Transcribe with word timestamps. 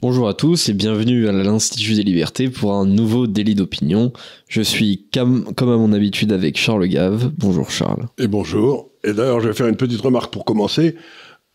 Bonjour 0.00 0.28
à 0.28 0.34
tous 0.34 0.68
et 0.68 0.74
bienvenue 0.74 1.26
à 1.26 1.32
l'Institut 1.32 1.94
des 1.94 2.04
Libertés 2.04 2.50
pour 2.50 2.72
un 2.74 2.86
nouveau 2.86 3.26
délit 3.26 3.56
d'opinion. 3.56 4.12
Je 4.46 4.62
suis 4.62 5.08
comme, 5.12 5.52
à 5.58 5.64
mon 5.64 5.92
habitude 5.92 6.30
avec 6.30 6.56
Charles 6.56 6.86
Gave. 6.86 7.32
Bonjour 7.36 7.68
Charles. 7.68 8.06
Et 8.16 8.28
bonjour. 8.28 8.92
Et 9.02 9.12
d'ailleurs, 9.12 9.40
je 9.40 9.48
vais 9.48 9.54
faire 9.54 9.66
une 9.66 9.76
petite 9.76 10.00
remarque 10.00 10.32
pour 10.32 10.44
commencer. 10.44 10.94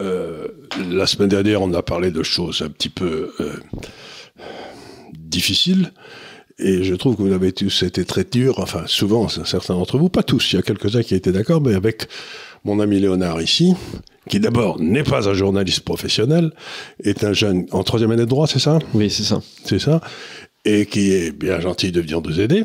Euh, 0.02 0.50
la 0.92 1.08
semaine 1.08 1.30
dernière, 1.30 1.62
on 1.62 1.74
a 1.74 1.82
parlé 1.82 2.12
de 2.12 2.22
choses 2.22 2.62
un 2.62 2.70
petit 2.70 2.90
peu 2.90 3.32
euh, 3.40 3.54
difficiles. 5.14 5.94
Et 6.60 6.84
je 6.84 6.96
trouve 6.96 7.16
que 7.16 7.22
vous 7.22 7.32
avez 7.32 7.54
tous 7.54 7.84
été 7.84 8.04
très 8.04 8.26
dur, 8.26 8.60
enfin 8.60 8.84
souvent, 8.88 9.30
certains 9.30 9.76
d'entre 9.76 9.98
vous, 9.98 10.10
pas 10.10 10.22
tous, 10.22 10.52
il 10.52 10.58
y 10.58 10.60
a 10.60 10.64
quelques-uns 10.64 11.02
qui 11.02 11.16
étaient 11.16 11.32
d'accord, 11.32 11.62
mais 11.62 11.76
avec 11.76 12.08
mon 12.66 12.82
ami 12.82 13.00
Léonard 13.00 13.42
ici, 13.42 13.74
qui 14.30 14.40
d'abord 14.40 14.80
n'est 14.80 15.04
pas 15.04 15.30
un 15.30 15.34
journaliste 15.34 15.82
professionnel, 15.82 16.52
est 17.04 17.24
un 17.24 17.34
jeune 17.34 17.66
en 17.72 17.84
troisième 17.84 18.12
année 18.12 18.24
de 18.24 18.30
droit, 18.30 18.48
c'est 18.48 18.60
ça? 18.60 18.80
Oui, 18.94 19.10
c'est 19.10 19.24
ça. 19.24 19.42
C'est 19.66 19.80
ça. 19.80 20.02
Et 20.66 20.86
qui 20.86 21.12
est 21.12 21.32
bien 21.32 21.60
gentil 21.60 21.92
de 21.92 22.02
venir 22.02 22.22
nous 22.22 22.40
aider. 22.40 22.64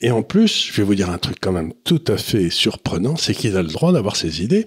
Et 0.00 0.10
en 0.10 0.22
plus, 0.22 0.68
je 0.70 0.76
vais 0.76 0.82
vous 0.82 0.94
dire 0.94 1.10
un 1.10 1.18
truc 1.18 1.36
quand 1.40 1.52
même 1.52 1.72
tout 1.84 2.02
à 2.08 2.16
fait 2.16 2.50
surprenant, 2.50 3.16
c'est 3.16 3.34
qu'il 3.34 3.56
a 3.56 3.62
le 3.62 3.68
droit 3.68 3.92
d'avoir 3.92 4.16
ses 4.16 4.42
idées. 4.42 4.66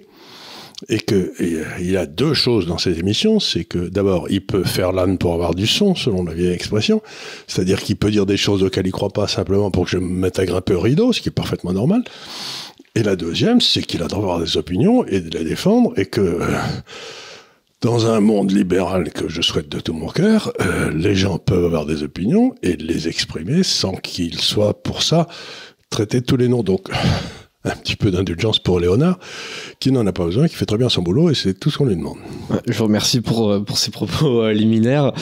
Et 0.90 0.98
que 0.98 1.32
il 1.80 1.96
a 1.96 2.04
deux 2.04 2.34
choses 2.34 2.66
dans 2.66 2.76
ses 2.76 2.98
émissions, 2.98 3.40
c'est 3.40 3.64
que 3.64 3.88
d'abord 3.88 4.26
il 4.28 4.44
peut 4.44 4.62
faire 4.62 4.92
l'âne 4.92 5.16
pour 5.16 5.32
avoir 5.32 5.54
du 5.54 5.66
son, 5.66 5.94
selon 5.94 6.22
la 6.22 6.34
vieille 6.34 6.52
expression, 6.52 7.00
c'est-à-dire 7.46 7.82
qu'il 7.82 7.96
peut 7.96 8.10
dire 8.10 8.26
des 8.26 8.36
choses 8.36 8.62
auxquelles 8.62 8.86
il 8.86 8.92
croit 8.92 9.08
pas 9.08 9.26
simplement 9.26 9.70
pour 9.70 9.84
que 9.84 9.90
je 9.90 9.96
me 9.96 10.06
mette 10.06 10.38
à 10.38 10.44
grimper 10.44 10.74
au 10.74 10.80
rideau, 10.80 11.14
ce 11.14 11.22
qui 11.22 11.30
est 11.30 11.32
parfaitement 11.32 11.72
normal. 11.72 12.04
Et 12.96 13.02
la 13.02 13.14
deuxième, 13.14 13.60
c'est 13.60 13.82
qu'il 13.82 14.02
a 14.02 14.06
droit 14.06 14.40
des 14.40 14.56
opinions 14.56 15.04
et 15.04 15.20
de 15.20 15.36
les 15.36 15.44
défendre, 15.44 15.92
et 15.98 16.06
que 16.06 16.22
euh, 16.22 16.56
dans 17.82 18.06
un 18.06 18.20
monde 18.20 18.50
libéral 18.50 19.12
que 19.12 19.28
je 19.28 19.42
souhaite 19.42 19.68
de 19.68 19.80
tout 19.80 19.92
mon 19.92 20.08
cœur, 20.08 20.50
euh, 20.62 20.90
les 20.92 21.14
gens 21.14 21.36
peuvent 21.36 21.66
avoir 21.66 21.84
des 21.84 22.02
opinions 22.02 22.54
et 22.62 22.74
les 22.76 23.06
exprimer 23.06 23.62
sans 23.64 23.92
qu'ils 23.92 24.40
soient 24.40 24.82
pour 24.82 25.02
ça 25.02 25.28
traités 25.90 26.22
tous 26.22 26.38
les 26.38 26.48
noms. 26.48 26.62
Donc, 26.62 26.88
un 27.66 27.76
petit 27.76 27.96
peu 27.96 28.10
d'indulgence 28.10 28.58
pour 28.58 28.80
Léonard, 28.80 29.18
qui 29.80 29.92
n'en 29.92 30.06
a 30.06 30.12
pas 30.12 30.24
besoin, 30.24 30.48
qui 30.48 30.54
fait 30.54 30.66
très 30.66 30.78
bien 30.78 30.88
son 30.88 31.02
boulot 31.02 31.30
et 31.30 31.34
c'est 31.34 31.54
tout 31.54 31.70
ce 31.70 31.78
qu'on 31.78 31.84
lui 31.84 31.96
demande. 31.96 32.16
Je 32.66 32.78
vous 32.78 32.84
remercie 32.84 33.20
pour, 33.20 33.50
euh, 33.50 33.60
pour 33.60 33.78
ces 33.78 33.90
propos 33.90 34.42
euh, 34.42 34.52
liminaires. 34.52 35.12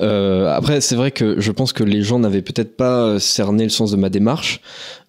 Euh, 0.00 0.52
après, 0.52 0.80
c'est 0.80 0.96
vrai 0.96 1.10
que 1.10 1.40
je 1.40 1.52
pense 1.52 1.72
que 1.72 1.84
les 1.84 2.02
gens 2.02 2.18
n'avaient 2.18 2.42
peut-être 2.42 2.76
pas 2.76 3.18
cerné 3.18 3.64
le 3.64 3.70
sens 3.70 3.90
de 3.90 3.96
ma 3.96 4.08
démarche. 4.08 4.60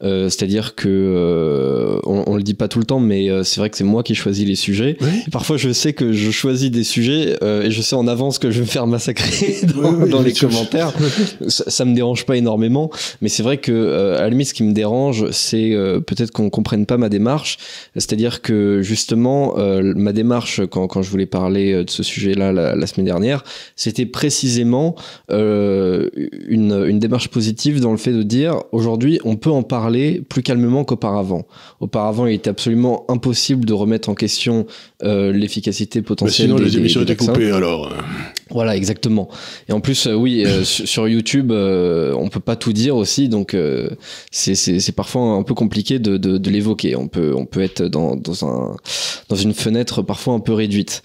Euh, 0.04 0.30
C'est-à-dire 0.30 0.76
que 0.76 2.00
on, 2.06 2.24
on, 2.28 2.36
le 2.36 2.44
dit 2.44 2.56
pas 2.56 2.68
tout 2.68 2.80
le 2.80 2.86
temps, 2.86 3.00
mais 3.00 3.30
c'est 3.44 3.60
vrai 3.60 3.70
que 3.70 3.78
c'est 3.78 3.84
moi 3.84 4.04
qui 4.04 4.16
choisis 4.16 4.48
les 4.48 4.56
sujets. 4.56 4.98
parfois, 5.32 5.58
je 5.58 5.72
sais 5.72 5.94
que 5.94 6.12
je 6.12 6.32
choisis 6.32 6.72
des 6.72 6.84
sujets 6.84 7.38
et 7.42 7.72
je 7.72 7.82
sais 7.82 7.96
en 7.96 8.08
avance 8.08 8.40
que 8.40 8.50
je 8.50 8.60
vais 8.60 8.66
me 8.66 8.70
faire 8.70 8.88
massacrer 8.88 9.60
dans, 9.76 10.08
dans 10.08 10.22
les 10.22 10.34
commentaires. 10.34 10.92
Ça, 11.48 11.66
ça, 11.68 11.86
me 11.86 11.94
dérange 11.94 12.26
pas 12.26 12.36
énormément, 12.36 12.90
mais 13.22 13.30
c'est 13.30 13.44
vrai 13.44 13.58
que 13.58 14.16
à 14.18 14.22
la 14.22 14.30
limite, 14.30 14.48
ce 14.48 14.54
qui 14.54 14.64
me 14.64 14.74
dérange, 14.74 15.30
c'est 15.32 15.72
peut-être 16.06 16.32
qu'on 16.32 16.50
comprenne 16.50 16.81
pas 16.86 16.98
ma 16.98 17.10
démarche. 17.10 17.58
C'est-à-dire 17.96 18.42
que 18.42 18.82
justement, 18.82 19.58
euh, 19.58 19.94
ma 19.96 20.14
démarche 20.14 20.62
quand, 20.66 20.88
quand, 20.88 21.02
je 21.02 21.10
voulais 21.10 21.26
parler 21.26 21.74
euh, 21.74 21.84
de 21.84 21.90
ce 21.90 22.04
sujet-là 22.04 22.52
la, 22.52 22.88
semaine 22.88 23.06
dernière, 23.06 23.44
c'était 23.76 24.06
précisément 24.06 24.96
euh, 25.32 26.10
une, 26.48 26.86
une, 26.88 27.00
démarche 27.00 27.30
positive 27.30 27.80
dans 27.80 27.92
le 27.92 27.98
fait 27.98 28.14
de 28.14 28.24
dire 28.24 28.62
aujourd'hui, 28.72 29.20
on 29.24 29.36
peut 29.36 29.50
en 29.50 29.64
parler 29.64 30.22
plus 30.28 30.44
calmement 30.44 30.84
qu'auparavant. 30.84 31.46
Auparavant, 31.80 32.28
il 32.28 32.36
était 32.36 32.50
absolument 32.50 33.06
impossible 33.10 33.66
de 33.66 33.74
remettre 33.74 34.10
en 34.10 34.16
question 34.16 34.66
euh, 35.04 35.32
l'efficacité 35.32 36.02
potentielle. 36.02 36.48
Mais 36.48 36.56
sinon, 36.56 36.60
des, 36.60 36.66
les 36.66 36.78
émissions 36.78 37.02
étaient 37.02 37.16
coupées 37.16 37.52
alors. 37.52 37.92
Voilà, 38.54 38.76
exactement. 38.76 39.30
Et 39.70 39.74
en 39.74 39.80
plus, 39.80 40.08
euh, 40.08 40.14
oui, 40.14 40.44
euh, 40.46 40.64
sur 40.64 41.08
YouTube, 41.08 41.52
euh, 41.52 42.14
on 42.18 42.30
peut 42.30 42.40
pas 42.40 42.56
tout 42.56 42.74
dire 42.74 42.96
aussi, 42.96 43.30
donc 43.30 43.56
c'est 44.32 44.96
parfois 44.96 45.22
un 45.22 45.44
peu 45.44 45.54
compliqué 45.54 46.00
de, 46.00 46.18
de, 46.18 46.38
de 46.38 46.50
l'évoquer. 46.50 46.96
On 46.96 47.08
peut, 47.08 47.34
on 47.36 47.46
peut 47.46 47.62
être 47.62 47.84
dans, 47.84 48.16
dans, 48.16 48.46
un, 48.46 48.76
dans 49.30 49.36
une 49.36 49.54
fenêtre 49.54 50.02
parfois 50.02 50.34
un 50.34 50.40
peu 50.40 50.54
réduite 50.54 51.02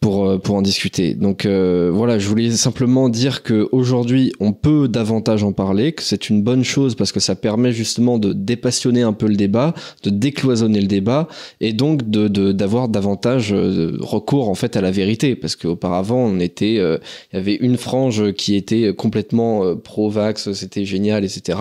pour, 0.00 0.40
pour 0.40 0.56
en 0.56 0.62
discuter. 0.62 1.14
Donc 1.14 1.46
voilà, 1.46 2.18
je 2.18 2.28
voulais 2.28 2.50
simplement 2.50 3.08
dire 3.08 3.42
que 3.42 3.68
aujourd'hui, 3.72 4.32
on 4.40 4.52
peut 4.52 4.88
davantage 4.88 5.44
en 5.44 5.52
parler, 5.52 5.92
que 5.92 6.02
c'est 6.02 6.30
une 6.30 6.42
bonne 6.42 6.64
chose 6.64 6.94
parce 6.94 7.12
que 7.12 7.20
ça 7.20 7.34
permet 7.34 7.72
justement 7.72 8.18
de 8.18 8.32
dépassionner 8.32 9.02
un 9.02 9.12
peu 9.12 9.26
le 9.26 9.36
débat, 9.36 9.74
de 10.02 10.10
décloisonner 10.10 10.80
le 10.80 10.86
débat, 10.86 11.28
et 11.60 11.72
donc 11.72 12.08
de 12.08 12.28
d'avoir 12.52 12.88
davantage 12.88 13.52
recours 13.52 14.48
en 14.48 14.54
fait 14.54 14.76
à 14.76 14.80
la 14.80 14.90
vérité, 14.90 15.36
parce 15.36 15.56
qu'auparavant, 15.56 16.18
on 16.18 16.40
était 16.40 16.78
euh, 16.88 16.98
il 17.32 17.36
y 17.36 17.38
avait 17.38 17.54
une 17.54 17.76
frange 17.76 18.32
qui 18.32 18.56
était 18.56 18.92
complètement 18.94 19.64
euh, 19.64 19.74
pro-vax, 19.74 20.52
c'était 20.52 20.84
génial, 20.84 21.24
etc. 21.24 21.58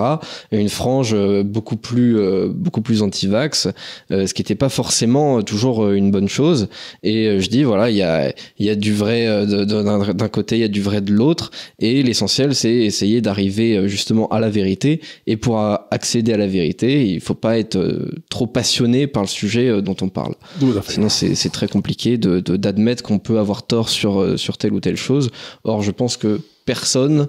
Et 0.52 0.58
une 0.58 0.70
frange 0.70 1.14
euh, 1.14 1.44
beaucoup 1.44 1.78
plus 1.78 2.18
beaucoup 2.50 2.82
plus 2.82 3.02
anti-vax, 3.02 3.68
ce 4.10 4.34
qui 4.34 4.42
n'était 4.42 4.56
pas 4.56 4.70
forcément 4.70 5.42
toujours 5.42 5.92
une 5.92 6.12
bonne 6.12 6.30
chose. 6.30 6.68
Et 7.04 7.40
je 7.40 7.50
dis 7.50 7.64
voilà, 7.64 7.90
il 7.90 7.98
y 7.98 8.02
a 8.02 8.34
il 8.58 8.66
y 8.66 8.70
a 8.70 8.76
du 8.76 8.94
vrai 8.94 9.46
d'un 9.46 10.28
côté, 10.30 10.58
il 10.58 10.62
y 10.62 10.64
a 10.64 10.70
du 10.70 10.82
vrai 10.82 11.02
de 11.02 11.12
l'autre, 11.12 11.52
et 11.80 12.04
l'essentiel 12.04 12.56
c'est 12.56 12.74
essayer 12.74 13.22
d'arriver 13.22 13.88
justement 13.88 14.28
à 14.30 14.40
la 14.40 14.50
vérité. 14.50 15.02
Et 15.26 15.38
pour 15.38 15.60
accéder 15.92 16.34
à 16.34 16.38
la 16.38 16.48
vérité, 16.48 17.08
il 17.08 17.22
faut 17.22 17.36
pas 17.36 17.58
être 17.58 17.80
trop 18.30 18.48
passionné 18.48 19.08
par 19.08 19.24
le 19.24 19.30
sujet 19.30 19.82
dont 19.82 19.98
on 20.02 20.10
parle. 20.10 20.36
Sinon 20.88 21.10
c'est 21.10 21.52
très 21.52 21.68
compliqué 21.68 22.18
de 22.18 22.40
d'admettre 22.40 23.04
qu'on 23.04 23.20
peut 23.20 23.40
avoir 23.40 23.66
tort 23.66 23.90
sur 23.90 24.40
sur 24.40 24.58
telle 24.58 24.74
ou 24.74 24.80
telle 24.80 24.98
chose 24.98 25.17
Or, 25.64 25.82
je 25.82 25.92
pense 25.92 26.18
que 26.18 26.42
personne, 26.66 27.28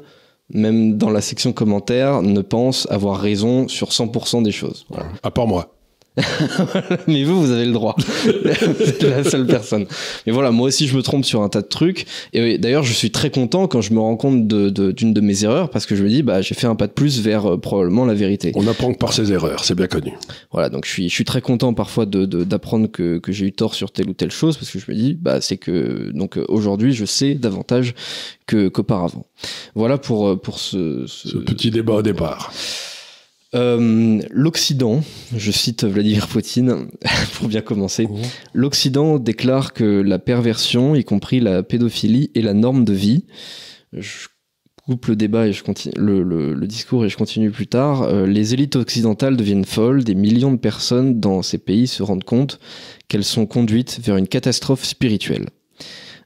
même 0.50 0.97
dans 0.97 1.10
la 1.10 1.21
section 1.21 1.53
commentaires, 1.53 2.22
ne 2.22 2.41
pense 2.41 2.87
avoir 2.91 3.19
raison 3.21 3.69
sur 3.69 3.88
100% 3.88 4.43
des 4.43 4.53
choses. 4.53 4.87
À 5.22 5.31
part 5.31 5.47
moi. 5.47 5.78
mais 7.06 7.25
vous, 7.25 7.41
vous 7.41 7.51
avez 7.51 7.65
le 7.65 7.73
droit. 7.73 7.97
vous 8.25 9.06
la 9.09 9.25
seule 9.25 9.47
personne. 9.47 9.87
Mais 10.27 10.33
voilà, 10.33 10.51
moi 10.51 10.69
aussi, 10.69 10.87
je 10.87 10.97
me 10.97 11.03
trompe 11.03 11.25
sur 11.25 11.43
un 11.43 11.49
tas 11.49 11.62
de 11.62 11.67
trucs. 11.67 12.06
Et 12.33 12.59
d'ailleurs, 12.59 12.83
je 12.83 12.93
suis 12.93 13.11
très 13.11 13.31
content 13.31 13.67
quand 13.69 13.81
je 13.81 13.93
me 13.93 14.01
rends 14.01 14.17
compte 14.17 14.47
d'une 14.47 14.71
de, 14.71 14.93
de, 14.93 15.21
mes 15.21 15.45
erreurs 15.45 15.71
parce 15.71 15.87
que 15.87 15.97
je 15.97 16.03
me 16.03 16.09
dis, 16.09 16.23
bah, 16.23 16.43
j'ai 16.43 16.55
fait 16.55 16.67
un 16.67 16.75
pas 16.75 16.87
de 16.87 16.93
plus 16.93 17.21
vers 17.21 17.47
euh, 17.47 17.57
probablement 17.59 18.05
la 18.05 18.15
vérité. 18.15 18.53
On 18.55 18.67
apprend 18.67 18.93
que 18.93 18.99
par 18.99 19.12
ses 19.12 19.33
erreurs, 19.33 19.65
c'est 19.65 19.75
bien 19.75 19.87
connu. 19.87 20.12
Voilà, 20.53 20.69
donc 20.69 20.84
je 20.84 20.91
suis, 20.91 21.09
je 21.09 21.15
suis 21.15 21.25
très 21.25 21.41
content 21.41 21.75
parfois 21.75 22.07
d'apprendre 22.07 22.89
que, 22.91 23.19
que 23.19 23.33
j'ai 23.33 23.47
eu 23.47 23.53
tort 23.53 23.75
sur 23.75 23.91
telle 23.91 24.09
ou 24.09 24.15
telle 24.15 24.31
chose 24.31 24.57
parce 24.57 24.71
que 24.71 24.78
je 24.78 24.91
me 24.91 24.97
dis, 24.97 25.15
bah, 25.15 25.41
c'est 25.41 25.57
que 25.57 26.11
donc 26.12 26.39
euh, 26.39 26.45
aujourd'hui, 26.49 26.93
je 26.93 27.05
sais 27.05 27.34
davantage 27.34 27.95
qu'auparavant. 28.47 29.27
voilà 29.75 29.99
pour, 29.99 30.28
euh, 30.28 30.37
pour 30.37 30.59
ce, 30.59 31.05
ce... 31.07 31.28
ce 31.28 31.39
petit 31.39 31.71
débat 31.71 31.95
au 31.95 32.03
départ. 32.03 32.53
Euh, 33.54 34.20
L'Occident, 34.31 35.03
je 35.34 35.50
cite 35.50 35.84
Vladimir 35.84 36.28
Poutine 36.28 36.88
pour 37.34 37.48
bien 37.48 37.62
commencer, 37.62 38.06
l'Occident 38.53 39.19
déclare 39.19 39.72
que 39.72 39.84
la 39.84 40.19
perversion, 40.19 40.94
y 40.94 41.04
compris 41.04 41.41
la 41.41 41.62
pédophilie, 41.62 42.31
est 42.34 42.42
la 42.42 42.54
norme 42.54 42.84
de 42.84 42.92
vie. 42.92 43.25
Je 43.94 44.28
coupe 44.84 45.06
le 45.06 45.16
débat 45.16 45.47
et 45.47 45.53
je 45.53 45.62
continue 45.62 45.94
le, 45.97 46.22
le, 46.22 46.66
discours 46.66 47.04
et 47.04 47.09
je 47.09 47.16
continue 47.16 47.50
plus 47.50 47.66
tard. 47.66 48.03
Euh, 48.03 48.26
les 48.26 48.54
élites 48.54 48.76
occidentales 48.76 49.36
deviennent 49.36 49.65
folles, 49.65 50.04
des 50.04 50.15
millions 50.15 50.53
de 50.53 50.59
personnes 50.59 51.20
dans 51.20 51.42
ces 51.42 51.59
pays 51.59 51.86
se 51.86 52.03
rendent 52.03 52.25
compte 52.25 52.59
qu'elles 53.09 53.25
sont 53.25 53.47
conduites 53.47 53.98
vers 54.03 54.16
une 54.16 54.28
catastrophe 54.28 54.84
spirituelle. 54.84 55.47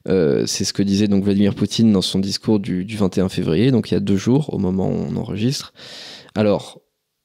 Euh, 0.09 0.45
c'est 0.45 0.65
ce 0.65 0.73
que 0.73 0.83
disait 0.83 1.07
donc 1.07 1.23
Vladimir 1.23 1.55
Poutine 1.55 1.93
dans 1.93 2.01
son 2.01 2.19
discours 2.19 2.59
du, 2.59 2.83
du 2.83 2.97
21 2.97 3.29
février, 3.29 3.71
donc 3.71 3.91
il 3.91 3.93
y 3.93 3.97
a 3.97 4.01
deux 4.01 4.17
jours 4.17 4.53
au 4.53 4.57
moment 4.57 4.89
où 4.89 5.07
on 5.09 5.15
enregistre. 5.15 5.73
Alors, 6.35 6.82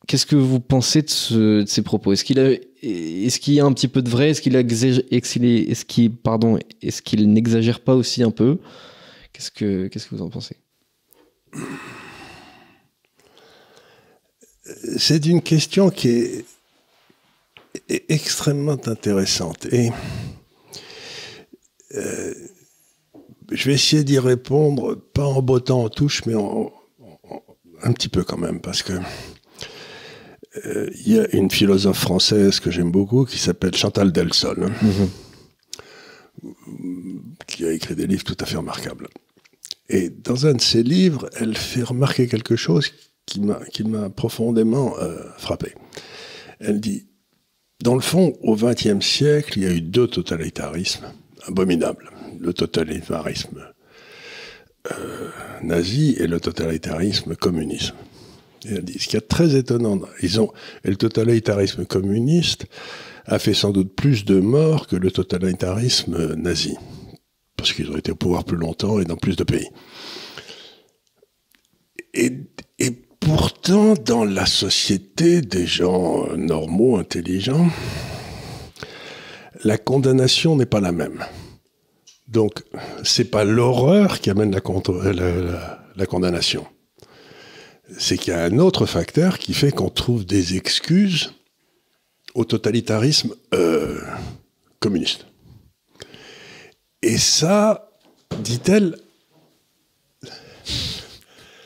Qu'est-ce 0.08 0.24
que 0.24 0.36
vous 0.36 0.58
pensez 0.58 1.02
de, 1.02 1.10
ce, 1.10 1.60
de 1.60 1.66
ces 1.66 1.82
propos? 1.82 2.14
Est-ce 2.14 2.24
qu'il 2.24 2.38
y 3.54 3.60
a 3.60 3.64
un 3.66 3.72
petit 3.74 3.88
peu 3.88 4.00
de 4.00 4.08
vrai? 4.08 4.30
Est-ce 4.30 4.40
qu'il 4.40 4.56
est-ce 4.56 5.84
qu'il, 5.84 6.16
pardon, 6.16 6.58
est-ce 6.80 7.02
qu'il 7.02 7.30
n'exagère 7.30 7.80
pas 7.80 7.94
aussi 7.94 8.22
un 8.22 8.30
peu? 8.30 8.58
Qu'est-ce 9.34 9.50
que, 9.50 9.86
qu'est-ce 9.88 10.06
que 10.06 10.14
vous 10.14 10.22
en 10.22 10.30
pensez? 10.30 10.56
C'est 14.96 15.26
une 15.26 15.42
question 15.42 15.90
qui 15.90 16.08
est, 16.08 16.44
extrêmement 18.08 18.78
intéressante 18.86 19.66
et 19.66 19.90
euh, 21.94 22.34
je 23.50 23.68
vais 23.68 23.74
essayer 23.74 24.04
d'y 24.04 24.18
répondre, 24.18 24.94
pas 24.94 25.26
en 25.26 25.42
bottant 25.42 25.84
en 25.84 25.88
touche, 25.90 26.24
mais 26.26 26.34
en, 26.34 26.72
un 27.82 27.92
petit 27.92 28.08
peu 28.08 28.24
quand 28.24 28.36
même, 28.36 28.60
parce 28.60 28.82
que 28.82 28.94
euh, 30.66 30.90
il 31.04 31.14
y 31.14 31.18
a 31.20 31.28
une 31.34 31.50
philosophe 31.50 31.98
française 31.98 32.60
que 32.60 32.70
j'aime 32.70 32.90
beaucoup 32.90 33.24
qui 33.24 33.38
s'appelle 33.38 33.74
Chantal 33.74 34.12
Delsol, 34.12 34.64
hein, 34.64 34.72
mhm. 36.42 37.22
qui 37.46 37.66
a 37.66 37.72
écrit 37.72 37.94
des 37.94 38.06
livres 38.06 38.24
tout 38.24 38.36
à 38.40 38.46
fait 38.46 38.56
remarquables. 38.56 39.08
Et 39.88 40.10
dans 40.10 40.46
un 40.46 40.54
de 40.54 40.60
ses 40.60 40.82
livres, 40.82 41.30
elle 41.36 41.56
fait 41.56 41.82
remarquer 41.82 42.28
quelque 42.28 42.56
chose 42.56 42.90
qui 43.26 43.40
m'a 43.40 44.10
profondément 44.10 44.98
euh, 44.98 45.22
frappé. 45.38 45.74
Elle 46.60 46.80
dit, 46.80 47.06
dans 47.82 47.94
le 47.94 48.00
fond, 48.00 48.36
au 48.42 48.56
XXe 48.56 49.04
siècle, 49.04 49.58
il 49.58 49.62
y 49.62 49.66
a 49.66 49.70
eu 49.70 49.80
deux 49.80 50.08
totalitarismes 50.08 51.12
abominables. 51.46 52.10
Le 52.40 52.52
totalitarisme 52.52 53.64
euh, 54.92 55.28
nazi 55.62 56.16
et 56.18 56.26
le 56.26 56.40
totalitarisme 56.40 57.36
communiste. 57.36 57.94
Ce 58.64 59.08
qui 59.08 59.16
est 59.16 59.28
très 59.28 59.54
étonnant, 59.54 60.00
ils 60.22 60.40
ont, 60.40 60.52
et 60.84 60.90
le 60.90 60.96
totalitarisme 60.96 61.84
communiste 61.84 62.66
a 63.26 63.38
fait 63.38 63.54
sans 63.54 63.70
doute 63.70 63.94
plus 63.94 64.24
de 64.24 64.40
morts 64.40 64.86
que 64.86 64.96
le 64.96 65.10
totalitarisme 65.10 66.34
nazi, 66.34 66.76
parce 67.56 67.72
qu'ils 67.72 67.90
ont 67.90 67.96
été 67.96 68.10
au 68.12 68.16
pouvoir 68.16 68.44
plus 68.44 68.56
longtemps 68.56 69.00
et 69.00 69.04
dans 69.04 69.16
plus 69.16 69.36
de 69.36 69.44
pays. 69.44 69.68
Et, 72.14 72.32
et 72.78 72.90
pourtant, 73.20 73.94
dans 73.94 74.24
la 74.24 74.46
société 74.46 75.40
des 75.42 75.66
gens 75.66 76.26
normaux, 76.36 76.96
intelligents, 76.96 77.68
la 79.64 79.76
condamnation 79.76 80.56
n'est 80.56 80.66
pas 80.66 80.80
la 80.80 80.92
même. 80.92 81.24
Donc, 82.28 82.62
c'est 83.04 83.30
pas 83.30 83.44
l'horreur 83.44 84.20
qui 84.20 84.30
amène 84.30 84.52
la, 84.52 84.60
la 85.96 86.06
condamnation. 86.06 86.66
C'est 87.96 88.18
qu'il 88.18 88.32
y 88.32 88.36
a 88.36 88.44
un 88.44 88.58
autre 88.58 88.86
facteur 88.86 89.38
qui 89.38 89.54
fait 89.54 89.72
qu'on 89.72 89.88
trouve 89.88 90.26
des 90.26 90.56
excuses 90.56 91.32
au 92.34 92.44
totalitarisme 92.44 93.34
euh, 93.54 94.00
communiste. 94.80 95.26
Et 97.02 97.16
ça, 97.16 97.90
dit-elle. 98.40 98.96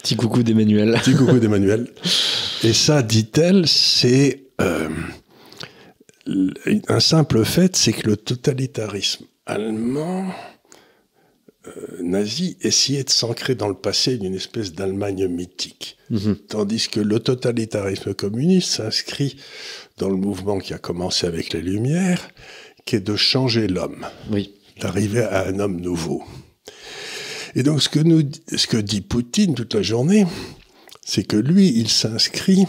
Petit 0.03 0.17
coucou 0.17 0.43
d'Emmanuel. 0.43 0.93
Petit 1.05 1.17
coucou 1.17 1.39
d'Emmanuel. 1.39 1.91
Et 2.63 2.73
ça, 2.73 3.03
dit-elle, 3.03 3.67
c'est 3.67 4.45
euh, 4.61 4.89
un 6.89 7.01
simple 7.01 7.45
fait, 7.45 7.75
c'est 7.77 7.93
que 7.93 8.09
le 8.09 8.17
totalitarisme 8.17 9.25
allemand 9.47 10.33
nazi 12.01 12.57
essayait 12.61 13.05
de 13.05 13.11
s'ancrer 13.11 13.55
dans 13.55 13.69
le 13.69 13.75
passé 13.75 14.19
d'une 14.19 14.35
espèce 14.35 14.73
d'Allemagne 14.73 15.27
mythique. 15.29 15.97
Mhm. 16.11 16.37
Tandis 16.49 16.89
que 16.89 17.01
le 17.01 17.21
totalitarisme 17.21 18.15
communiste 18.15 18.71
s'inscrit 18.71 19.37
dans 19.99 20.09
le 20.09 20.17
mouvement 20.17 20.59
qui 20.59 20.75
a 20.75 20.79
commencé 20.79 21.27
avec 21.27 21.53
les 21.53 21.63
Lumières, 21.63 22.31
qui 22.85 22.97
est 22.97 23.01
de 23.01 23.17
changer 23.17 23.69
l'homme. 23.69 24.07
Oui. 24.31 24.55
D'arriver 24.81 25.23
à 25.23 25.47
un 25.47 25.59
homme 25.61 25.81
nouveau. 25.81 26.25
Et 27.55 27.63
donc, 27.63 27.83
ce 27.83 27.89
que, 27.89 28.01
nous, 28.01 28.23
ce 28.55 28.67
que 28.67 28.79
dit 28.79 29.03
Poutine 29.03 29.55
toute 29.55 29.75
la 29.75 29.83
journée, 29.83 30.27
c'est 31.05 31.25
que 31.25 31.37
lui, 31.37 31.73
il 31.77 31.89
s'inscrit 31.89 32.67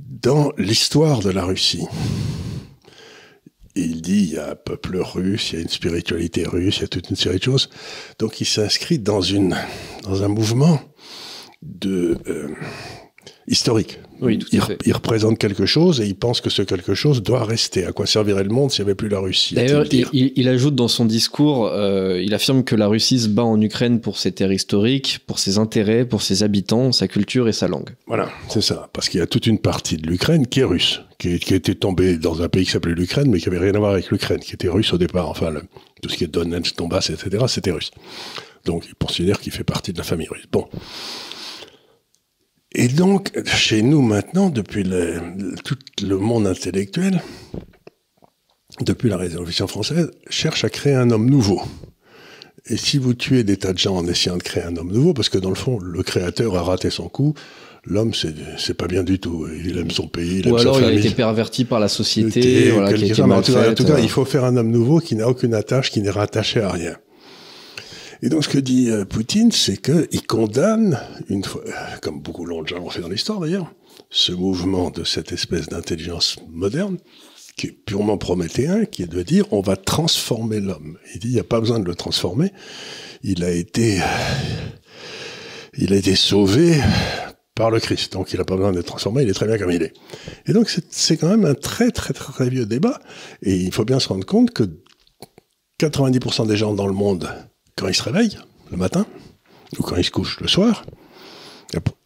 dans 0.00 0.52
l'histoire 0.56 1.20
de 1.20 1.30
la 1.30 1.44
Russie 1.44 1.84
il 3.74 4.02
dit, 4.02 4.24
il 4.24 4.34
y 4.34 4.38
a 4.38 4.50
un 4.50 4.54
peuple 4.54 4.98
russe, 4.98 5.52
il 5.52 5.56
y 5.56 5.58
a 5.58 5.62
une 5.62 5.68
spiritualité 5.68 6.44
russe, 6.44 6.78
il 6.78 6.82
y 6.82 6.84
a 6.84 6.88
toute 6.88 7.10
une 7.10 7.16
série 7.16 7.38
de 7.38 7.42
choses. 7.42 7.70
Donc 8.18 8.40
il 8.40 8.44
s'inscrit 8.44 8.98
dans, 8.98 9.20
dans 10.02 10.22
un 10.22 10.28
mouvement 10.28 10.80
de, 11.62 12.18
euh, 12.26 12.54
historique. 13.46 13.98
Oui, 14.20 14.38
tout 14.38 14.46
il, 14.52 14.60
à 14.60 14.66
fait. 14.66 14.78
il, 14.86 14.92
représente 14.92 15.36
quelque 15.36 15.66
chose 15.66 16.00
et 16.00 16.06
il 16.06 16.14
pense 16.14 16.40
que 16.40 16.48
ce 16.48 16.62
quelque 16.62 16.94
chose 16.94 17.24
doit 17.24 17.44
rester. 17.44 17.84
À 17.84 17.92
quoi 17.92 18.06
servirait 18.06 18.44
le 18.44 18.50
monde 18.50 18.70
s'il 18.70 18.84
n'y 18.84 18.90
avait 18.90 18.94
plus 18.94 19.08
la 19.08 19.18
Russie 19.18 19.56
D'ailleurs, 19.56 19.84
il, 19.90 20.06
il, 20.12 20.32
il, 20.36 20.48
ajoute 20.48 20.76
dans 20.76 20.86
son 20.86 21.04
discours, 21.04 21.66
euh, 21.66 22.22
il 22.22 22.32
affirme 22.32 22.62
que 22.62 22.76
la 22.76 22.86
Russie 22.86 23.18
se 23.18 23.28
bat 23.28 23.42
en 23.42 23.60
Ukraine 23.60 24.00
pour 24.00 24.18
ses 24.18 24.30
terres 24.30 24.52
historiques, 24.52 25.18
pour 25.26 25.40
ses 25.40 25.58
intérêts, 25.58 26.04
pour 26.04 26.22
ses 26.22 26.44
habitants, 26.44 26.92
sa 26.92 27.08
culture 27.08 27.48
et 27.48 27.52
sa 27.52 27.66
langue. 27.66 27.90
Voilà, 28.06 28.28
c'est 28.48 28.60
ça. 28.60 28.88
Parce 28.92 29.08
qu'il 29.08 29.18
y 29.18 29.22
a 29.22 29.26
toute 29.26 29.48
une 29.48 29.58
partie 29.58 29.96
de 29.96 30.06
l'Ukraine 30.06 30.46
qui 30.46 30.60
est 30.60 30.64
russe, 30.64 31.00
qui, 31.18 31.40
qui, 31.40 31.54
était 31.54 31.74
tombée 31.74 32.16
dans 32.16 32.42
un 32.42 32.48
pays 32.48 32.64
qui 32.64 32.70
s'appelait 32.70 32.94
l'Ukraine, 32.94 33.28
mais 33.28 33.40
qui 33.40 33.48
avait 33.48 33.58
rien 33.58 33.74
à 33.74 33.78
voir 33.78 33.90
avec 33.90 34.08
l'Ukraine, 34.12 34.38
qui 34.38 34.54
était 34.54 34.68
russe 34.68 34.92
au 34.92 34.98
départ. 34.98 35.28
Enfin, 35.28 35.50
le, 35.50 35.62
tout 36.00 36.08
ce 36.08 36.16
qui 36.16 36.22
est 36.22 36.28
Donetsk, 36.28 36.76
Donbass, 36.76 37.10
etc., 37.10 37.44
c'était 37.48 37.72
russe. 37.72 37.90
Donc, 38.64 38.84
il 38.86 38.94
considère 38.94 39.40
qu'il 39.40 39.52
fait 39.52 39.64
partie 39.64 39.92
de 39.92 39.98
la 39.98 40.04
famille 40.04 40.28
russe. 40.28 40.44
Bon. 40.52 40.68
Et 42.74 42.88
donc, 42.88 43.30
chez 43.44 43.82
nous 43.82 44.00
maintenant, 44.02 44.48
depuis 44.48 44.82
le, 44.82 45.20
tout 45.64 45.76
le 46.02 46.16
monde 46.16 46.46
intellectuel, 46.46 47.20
depuis 48.80 49.10
la 49.10 49.18
Révolution 49.18 49.66
française, 49.66 50.10
cherche 50.30 50.64
à 50.64 50.70
créer 50.70 50.94
un 50.94 51.10
homme 51.10 51.28
nouveau. 51.28 51.60
Et 52.66 52.76
si 52.76 52.96
vous 52.96 53.12
tuez 53.14 53.44
des 53.44 53.56
tas 53.56 53.72
de 53.72 53.78
gens 53.78 53.96
en 53.96 54.06
essayant 54.06 54.36
de 54.36 54.42
créer 54.42 54.62
un 54.62 54.76
homme 54.76 54.92
nouveau, 54.92 55.12
parce 55.12 55.28
que 55.28 55.38
dans 55.38 55.50
le 55.50 55.56
fond, 55.56 55.78
le 55.80 56.02
créateur 56.02 56.56
a 56.56 56.62
raté 56.62 56.90
son 56.90 57.08
coup, 57.08 57.34
l'homme, 57.84 58.12
c'est 58.14 58.74
pas 58.74 58.86
bien 58.86 59.02
du 59.02 59.18
tout. 59.18 59.46
Il 59.64 59.76
aime 59.78 59.90
son 59.90 60.06
pays, 60.06 60.38
il 60.38 60.46
Ou 60.46 60.54
aime 60.54 60.60
alors 60.60 60.76
sa 60.76 60.80
il 60.80 60.84
a 60.84 60.88
famille. 60.88 61.06
été 61.06 61.14
perverti 61.14 61.64
par 61.64 61.80
la 61.80 61.88
société, 61.88 62.70
voilà, 62.70 62.92
qui 62.92 63.04
a 63.04 63.06
été 63.06 63.22
en 63.22 63.26
mal 63.26 63.42
tout 63.42 63.52
cas, 63.52 63.94
euh. 63.94 64.00
il 64.00 64.08
faut 64.08 64.24
faire 64.24 64.44
un 64.44 64.56
homme 64.56 64.70
nouveau 64.70 65.00
qui 65.00 65.16
n'a 65.16 65.28
aucune 65.28 65.54
attache, 65.54 65.90
qui 65.90 66.00
n'est 66.00 66.10
rattaché 66.10 66.60
à 66.60 66.70
rien. 66.70 66.96
Et 68.22 68.28
donc, 68.28 68.44
ce 68.44 68.48
que 68.48 68.58
dit 68.58 68.88
euh, 68.88 69.04
Poutine, 69.04 69.50
c'est 69.50 69.76
qu'il 69.76 70.26
condamne, 70.26 71.00
une 71.28 71.44
fois, 71.44 71.62
comme 72.00 72.20
beaucoup 72.20 72.44
l'ont 72.44 72.62
déjà 72.62 72.76
fait 72.88 73.00
dans 73.00 73.08
l'histoire 73.08 73.40
d'ailleurs, 73.40 73.72
ce 74.10 74.30
mouvement 74.30 74.90
de 74.90 75.02
cette 75.02 75.32
espèce 75.32 75.68
d'intelligence 75.68 76.36
moderne, 76.48 76.98
qui 77.56 77.66
est 77.66 77.72
purement 77.72 78.18
prométhéen, 78.18 78.84
qui 78.84 79.02
est 79.02 79.12
de 79.12 79.22
dire 79.22 79.44
on 79.52 79.60
va 79.60 79.76
transformer 79.76 80.60
l'homme. 80.60 80.98
Il 81.14 81.20
dit 81.20 81.28
il 81.28 81.34
n'y 81.34 81.40
a 81.40 81.44
pas 81.44 81.60
besoin 81.60 81.80
de 81.80 81.84
le 81.84 81.94
transformer. 81.96 82.52
Il 83.22 83.44
a 83.44 83.50
été, 83.50 84.00
il 85.76 85.92
a 85.92 85.96
été 85.96 86.14
sauvé 86.14 86.80
par 87.54 87.70
le 87.70 87.80
Christ. 87.80 88.12
Donc 88.12 88.32
il 88.32 88.38
n'a 88.38 88.44
pas 88.44 88.56
besoin 88.56 88.72
d'être 88.72 88.86
transformé, 88.86 89.22
il 89.22 89.28
est 89.28 89.34
très 89.34 89.46
bien 89.46 89.58
comme 89.58 89.70
il 89.70 89.82
est. 89.82 89.92
Et 90.46 90.52
donc 90.52 90.70
c'est 90.90 91.16
quand 91.16 91.28
même 91.28 91.44
un 91.44 91.54
très 91.54 91.90
très, 91.90 92.14
très 92.14 92.48
vieux 92.48 92.66
débat. 92.66 93.00
Et 93.42 93.56
il 93.56 93.72
faut 93.72 93.84
bien 93.84 93.98
se 93.98 94.08
rendre 94.08 94.24
compte 94.24 94.52
que 94.52 94.64
90% 95.80 96.46
des 96.46 96.56
gens 96.56 96.72
dans 96.72 96.86
le 96.86 96.92
monde 96.92 97.28
quand 97.76 97.88
ils 97.88 97.94
se 97.94 98.02
réveillent 98.02 98.38
le 98.70 98.76
matin, 98.76 99.06
ou 99.78 99.82
quand 99.82 99.96
ils 99.96 100.04
se 100.04 100.10
couchent 100.10 100.40
le 100.40 100.48
soir, 100.48 100.84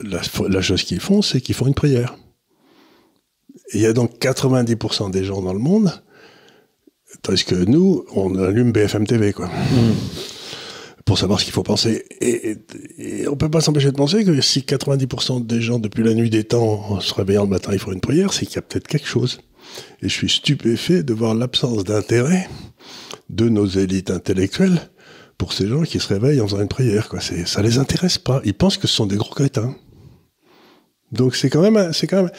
la, 0.00 0.20
la 0.48 0.62
chose 0.62 0.82
qu'ils 0.82 1.00
font, 1.00 1.22
c'est 1.22 1.40
qu'ils 1.40 1.54
font 1.54 1.66
une 1.66 1.74
prière. 1.74 2.16
Et 3.72 3.78
il 3.78 3.80
y 3.80 3.86
a 3.86 3.92
donc 3.92 4.18
90% 4.20 5.10
des 5.10 5.24
gens 5.24 5.42
dans 5.42 5.52
le 5.52 5.58
monde, 5.58 5.92
tandis 7.22 7.44
que 7.44 7.54
nous, 7.54 8.04
on 8.14 8.36
allume 8.38 8.72
BFM 8.72 9.06
TV, 9.06 9.32
quoi. 9.32 9.46
Mmh. 9.46 9.92
Pour 11.04 11.18
savoir 11.18 11.38
ce 11.38 11.44
qu'il 11.44 11.54
faut 11.54 11.62
penser. 11.62 12.04
Et, 12.20 12.50
et, 12.50 12.58
et 12.98 13.28
on 13.28 13.36
peut 13.36 13.50
pas 13.50 13.60
s'empêcher 13.60 13.92
de 13.92 13.96
penser 13.96 14.24
que 14.24 14.40
si 14.40 14.60
90% 14.60 15.46
des 15.46 15.60
gens, 15.60 15.78
depuis 15.78 16.02
la 16.02 16.14
nuit 16.14 16.30
des 16.30 16.44
temps, 16.44 16.84
en 16.90 17.00
se 17.00 17.14
réveillant 17.14 17.44
le 17.44 17.50
matin, 17.50 17.70
ils 17.72 17.78
font 17.78 17.92
une 17.92 18.00
prière, 18.00 18.32
c'est 18.32 18.44
qu'il 18.44 18.56
y 18.56 18.58
a 18.58 18.62
peut-être 18.62 18.88
quelque 18.88 19.06
chose. 19.06 19.40
Et 20.02 20.08
je 20.08 20.12
suis 20.12 20.28
stupéfait 20.28 21.02
de 21.02 21.14
voir 21.14 21.34
l'absence 21.34 21.84
d'intérêt 21.84 22.48
de 23.31 23.48
nos 23.48 23.67
élites 23.67 24.10
intellectuelles 24.10 24.91
pour 25.38 25.52
ces 25.52 25.69
gens 25.69 25.82
qui 25.82 26.00
se 26.00 26.08
réveillent 26.08 26.40
en 26.40 26.46
faisant 26.46 26.60
une 26.60 26.69
prière. 26.69 27.08
Quoi. 27.08 27.20
Ça 27.20 27.62
les 27.62 27.78
intéresse 27.78 28.19
pas. 28.19 28.40
Ils 28.44 28.55
pensent 28.55 28.78
que 28.78 28.86
ce 28.86 28.94
sont 28.94 29.06
des 29.06 29.16
gros 29.16 29.34
crétins. 29.34 29.74
Donc 31.12 31.36
c'est 31.36 31.50
quand 31.50 31.62
même, 31.62 31.93
c'est 31.93 32.06
quand 32.06 32.24
même, 32.24 32.32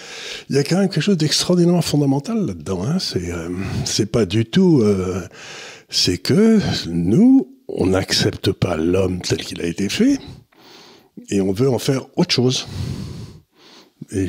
il 0.49 0.55
y 0.55 0.59
a 0.59 0.63
quand 0.63 0.77
même 0.77 0.89
quelque 0.89 1.01
chose 1.01 1.17
d'extraordinairement 1.17 1.81
fondamental 1.81 2.45
là-dedans. 2.45 2.83
Hein. 2.83 2.99
C'est, 2.99 3.31
euh, 3.31 3.49
c'est 3.85 4.11
pas 4.11 4.25
du 4.25 4.45
tout, 4.45 4.81
euh, 4.81 5.25
c'est 5.89 6.17
que 6.17 6.59
nous, 6.87 7.55
on 7.69 7.87
n'accepte 7.87 8.51
pas 8.51 8.75
l'homme 8.75 9.21
tel 9.21 9.37
qu'il 9.37 9.61
a 9.61 9.65
été 9.65 9.87
fait, 9.87 10.19
et 11.29 11.39
on 11.39 11.53
veut 11.53 11.69
en 11.69 11.79
faire 11.79 12.07
autre 12.17 12.33
chose. 12.33 12.67
Et 14.11 14.27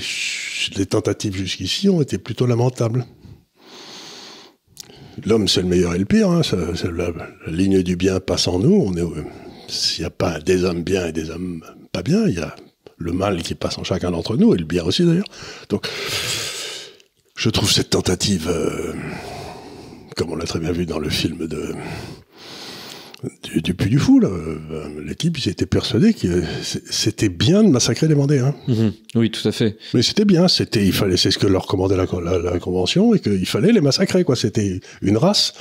les 0.77 0.87
tentatives 0.87 1.37
jusqu'ici 1.37 1.89
ont 1.89 2.01
été 2.01 2.19
plutôt 2.19 2.47
lamentables. 2.47 3.07
L'homme, 5.27 5.49
c'est 5.49 5.63
le 5.63 5.69
meilleur 5.69 5.95
et 5.95 5.99
le 5.99 6.05
pire. 6.05 6.31
Hein. 6.31 6.43
La, 6.97 7.53
ligne 7.53 7.83
du 7.83 7.97
bien 7.97 8.21
passe 8.21 8.49
en 8.49 8.59
nous. 8.59 8.95
S'il 9.69 10.03
n'y 10.03 10.07
a 10.07 10.11
pas 10.11 10.41
des 10.41 10.65
hommes 10.65 10.83
bien 10.83 11.07
et 11.07 11.13
des 11.13 11.31
hommes 11.31 11.63
pas 11.93 12.03
bien, 12.03 12.27
il 12.27 12.35
y 12.35 12.41
a 12.41 12.55
le 12.97 13.13
mal 13.13 13.43
qui 13.43 13.55
passe 13.55 13.79
en 13.79 13.85
chacun 13.85 14.11
d'entre 14.11 14.37
nous, 14.37 14.55
et 14.55 14.59
le 14.59 14.65
bien 14.65 14.85
aussi 14.85 15.05
d'ailleurs. 15.05 15.29
Donc, 15.69 15.89
je 17.37 17.51
trouve 17.51 17.71
cette 17.71 17.91
tentative, 17.91 18.49
euh, 18.49 18.93
comme 20.17 20.33
on 20.33 20.37
l'a 20.37 20.47
très 20.47 20.59
bien 20.59 20.73
vu 20.73 20.87
dans 20.87 20.99
le 20.99 21.09
film 21.09 21.47
de 21.47 21.75
du, 23.43 23.61
du 23.63 23.75
Puy 23.75 23.91
du 23.91 23.99
Fou, 23.99 24.21
là, 24.21 24.29
euh, 24.29 25.15
types, 25.15 25.39
ils 25.39 25.49
étaient 25.49 25.67
persuadés 25.67 26.15
que 26.15 26.45
c'était 26.63 27.29
bien 27.29 27.65
de 27.65 27.69
massacrer 27.69 28.07
les 28.07 28.15
Vendéens. 28.15 28.55
Mmh, 28.69 28.89
oui, 29.17 29.31
tout 29.31 29.47
à 29.47 29.53
fait. 29.53 29.77
Mais 29.95 30.03
c'était 30.03 30.25
bien, 30.25 30.47
c'était, 30.47 30.87
il 30.87 30.93
fallait, 30.93 31.17
c'est 31.17 31.33
ce 31.33 31.39
que 31.39 31.49
leur 31.49 31.67
commandait 31.67 31.97
la, 31.97 32.07
la, 32.23 32.39
la 32.39 32.59
convention, 32.61 33.15
et 33.15 33.19
qu'il 33.19 33.47
fallait 33.47 33.73
les 33.73 33.81
massacrer, 33.81 34.23
quoi. 34.23 34.37
C'était 34.37 34.81
une 35.03 35.17
race. 35.17 35.53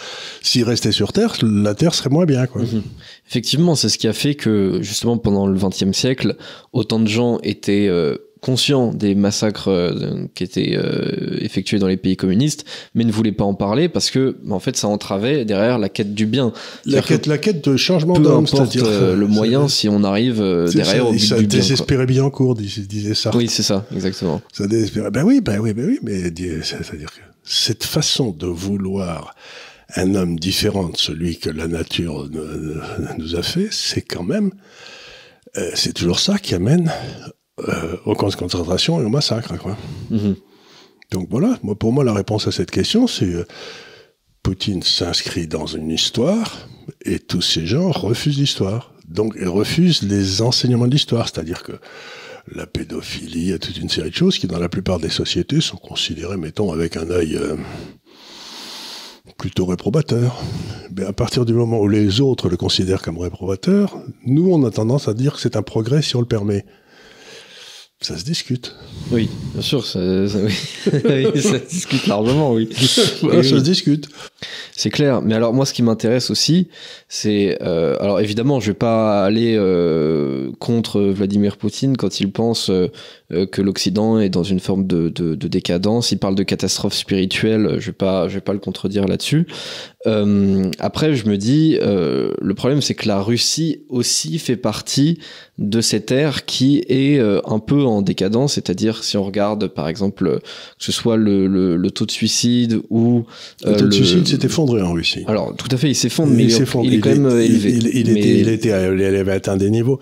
S'ils 0.43 0.63
restaient 0.63 0.91
sur 0.91 1.13
Terre, 1.13 1.33
la 1.41 1.73
Terre 1.73 1.95
serait 1.95 2.11
moins 2.11 2.25
bien, 2.25 2.45
quoi. 2.45 2.61
Mmh. 2.61 2.83
Effectivement, 3.29 3.75
c'est 3.75 3.89
ce 3.89 3.97
qui 3.97 4.07
a 4.07 4.13
fait 4.13 4.35
que, 4.35 4.79
justement, 4.81 5.17
pendant 5.17 5.47
le 5.47 5.57
XXe 5.57 5.97
siècle, 5.97 6.37
autant 6.73 6.99
de 6.99 7.07
gens 7.07 7.39
étaient 7.41 7.87
euh, 7.87 8.17
conscients 8.41 8.94
des 8.94 9.15
massacres 9.15 9.70
euh, 9.70 10.25
qui 10.36 10.44
étaient 10.44 10.75
euh, 10.75 11.38
effectués 11.41 11.79
dans 11.79 11.88
les 11.88 11.98
pays 11.98 12.15
communistes, 12.15 12.65
mais 12.96 13.03
ne 13.03 13.12
voulaient 13.12 13.32
pas 13.32 13.44
en 13.44 13.53
parler 13.53 13.89
parce 13.89 14.12
que, 14.12 14.38
en 14.50 14.60
fait, 14.60 14.75
ça 14.77 14.88
entravait 14.88 15.46
derrière 15.46 15.79
la 15.79 15.89
quête 15.89 16.13
du 16.13 16.25
bien. 16.25 16.53
La 16.86 17.01
quête, 17.01 17.25
la 17.25 17.38
quête 17.38 17.67
de 17.67 17.77
changement 17.77 18.20
d'homme, 18.20 18.46
importe 18.46 18.75
euh, 18.77 19.15
le 19.15 19.27
moyen, 19.27 19.67
si 19.67 19.89
on 19.89 20.03
arrive 20.03 20.41
euh, 20.41 20.67
derrière 20.72 21.03
ça, 21.03 21.06
au 21.06 21.12
but 21.12 21.20
ça 21.20 21.38
du 21.38 21.48
bien. 21.48 21.60
désespérait 21.60 22.06
bien 22.06 22.24
en 22.24 22.29
cours, 22.29 22.56
disait 22.56 23.13
ça. 23.13 23.32
Oui, 23.36 23.48
c'est 23.48 23.63
ça, 23.63 23.86
exactement. 23.94 24.41
Ça 24.51 24.67
désespérait. 24.67 25.12
Ben 25.12 25.24
oui, 25.24 25.41
ben 25.41 25.60
oui, 25.60 25.74
ben 25.74 25.86
oui, 25.86 26.00
mais 26.03 26.24
c'est-à-dire 26.63 27.12
que 27.12 27.22
cette 27.44 27.84
façon 27.84 28.32
de 28.32 28.48
vouloir 28.48 29.36
un 29.96 30.15
homme 30.15 30.38
différent 30.38 30.89
de 30.89 30.98
celui 30.98 31.38
que 31.38 31.50
la 31.50 31.67
nature 31.67 32.29
nous 33.17 33.36
a 33.36 33.41
fait, 33.41 33.70
c'est 33.72 34.01
quand 34.01 34.24
même 34.24 34.51
euh, 35.58 35.72
c'est 35.74 35.94
toujours 35.94 36.20
ça 36.20 36.38
qui 36.38 36.56
amène 36.56 36.91
euh, 37.59 37.97
aux 38.05 38.13
camps 38.13 38.29
de 38.29 38.35
concentration 38.35 39.01
et 39.01 39.03
au 39.03 39.09
massacre. 39.09 39.57
Quoi. 39.57 39.77
Mhm. 40.09 40.35
Donc 41.11 41.27
voilà, 41.29 41.57
moi, 41.63 41.75
pour 41.75 41.93
moi, 41.93 42.03
la 42.03 42.13
réponse 42.13 42.47
à 42.47 42.51
cette 42.51 42.71
question, 42.71 43.07
c'est 43.07 43.33
euh, 43.33 43.45
Poutine 44.43 44.83
s'inscrit 44.83 45.47
dans 45.47 45.65
une 45.65 45.89
histoire 45.89 46.67
et 47.03 47.19
tous 47.19 47.41
ces 47.41 47.65
gens 47.65 47.91
refusent 47.91 48.37
l'histoire. 48.37 48.93
Donc, 49.07 49.35
ils 49.39 49.47
refusent 49.47 50.03
les 50.03 50.41
enseignements 50.41 50.85
de 50.85 50.91
l'histoire, 50.91 51.27
c'est-à-dire 51.29 51.63
que 51.63 51.73
la 52.53 52.65
pédophilie, 52.65 53.53
a 53.53 53.59
toute 53.59 53.77
une 53.77 53.89
série 53.89 54.09
de 54.09 54.15
choses 54.15 54.37
qui, 54.37 54.47
dans 54.47 54.59
la 54.59 54.69
plupart 54.69 54.99
des 54.99 55.09
sociétés, 55.09 55.59
sont 55.59 55.77
considérées, 55.77 56.37
mettons, 56.37 56.71
avec 56.71 56.95
un 56.95 57.09
œil 57.09 57.35
euh, 57.35 57.55
plutôt 59.37 59.65
réprobateur. 59.65 60.41
Mais 60.95 61.03
à 61.03 61.13
partir 61.13 61.45
du 61.45 61.53
moment 61.53 61.79
où 61.79 61.87
les 61.87 62.21
autres 62.21 62.49
le 62.49 62.57
considèrent 62.57 63.01
comme 63.01 63.17
réprobateur, 63.17 63.97
nous, 64.25 64.49
on 64.51 64.65
a 64.65 64.71
tendance 64.71 65.07
à 65.07 65.13
dire 65.13 65.33
que 65.33 65.41
c'est 65.41 65.57
un 65.57 65.61
progrès 65.61 66.01
si 66.01 66.15
on 66.15 66.21
le 66.21 66.27
permet. 66.27 66.65
Ça 67.99 68.15
se 68.15 68.23
discute. 68.23 68.75
Oui, 69.11 69.27
bien 69.53 69.61
sûr, 69.63 69.83
ça, 69.85 69.99
ça- 70.27 70.37
oui. 70.37 70.53
Oui, 71.33 71.41
ça 71.41 71.59
se 71.59 71.67
discute 71.67 72.05
largement, 72.05 72.53
oui. 72.53 72.69
Voilà, 73.23 73.41
ça 73.41 73.53
oui. 73.55 73.59
se 73.59 73.63
discute. 73.63 74.07
C'est 74.75 74.91
clair. 74.91 75.23
Mais 75.23 75.33
alors, 75.33 75.51
moi, 75.51 75.65
ce 75.65 75.73
qui 75.73 75.81
m'intéresse 75.81 76.29
aussi, 76.29 76.67
c'est. 77.09 77.57
euh, 77.63 77.95
alors, 77.99 78.19
évidemment, 78.19 78.59
je 78.59 78.67
vais 78.67 78.77
pas 78.77 79.25
aller 79.25 79.55
euh, 79.57 80.51
contre 80.59 81.01
Vladimir 81.01 81.57
Poutine 81.57 81.97
quand 81.97 82.19
il 82.19 82.31
pense 82.31 82.69
euh, 82.69 82.87
que 83.47 83.63
l'Occident 83.63 84.19
est 84.19 84.29
dans 84.29 84.43
une 84.43 84.59
forme 84.59 84.85
de, 84.85 85.09
de, 85.09 85.33
de 85.33 85.47
décadence. 85.47 86.11
Il 86.11 86.19
parle 86.19 86.35
de 86.35 86.43
catastrophe 86.43 86.93
spirituelle. 86.93 87.77
Je 87.79 87.87
vais 87.87 87.91
pas, 87.93 88.27
je 88.27 88.35
vais 88.35 88.41
pas 88.41 88.53
le 88.53 88.59
contredire 88.59 89.07
là-dessus. 89.07 89.47
Euh, 90.07 90.63
après, 90.79 91.15
je 91.15 91.27
me 91.27 91.37
dis, 91.37 91.77
euh, 91.81 92.31
le 92.41 92.53
problème, 92.53 92.81
c'est 92.81 92.93
que 92.95 93.07
la 93.07 93.21
Russie 93.21 93.81
aussi 93.89 94.39
fait 94.39 94.55
partie 94.55 95.19
de 95.57 95.81
cette 95.81 96.11
ère 96.11 96.45
qui 96.45 96.83
est 96.87 97.17
euh, 97.19 97.41
un 97.45 97.59
peu 97.59 97.81
en 97.83 98.01
décadence. 98.01 98.53
C'est-à-dire, 98.53 99.03
si 99.03 99.17
on 99.17 99.23
regarde, 99.23 99.67
par 99.67 99.87
exemple, 99.89 100.39
que 100.39 100.85
ce 100.85 100.91
soit 100.91 101.17
le, 101.17 101.47
le, 101.47 101.75
le 101.75 101.91
taux 101.91 102.05
de 102.05 102.11
suicide 102.11 102.79
ou 102.89 103.25
Le 103.65 103.73
taux 103.73 103.79
de 103.81 103.85
le- 103.85 103.91
suicide 103.91 104.27
s'est 104.27 104.45
effondré 104.45 104.81
en 104.81 104.93
Russie. 104.93 105.23
alors, 105.27 105.55
tout 105.55 105.67
à 105.71 105.77
fait, 105.77 105.89
il 105.89 105.95
s'effondre, 105.95 106.31
mais 106.33 106.43
il, 106.45 106.51
est- 106.53 106.73
il 106.83 106.93
est 106.93 106.99
quand 106.99 107.09
même 107.09 107.29
il- 107.41 107.45
élevé. 107.51 107.69
Il, 107.71 107.87
il 107.97 108.13
Mais- 108.13 108.19
était, 108.19 108.39
il, 108.39 108.49
était, 108.49 108.69
il 108.69 109.03
avait 109.15 109.31
atteint 109.31 109.57
des 109.57 109.69
niveaux 109.69 109.99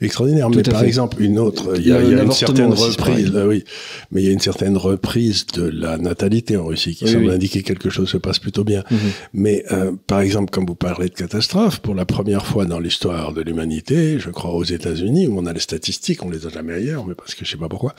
extraordinaires. 0.00 0.48
Tout 0.50 0.56
mais 0.58 0.62
par 0.62 0.80
fait. 0.80 0.86
exemple, 0.86 1.22
une 1.22 1.38
autre, 1.38 1.72
il 1.78 1.88
y 1.88 1.92
a, 1.92 2.02
y 2.02 2.12
une 2.12 2.30
certaine 2.32 2.72
aussi, 2.72 2.90
reprise, 2.90 3.32
euh, 3.34 3.48
oui, 3.48 3.64
mais 4.12 4.22
il 4.22 4.26
y 4.26 4.30
a 4.30 4.32
une 4.32 4.40
certaine 4.40 4.76
reprise 4.76 5.46
de 5.54 5.62
la 5.62 5.96
natalité 5.98 6.56
en 6.56 6.66
Russie 6.66 6.94
qui 6.94 7.04
Oui, 7.04 7.12
semble 7.12 7.24
oui. 7.26 7.32
indiquer 7.34 7.62
que 7.62 7.68
quelque 7.68 7.90
chose 7.90 8.08
se 8.08 8.18
passe 8.18 8.38
plutôt 8.38 8.62
bien. 8.64 8.84
Mhm. 8.90 8.98
Mais 9.32 9.47
euh, 9.72 9.92
par 10.06 10.20
exemple, 10.20 10.50
comme 10.50 10.66
vous 10.66 10.74
parlez 10.74 11.08
de 11.08 11.14
catastrophe, 11.14 11.78
pour 11.80 11.94
la 11.94 12.04
première 12.06 12.44
fois 12.46 12.64
dans 12.64 12.78
l'histoire 12.80 13.32
de 13.32 13.42
l'humanité, 13.42 14.18
je 14.18 14.30
crois 14.30 14.52
aux 14.52 14.64
États-Unis, 14.64 15.26
où 15.28 15.38
on 15.38 15.46
a 15.46 15.52
les 15.52 15.60
statistiques, 15.60 16.22
on 16.22 16.30
les 16.30 16.46
a 16.46 16.50
jamais 16.50 16.74
ailleurs, 16.74 17.04
mais 17.06 17.14
parce 17.14 17.34
que 17.34 17.44
je 17.44 17.50
sais 17.50 17.56
pas 17.56 17.68
pourquoi. 17.68 17.94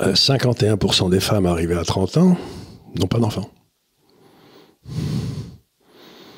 euh, 0.00 0.14
51% 0.14 1.08
des 1.10 1.20
femmes 1.20 1.46
arrivées 1.46 1.76
à 1.76 1.84
30 1.84 2.16
ans 2.16 2.36
n'ont 2.98 3.06
pas 3.06 3.18
d'enfants. 3.18 3.50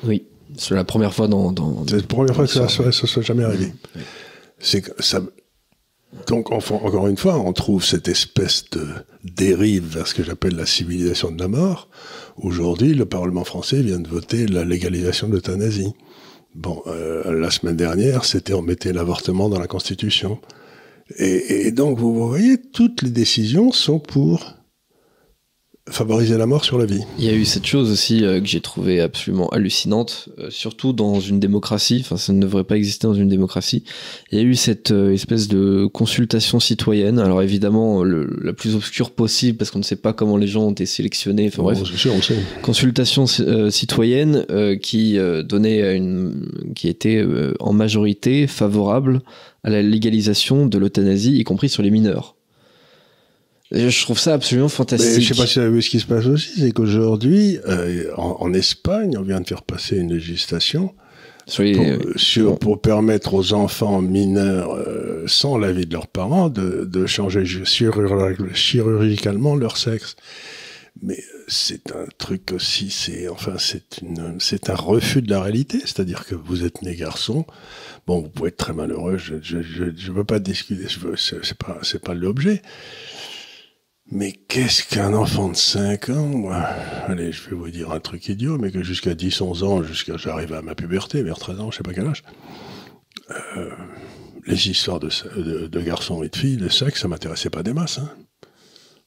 Oui, 0.03 0.27
c'est 0.57 0.75
la 0.75 0.83
première 0.83 1.13
fois 1.13 1.27
dans. 1.27 1.51
dans- 1.51 1.85
C'est 1.87 1.97
la 1.97 2.03
première 2.03 2.35
fois 2.35 2.45
que 2.45 2.51
ça 2.51 2.67
soit, 2.67 2.91
ça 2.91 3.07
soit 3.07 3.23
jamais 3.23 3.43
arrivé. 3.43 3.73
C'est 4.59 4.81
que 4.81 4.91
ça. 5.03 5.21
Donc, 6.27 6.51
encore 6.51 7.07
une 7.07 7.17
fois, 7.17 7.37
on 7.37 7.53
trouve 7.53 7.83
cette 7.83 8.07
espèce 8.07 8.65
de 8.71 8.87
dérive 9.23 9.85
vers 9.85 10.07
ce 10.07 10.13
que 10.13 10.23
j'appelle 10.23 10.55
la 10.55 10.65
civilisation 10.65 11.31
de 11.31 11.39
la 11.39 11.47
mort. 11.47 11.89
Aujourd'hui, 12.37 12.93
le 12.93 13.05
Parlement 13.05 13.43
français 13.43 13.81
vient 13.81 13.99
de 13.99 14.07
voter 14.07 14.47
la 14.47 14.63
légalisation 14.63 15.27
de 15.27 15.33
l'euthanasie. 15.33 15.93
Bon, 16.55 16.81
euh, 16.87 17.37
la 17.37 17.51
semaine 17.51 17.75
dernière, 17.75 18.25
c'était 18.25 18.53
on 18.53 18.61
mettait 18.61 18.93
l'avortement 18.93 19.49
dans 19.49 19.59
la 19.59 19.67
Constitution. 19.67 20.39
Et 21.17 21.71
donc, 21.71 21.97
vous 21.99 22.27
voyez, 22.27 22.57
toutes 22.57 23.01
les 23.01 23.09
décisions 23.09 23.71
sont 23.71 23.99
pour 23.99 24.57
favoriser 25.89 26.37
la 26.37 26.45
mort 26.45 26.65
sur 26.65 26.77
la 26.77 26.85
vie. 26.85 27.01
Il 27.17 27.25
y 27.25 27.29
a 27.29 27.33
eu 27.33 27.45
cette 27.45 27.65
chose 27.65 27.91
aussi 27.91 28.23
euh, 28.25 28.39
que 28.41 28.45
j'ai 28.47 28.61
trouvé 28.61 28.99
absolument 29.01 29.47
hallucinante, 29.49 30.29
euh, 30.39 30.47
surtout 30.49 30.93
dans 30.93 31.19
une 31.19 31.39
démocratie. 31.39 31.99
Enfin, 32.01 32.17
ça 32.17 32.33
ne 32.33 32.41
devrait 32.41 32.63
pas 32.63 32.75
exister 32.77 33.07
dans 33.07 33.13
une 33.13 33.29
démocratie. 33.29 33.83
Il 34.31 34.37
y 34.37 34.41
a 34.41 34.43
eu 34.43 34.55
cette 34.55 34.91
euh, 34.91 35.11
espèce 35.13 35.47
de 35.47 35.85
consultation 35.85 36.59
citoyenne. 36.59 37.19
Alors 37.19 37.41
évidemment, 37.41 38.03
le- 38.03 38.37
la 38.41 38.53
plus 38.53 38.75
obscure 38.75 39.11
possible, 39.11 39.57
parce 39.57 39.71
qu'on 39.71 39.79
ne 39.79 39.83
sait 39.83 39.95
pas 39.95 40.13
comment 40.13 40.37
les 40.37 40.47
gens 40.47 40.63
ont 40.63 40.71
été 40.71 40.85
sélectionnés. 40.85 41.47
Enfin 41.47 41.63
bref, 41.63 41.79
Bon, 41.79 41.85
c'est 41.85 41.97
sûr, 41.97 42.13
on 42.15 42.21
sait. 42.21 42.35
consultation 42.61 43.25
euh, 43.41 43.69
citoyenne 43.69 44.45
euh, 44.51 44.75
qui 44.77 45.17
euh, 45.17 45.43
donnait 45.43 45.95
une, 45.95 46.47
qui 46.75 46.87
était 46.87 47.17
euh, 47.17 47.53
en 47.59 47.73
majorité 47.73 48.47
favorable 48.47 49.21
à 49.63 49.69
la 49.69 49.81
légalisation 49.81 50.65
de 50.65 50.77
l'euthanasie, 50.77 51.37
y 51.37 51.43
compris 51.43 51.67
sur 51.69 51.83
les 51.83 51.91
mineurs. 51.91 52.35
Je 53.71 54.01
trouve 54.03 54.17
ça 54.19 54.33
absolument 54.33 54.67
Mais 54.67 54.73
fantastique. 54.73 55.21
je 55.21 55.33
sais 55.33 55.39
pas 55.41 55.45
si 55.47 55.55
vous 55.59 55.65
avez 55.65 55.73
vu 55.75 55.81
ce 55.81 55.89
qui 55.89 55.99
se 55.99 56.05
passe 56.05 56.25
aussi, 56.25 56.59
c'est 56.59 56.71
qu'aujourd'hui, 56.71 57.59
euh, 57.67 58.11
en, 58.15 58.37
en 58.39 58.53
Espagne, 58.53 59.17
on 59.17 59.23
vient 59.23 59.41
de 59.41 59.47
faire 59.47 59.63
passer 59.63 59.97
une 59.97 60.13
législation 60.13 60.93
pour, 61.73 61.83
euh, 61.83 62.13
sur- 62.17 62.59
pour 62.59 62.81
permettre 62.81 63.33
aux 63.33 63.53
enfants 63.53 64.01
mineurs, 64.01 64.73
euh, 64.73 65.23
sans 65.27 65.57
l'avis 65.57 65.85
de 65.85 65.93
leurs 65.93 66.07
parents, 66.07 66.49
de, 66.49 66.85
de 66.85 67.05
changer 67.05 67.43
chirurgicalement 68.53 69.55
leur 69.55 69.77
sexe. 69.77 70.15
Mais 71.03 71.21
c'est 71.47 71.91
un 71.91 72.05
truc 72.17 72.51
aussi, 72.53 72.89
c'est 72.89 73.27
enfin 73.27 73.53
c'est 73.59 73.99
une, 74.01 74.37
c'est 74.39 74.69
un 74.71 74.75
refus 74.75 75.21
de 75.21 75.29
la 75.29 75.41
réalité. 75.41 75.79
C'est-à-dire 75.81 76.25
que 76.25 76.33
vous 76.33 76.65
êtes 76.65 76.81
né 76.81 76.95
garçon, 76.95 77.45
bon, 78.07 78.21
vous 78.21 78.29
pouvez 78.29 78.49
être 78.49 78.57
très 78.57 78.73
malheureux. 78.73 79.17
Je 79.17 79.35
je 79.41 79.61
je, 79.61 79.83
je 79.95 80.11
veux 80.11 80.23
pas 80.23 80.39
discuter, 80.39 80.85
je 80.89 80.99
veux, 80.99 81.15
c'est 81.15 81.57
pas 81.57 81.77
c'est 81.83 82.01
pas 82.03 82.15
l'objet. 82.15 82.63
Mais 84.09 84.31
qu'est-ce 84.47 84.83
qu'un 84.83 85.13
enfant 85.13 85.49
de 85.49 85.55
5 85.55 86.09
ans 86.09 86.27
moi? 86.27 86.55
Allez, 87.07 87.33
je 87.33 87.49
vais 87.49 87.55
vous 87.55 87.69
dire 87.69 87.91
un 87.91 87.99
truc 87.99 88.29
idiot, 88.29 88.57
mais 88.57 88.71
que 88.71 88.81
jusqu'à 88.81 89.15
10, 89.15 89.41
11 89.41 89.63
ans, 89.63 89.83
jusqu'à 89.83 90.15
j'arrive 90.15 90.53
à 90.53 90.61
ma 90.61 90.75
puberté, 90.75 91.21
vers 91.23 91.37
13 91.37 91.59
ans, 91.59 91.71
je 91.71 91.77
sais 91.77 91.83
pas 91.83 91.93
quel 91.93 92.07
âge, 92.07 92.23
euh, 93.57 93.69
les 94.45 94.69
histoires 94.69 95.01
de, 95.01 95.09
de, 95.35 95.67
de 95.67 95.81
garçons 95.81 96.23
et 96.23 96.29
de 96.29 96.35
filles, 96.35 96.55
le 96.55 96.69
sexe, 96.69 97.01
ça 97.01 97.09
m'intéressait 97.09 97.49
pas 97.49 97.63
des 97.63 97.73
masses. 97.73 97.99
Hein. 97.99 98.09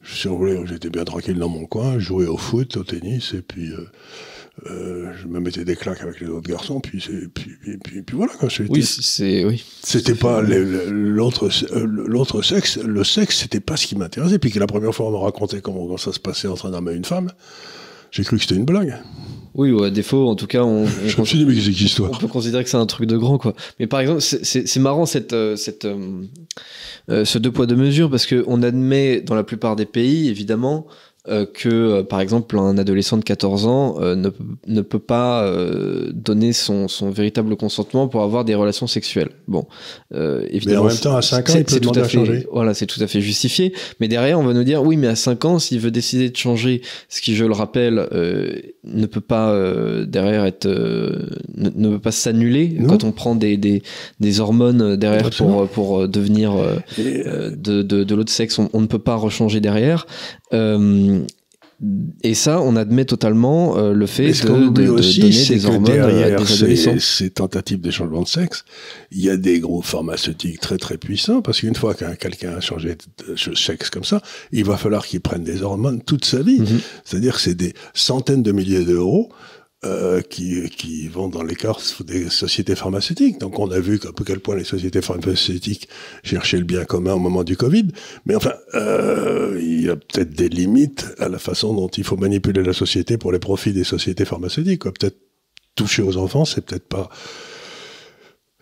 Si 0.03 0.29
on 0.29 0.37
voulait, 0.37 0.61
j'étais 0.67 0.91
bien 0.91 1.05
tranquille 1.05 1.39
dans 1.39 1.49
mon 1.49 1.67
coin, 1.67 1.99
jouais 1.99 2.27
au 2.27 2.37
foot, 2.37 2.77
au 2.77 2.85
tennis, 2.85 3.33
et 3.33 3.43
puis 3.43 3.71
euh, 3.71 3.91
euh, 4.67 5.13
je 5.21 5.27
me 5.27 5.41
mettais 5.41 5.65
des 5.65 5.77
claques 5.77 6.03
avec 6.03 6.21
les 6.21 6.27
autres 6.29 6.49
garçons, 6.51 6.81
puis, 6.81 6.99
puis, 7.35 7.51
puis, 7.63 7.79
puis, 7.83 8.03
puis 8.03 8.17
voilà. 8.17 8.33
C'était- 8.49 8.71
Oui, 8.71 8.83
c'est 8.83 9.45
oui. 9.45 9.65
c'était 9.83 10.15
pas 10.15 10.43
l'autre 10.43 11.49
euh, 11.73 11.87
l'autre 11.87 12.43
sexe 12.43 12.77
le 12.79 13.03
sexe 13.05 13.39
c'était 13.39 13.61
pas 13.61 13.77
ce 13.77 13.87
qui 13.87 13.97
m'intéressait 13.97 14.39
puis 14.39 14.51
que 14.51 14.59
la 14.59 14.67
première 14.67 14.95
fois 14.95 15.07
on 15.09 15.13
m'a 15.13 15.19
raconté 15.21 15.61
comment, 15.61 15.97
ça 15.97 16.13
se 16.13 16.21
passait 16.21 16.49
entre 16.49 16.67
un 16.67 16.75
homme 16.75 16.89
et 16.91 16.95
une 16.95 17.05
femme 17.05 17.31
j'ai 18.11 18.25
cru 18.25 18.37
que 18.37 18.43
c'était 18.43 18.57
une 18.57 18.65
blague 18.65 18.99
Oui, 19.55 19.71
ou 19.71 19.85
à 19.85 19.91
défaut, 19.91 20.29
en 20.29 20.35
tout 20.35 20.49
cas, 20.49 20.63
on, 20.65 20.83
on, 20.83 20.87
je 21.07 21.21
me 21.21 21.25
suis 21.25 21.39
dit 21.39 21.45
mais 21.45 21.55
c'est 21.55 22.01
on 22.01 22.09
peut 22.19 22.27
considérer 22.27 22.65
que 22.65 22.71
c'est 22.71 22.77
un 22.77 22.87
truc 22.87 23.07
de 23.09 23.17
grand, 23.17 23.39
quoi. 23.39 23.55
Mais 23.79 23.87
par 23.87 24.01
exemple, 24.01 24.21
c'est- 24.21 24.77
marrant 24.81 25.07
cette, 25.07 25.33
euh, 25.33 25.55
cette, 25.55 25.85
euh, 25.85 27.25
ce 27.25 27.39
deux 27.39 27.53
poids 27.53 27.67
deux 27.67 27.77
mesures 27.77 28.11
parce 28.11 28.27
que 28.27 28.43
on 28.49 28.63
admet 28.65 29.21
dans 29.21 29.37
la 29.37 29.45
plupart 29.45 29.77
des 29.77 29.87
pays, 29.87 30.29
évidemment, 30.29 30.87
euh, 31.31 31.47
que 31.47 31.69
euh, 31.69 32.03
par 32.03 32.21
exemple 32.21 32.59
un 32.59 32.77
adolescent 32.79 33.17
de 33.17 33.23
14 33.25 33.67
ans 33.67 33.97
euh, 34.01 34.15
ne, 34.17 34.29
peut- 34.31 34.45
ne 34.67 34.81
peut 34.81 34.99
pas 34.99 35.51
donner 36.13 36.53
son, 36.53 36.89
son 36.89 37.11
véritable 37.11 37.57
consentement 37.57 38.09
pour 38.09 38.23
avoir 38.23 38.45
des 38.45 38.55
relations 38.55 38.87
sexuelles. 38.87 39.31
Bon, 39.49 39.67
euh, 40.15 40.41
mais 40.43 40.57
évidemment. 40.57 40.83
en 40.83 40.89
même 40.89 40.97
temps 40.97 41.17
à 41.17 41.23
5 41.23 41.51
ans 41.51 41.53
il 41.57 41.65
peut 41.65 41.81
demander 41.81 42.01
à 42.01 42.05
fait, 42.05 42.19
changer 42.19 42.47
Voilà, 42.53 42.75
c'est 42.75 42.87
tout 42.87 43.03
à 43.03 43.07
fait 43.07 43.21
justifié. 43.21 43.73
Mais 44.01 44.09
derrière, 44.09 44.39
on 44.39 44.43
va 44.45 44.53
nous 44.55 44.65
dire, 44.65 44.83
oui, 44.83 44.97
mais 44.97 45.07
à 45.07 45.17
5 45.17 45.45
ans, 45.45 45.59
s'il 45.59 45.81
veut 45.81 45.91
décider 45.91 46.31
de 46.31 46.37
changer, 46.37 46.83
ce 47.09 47.21
qui, 47.21 47.35
je 47.35 47.45
le 47.45 47.53
rappelle, 47.53 48.07
ne 48.85 49.07
peut 49.07 49.21
pas 49.21 49.55
derrière 50.07 50.45
être, 50.45 50.67
ne, 50.67 51.71
ne 51.75 51.89
peut 51.91 51.99
pas 52.01 52.13
s'annuler 52.13 52.77
quand 52.89 53.05
on 53.05 53.13
prend 53.13 53.35
des, 53.35 53.57
des, 53.57 53.83
des 54.21 54.41
hormones 54.41 54.97
derrière 54.97 55.27
Absolument. 55.27 55.67
pour, 55.67 55.97
pour 55.99 56.09
devenir 56.09 56.53
de, 56.99 57.83
de 57.83 58.15
l'autre 58.15 58.33
sexe. 58.33 58.59
On, 58.59 58.69
on 58.73 58.81
ne 58.81 58.87
peut 58.87 58.99
pas 58.99 59.15
rechanger 59.17 59.61
derrière. 59.61 60.07
Euh, 60.53 61.21
et 62.23 62.35
ça, 62.35 62.61
on 62.61 62.77
admet 62.77 63.07
totalement 63.07 63.79
euh, 63.79 63.95
le 63.95 64.05
fait 64.05 64.29
de, 64.29 64.33
ce 64.35 64.47
de, 64.47 64.69
de 64.69 64.89
aussi 64.89 65.21
donner 65.21 65.47
des 65.47 65.65
hormones 65.65 65.91
à 66.01 66.31
des 66.31 66.45
ces, 66.45 66.63
adolescents. 66.63 66.95
ces 66.99 67.31
tentatives 67.31 67.81
de 67.81 67.91
changement 67.91 68.21
de 68.21 68.29
sexe 68.29 68.67
il 69.11 69.23
y 69.23 69.31
a 69.31 69.39
des 69.39 69.61
groupes 69.61 69.87
pharmaceutiques 69.87 70.61
très 70.61 70.77
très 70.77 70.99
puissants 70.99 71.41
parce 71.41 71.61
qu'une 71.61 71.75
fois 71.75 71.95
qu'un 71.95 72.17
quelqu'un 72.17 72.53
a 72.53 72.61
changé 72.61 72.99
de 73.27 73.55
sexe 73.55 73.89
comme 73.89 74.05
ça 74.05 74.21
il 74.53 74.65
va 74.65 74.77
falloir 74.77 75.07
qu'il 75.07 75.23
prenne 75.23 75.43
des 75.43 75.63
hormones 75.63 76.03
toute 76.03 76.27
sa 76.27 76.43
vie 76.43 76.61
Mhm. 76.61 76.81
C'est-à-dire 77.05 77.37
que 77.37 77.41
c'est 77.41 77.55
des 77.55 77.73
centaines 77.95 78.43
de 78.43 78.53
milliers 78.53 78.85
d'euros 78.85 79.31
euh, 79.83 80.21
qui, 80.21 80.69
qui 80.69 81.09
vont 81.09 81.29
dans 81.29 81.43
les 81.43 81.55
coffres 81.55 82.05
des 82.05 82.29
sociétés 82.29 82.75
pharmaceutiques. 82.75 83.39
Donc 83.39 83.59
on 83.59 83.71
a 83.71 83.81
vu 83.81 83.99
à 84.05 84.25
quel 84.27 84.41
point 84.41 84.55
les 84.55 84.65
sociétés 84.65 85.01
pharmaceutiques 85.01 85.89
cherchaient 86.23 86.59
le 86.59 86.65
bien 86.65 86.85
commun 86.85 87.15
au 87.15 87.19
moment 87.19 87.45
du 87.45 87.57
Covid. 87.57 87.89
Mais 88.27 88.35
enfin, 88.35 88.53
euh, 88.75 89.59
il 89.59 89.87
y 89.87 89.89
a 89.89 89.97
peut-être 89.97 90.33
des 90.33 90.51
limites 90.51 91.07
à 91.19 91.31
la 91.31 91.39
façon 91.39 91.73
dont 91.73 91.89
il 91.89 92.05
faut 92.05 92.19
manipuler 92.19 92.63
la 92.63 92.75
société 92.75 93.17
pour 93.17 93.33
les 93.33 93.39
profits 93.39 93.73
des 93.73 93.85
sociétés 93.85 94.27
pharmaceutiques. 94.27 94.83
Peut-être 94.83 95.17
toucher 95.75 96.03
aux 96.03 96.19
enfants, 96.19 96.45
c'est 96.45 96.61
peut-être 96.61 96.87
pas 96.87 97.09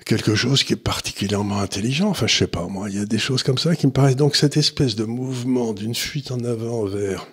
quelque 0.04 0.36
chose 0.36 0.62
qui 0.62 0.74
est 0.74 0.76
particulièrement 0.76 1.58
intelligent. 1.58 2.08
Enfin, 2.08 2.28
je 2.28 2.36
sais 2.36 2.46
pas, 2.46 2.66
moi, 2.68 2.88
il 2.88 2.96
y 2.96 3.00
a 3.00 3.04
des 3.04 3.18
choses 3.18 3.42
comme 3.42 3.58
ça 3.58 3.74
qui 3.74 3.88
me 3.88 3.92
paraissent. 3.92 4.14
Donc, 4.16 4.36
cette 4.36 4.56
espèce 4.56 4.94
de 4.94 5.04
mouvement 5.04 5.72
d'une 5.72 5.96
fuite 5.96 6.30
en 6.30 6.38
avant 6.44 6.84
vers 6.84 7.26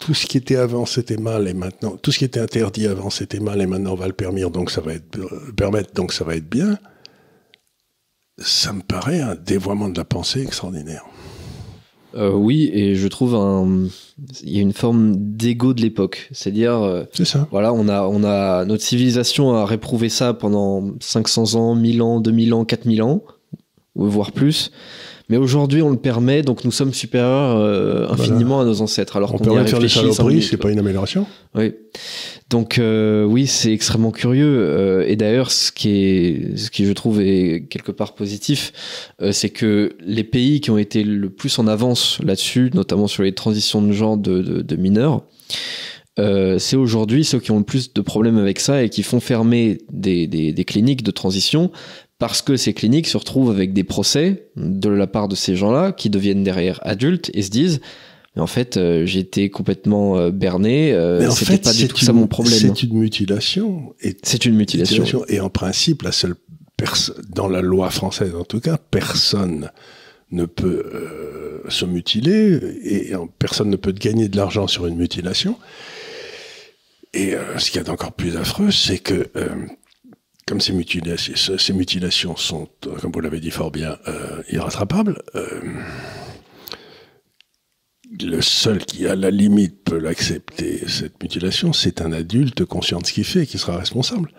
tout 0.00 0.14
ce 0.14 0.26
qui 0.26 0.38
était 0.38 0.56
avant, 0.56 0.86
c'était 0.86 1.18
mal, 1.18 1.46
et 1.46 1.54
maintenant, 1.54 1.96
tout 1.96 2.10
ce 2.10 2.18
qui 2.18 2.24
était 2.24 2.40
interdit 2.40 2.86
avant, 2.86 3.10
c'était 3.10 3.38
mal, 3.38 3.60
et 3.60 3.66
maintenant, 3.66 3.92
on 3.92 3.96
va 3.96 4.08
le 4.08 4.14
permettre, 4.14 4.50
donc 4.50 4.70
ça 4.70 4.80
va 4.80 4.94
être, 4.94 5.18
euh, 5.18 5.52
permettre, 5.54 5.92
donc 5.94 6.12
ça 6.12 6.24
va 6.24 6.34
être 6.34 6.48
bien. 6.48 6.78
Ça 8.38 8.72
me 8.72 8.80
paraît 8.80 9.20
un 9.20 9.34
dévoiement 9.34 9.90
de 9.90 9.98
la 9.98 10.06
pensée 10.06 10.40
extraordinaire. 10.40 11.04
Euh, 12.16 12.32
oui, 12.32 12.70
et 12.72 12.96
je 12.96 13.06
trouve 13.06 13.34
un, 13.34 13.86
il 14.42 14.56
y 14.56 14.58
a 14.58 14.62
une 14.62 14.72
forme 14.72 15.14
d'ego 15.16 15.74
de 15.74 15.82
l'époque, 15.82 16.28
c'est-à-dire, 16.32 16.74
euh, 16.82 17.04
voilà, 17.50 17.72
on 17.72 17.86
a, 17.86 18.02
on 18.02 18.24
a 18.24 18.64
notre 18.64 18.82
civilisation 18.82 19.54
a 19.54 19.66
réprouvé 19.66 20.08
ça 20.08 20.32
pendant 20.32 20.92
500 21.00 21.54
ans, 21.54 21.74
1000 21.76 22.02
ans, 22.02 22.20
2000 22.20 22.54
ans, 22.54 22.64
4000 22.64 23.02
ans, 23.02 23.22
voire 23.94 24.32
plus. 24.32 24.72
Mais 25.30 25.36
aujourd'hui, 25.38 25.80
on 25.80 25.88
le 25.90 25.96
permet, 25.96 26.42
donc 26.42 26.64
nous 26.64 26.70
sommes 26.72 26.92
supérieurs 26.92 27.56
euh, 27.56 28.06
infiniment 28.10 28.60
à 28.60 28.64
nos 28.66 28.82
ancêtres. 28.82 29.16
Alors 29.16 29.32
On 29.34 29.38
qu'on 29.38 29.44
permet 29.44 29.62
de 29.62 29.68
faire 29.68 29.78
des 29.78 29.88
saloperies, 29.88 30.42
c'est 30.42 30.56
pas 30.58 30.70
une 30.70 30.78
amélioration. 30.80 31.24
Oui. 31.54 31.72
Donc 32.50 32.78
euh, 32.78 33.24
oui, 33.24 33.46
c'est 33.46 33.72
extrêmement 33.72 34.10
curieux. 34.10 34.44
euh, 34.58 35.04
et 35.06 35.14
d'ailleurs, 35.16 35.50
ce 35.52 35.70
qui 35.72 35.90
est, 35.90 36.56
ce 36.58 36.70
qui 36.70 36.84
je 36.84 36.92
trouve 36.92 37.20
est 37.22 37.66
quelque 37.70 37.92
part 37.92 38.14
positif, 38.14 38.72
c'est 39.30 39.50
que 39.50 39.92
les 40.04 40.24
pays 40.24 40.60
qui 40.60 40.70
ont 40.70 40.78
été 40.78 41.04
le 41.04 41.30
plus 41.30 41.58
en 41.60 41.66
avance 41.68 42.18
là-dessus, 42.24 42.70
notamment 42.74 43.06
sur 43.06 43.22
les 43.22 43.32
transitions 43.32 43.80
de 43.82 43.92
genre 43.92 44.16
de, 44.16 44.42
de- 44.42 44.62
de 44.62 44.76
mineurs, 44.76 45.22
euh, 46.18 46.58
c'est 46.58 46.76
aujourd'hui 46.76 47.24
ceux 47.24 47.38
qui 47.38 47.52
ont 47.52 47.58
le 47.58 47.64
plus 47.64 47.92
de 47.94 48.00
problèmes 48.00 48.36
avec 48.36 48.58
ça 48.58 48.82
et 48.82 48.88
qui 48.90 49.02
font 49.04 49.20
fermer 49.20 49.78
des, 49.92 50.26
des- 50.26 50.52
des 50.52 50.64
cliniques 50.64 51.04
de 51.04 51.12
transition 51.12 51.70
parce 52.20 52.42
que 52.42 52.56
ces 52.56 52.72
cliniques 52.74 53.08
se 53.08 53.16
retrouvent 53.16 53.50
avec 53.50 53.72
des 53.72 53.82
procès 53.82 54.50
de 54.56 54.88
la 54.88 55.08
part 55.08 55.26
de 55.26 55.34
ces 55.34 55.56
gens-là 55.56 55.90
qui 55.90 56.10
deviennent 56.10 56.44
derrière 56.44 56.78
adultes 56.84 57.30
et 57.34 57.42
se 57.42 57.50
disent 57.50 57.80
mais 58.36 58.42
en 58.42 58.46
fait 58.46 58.76
euh, 58.76 59.04
été 59.06 59.50
complètement 59.50 60.16
euh, 60.16 60.30
berné 60.30 60.92
euh, 60.92 61.28
c'était 61.30 61.58
pas 61.58 61.72
du 61.72 61.88
tout 61.88 61.96
ça 61.98 62.12
mon 62.12 62.28
problème 62.28 62.56
C'est 62.56 62.82
une 62.84 62.96
mutilation. 62.98 63.94
Et 64.02 64.16
c'est 64.22 64.44
une 64.44 64.54
mutilation 64.54 65.02
mutilation. 65.02 65.24
Et 65.28 65.40
en 65.40 65.50
principe, 65.50 66.02
la 66.02 66.12
seule 66.12 66.36
personne, 66.76 67.16
dans 67.30 67.48
la 67.48 67.60
loi 67.62 67.90
française 67.90 68.34
en 68.38 68.44
tout 68.44 68.60
cas, 68.60 68.76
personne 68.90 69.70
ne 70.30 70.44
peut 70.44 70.84
euh, 70.94 71.68
se 71.68 71.84
mutiler 71.84 72.60
et 72.84 73.14
en- 73.16 73.26
personne 73.26 73.68
ne 73.70 73.76
peut 73.76 73.90
gagner 73.92 74.28
de 74.28 74.36
l'argent 74.36 74.68
sur 74.68 74.86
une 74.86 74.96
mutilation. 74.96 75.56
Et 77.14 77.34
euh, 77.34 77.58
ce 77.58 77.70
qu'il 77.70 77.78
y 77.78 77.80
a 77.80 77.84
d'encore 77.84 78.12
plus 78.12 78.36
affreux, 78.36 78.70
c'est 78.70 78.98
que 78.98 79.26
comme 80.46 80.60
ces 80.60 80.72
mutilations, 80.72 82.36
sont, 82.36 82.68
euh, 82.86 82.96
comme 82.96 83.12
vous 83.12 83.20
l'avez 83.20 83.40
dit 83.40 83.50
fort 83.50 83.70
bien, 83.70 83.98
euh, 84.08 84.42
irrattrapables, 84.50 85.22
euh, 85.34 85.60
le 88.20 88.40
seul 88.40 88.84
qui, 88.84 89.06
à 89.06 89.14
la 89.14 89.30
limite, 89.30 89.84
peut 89.84 89.98
l'accepter, 89.98 90.82
cette 90.88 91.22
mutilation, 91.22 91.72
c'est 91.72 92.00
un 92.00 92.12
adulte 92.12 92.64
conscient 92.64 92.98
de 92.98 93.06
ce 93.06 93.12
qu'il 93.12 93.24
fait 93.24 93.42
et 93.42 93.46
qui 93.46 93.58
sera 93.58 93.78
responsable. 93.78 94.32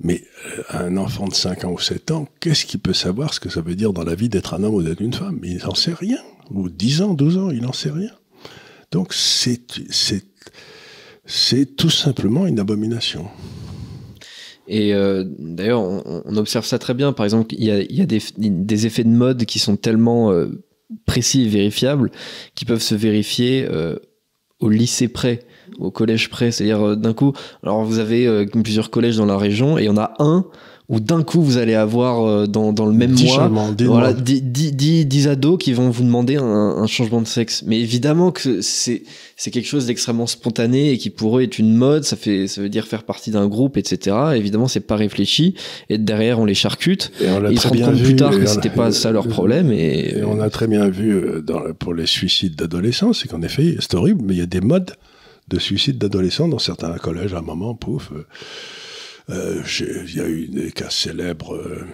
Mais 0.00 0.22
un 0.70 0.96
enfant 0.98 1.26
de 1.28 1.34
5 1.34 1.64
ans 1.64 1.72
ou 1.72 1.78
7 1.78 2.10
ans, 2.10 2.28
qu'est-ce 2.40 2.66
qu'il 2.66 2.80
peut 2.80 2.92
savoir 2.92 3.32
ce 3.32 3.40
que 3.40 3.48
ça 3.48 3.62
veut 3.62 3.76
dire 3.76 3.94
dans 3.94 4.04
la 4.04 4.14
vie 4.14 4.28
d'être 4.28 4.52
un 4.52 4.62
homme 4.62 4.74
ou 4.74 4.82
d'être 4.82 5.00
une 5.00 5.14
femme? 5.14 5.40
Il 5.42 5.58
n'en 5.64 5.74
sait 5.74 5.94
rien. 5.94 6.18
Ou 6.50 6.68
10 6.68 7.02
ans, 7.02 7.14
12 7.14 7.38
ans, 7.38 7.50
il 7.50 7.62
n'en 7.62 7.72
sait 7.72 7.90
rien. 7.90 8.10
Donc 8.90 9.14
c'est 9.14 9.66
tout 11.76 11.90
simplement 11.90 12.46
une 12.46 12.60
abomination. 12.60 13.28
Et 14.66 14.94
euh, 14.94 15.24
d'ailleurs, 15.38 15.82
on, 15.82 16.36
observe 16.36 16.64
ça 16.64 16.78
très 16.78 16.94
bien. 16.94 17.12
Par 17.12 17.24
exemple, 17.24 17.54
il 17.56 17.64
y 17.64 18.00
a, 18.00 18.06
des, 18.06 18.86
effets 18.86 19.04
de 19.04 19.10
mode 19.10 19.44
qui 19.44 19.58
sont 19.58 19.76
tellement 19.76 20.30
euh, 20.32 20.64
précis 21.06 21.44
et 21.44 21.48
vérifiables 21.48 22.10
qui 22.54 22.64
peuvent 22.64 22.82
se 22.82 22.94
vérifier 22.94 23.66
euh, 23.70 23.96
au 24.60 24.70
lycée 24.70 25.08
près, 25.08 25.40
au 25.78 25.90
collège 25.90 26.30
près. 26.30 26.50
C'est-à-dire, 26.50 26.96
d'un 26.96 27.12
coup, 27.12 27.32
alors 27.62 27.84
vous 27.84 27.98
avez 27.98 28.46
plusieurs 28.46 28.90
collèges 28.90 29.16
dans 29.16 29.26
la 29.26 29.36
région 29.36 29.78
et 29.78 29.82
il 29.82 29.86
y 29.86 29.90
en 29.90 29.98
a 29.98 30.14
un 30.18 30.46
où 30.90 31.00
d'un 31.00 31.22
coup 31.22 31.40
vous 31.40 31.56
allez 31.56 31.74
avoir 31.74 32.26
euh, 32.26 32.46
dans, 32.46 32.74
dans 32.74 32.84
le 32.84 32.92
même 32.92 33.12
Dix 33.12 33.24
mois 33.24 33.48
voilà, 33.48 34.12
mois. 34.12 34.12
10, 34.12 34.42
10, 34.42 34.72
10, 34.72 35.06
10 35.06 35.28
ados 35.28 35.56
qui 35.58 35.72
vont 35.72 35.88
vous 35.88 36.02
demander 36.04 36.36
un, 36.36 36.42
un 36.44 36.86
changement 36.86 37.22
de 37.22 37.26
sexe. 37.26 37.62
Mais 37.66 37.80
évidemment 37.80 38.32
que 38.32 38.60
c'est 38.60 39.02
c'est 39.36 39.50
quelque 39.50 39.66
chose 39.66 39.86
d'extrêmement 39.86 40.26
spontané 40.26 40.90
et 40.92 40.98
qui 40.98 41.08
pour 41.08 41.38
eux 41.38 41.42
est 41.42 41.58
une 41.58 41.74
mode. 41.74 42.04
Ça 42.04 42.16
fait 42.16 42.46
ça 42.48 42.60
veut 42.60 42.68
dire 42.68 42.86
faire 42.86 43.04
partie 43.04 43.30
d'un 43.30 43.46
groupe, 43.48 43.78
etc. 43.78 44.14
Évidemment, 44.36 44.68
c'est 44.68 44.80
pas 44.80 44.96
réfléchi. 44.96 45.54
Et 45.88 45.96
derrière, 45.96 46.38
on 46.38 46.44
les 46.44 46.54
charcute. 46.54 47.12
Et 47.22 47.30
on 47.30 47.40
l'a 47.40 47.50
Ils 47.50 47.58
se 47.58 47.68
rendent 47.68 47.80
compte 47.80 47.94
vu, 47.94 48.04
plus 48.04 48.16
tard 48.16 48.32
que 48.32 48.44
c'était 48.44 48.68
pas 48.68 48.92
ça 48.92 49.10
leur 49.10 49.26
problème. 49.38 49.72
Et, 49.72 50.18
Et 50.18 50.24
on 50.24 50.38
a 50.40 50.50
très 50.50 50.66
bien 50.66 50.88
vu 50.90 51.12
euh, 51.14 51.40
dans, 51.40 51.62
pour 51.78 51.94
les 51.94 52.06
suicides 52.06 52.56
d'adolescents, 52.56 53.14
c'est 53.14 53.28
qu'en 53.28 53.40
effet, 53.40 53.76
c'est 53.80 53.94
horrible, 53.94 54.20
mais 54.22 54.34
il 54.34 54.38
y 54.38 54.42
a 54.42 54.46
des 54.46 54.60
modes 54.60 54.92
de 55.48 55.58
suicide 55.58 55.96
d'adolescents 55.98 56.48
dans 56.48 56.58
certains 56.58 56.92
collèges 56.98 57.32
à 57.32 57.38
un 57.38 57.42
moment, 57.42 57.74
pouf. 57.74 58.10
euh, 58.12 58.26
Il 59.28 60.14
y 60.14 60.20
a 60.20 60.28
eu 60.28 60.48
des 60.48 60.70
cas 60.70 60.90
célèbres 60.90 61.54
euh, 61.54 61.86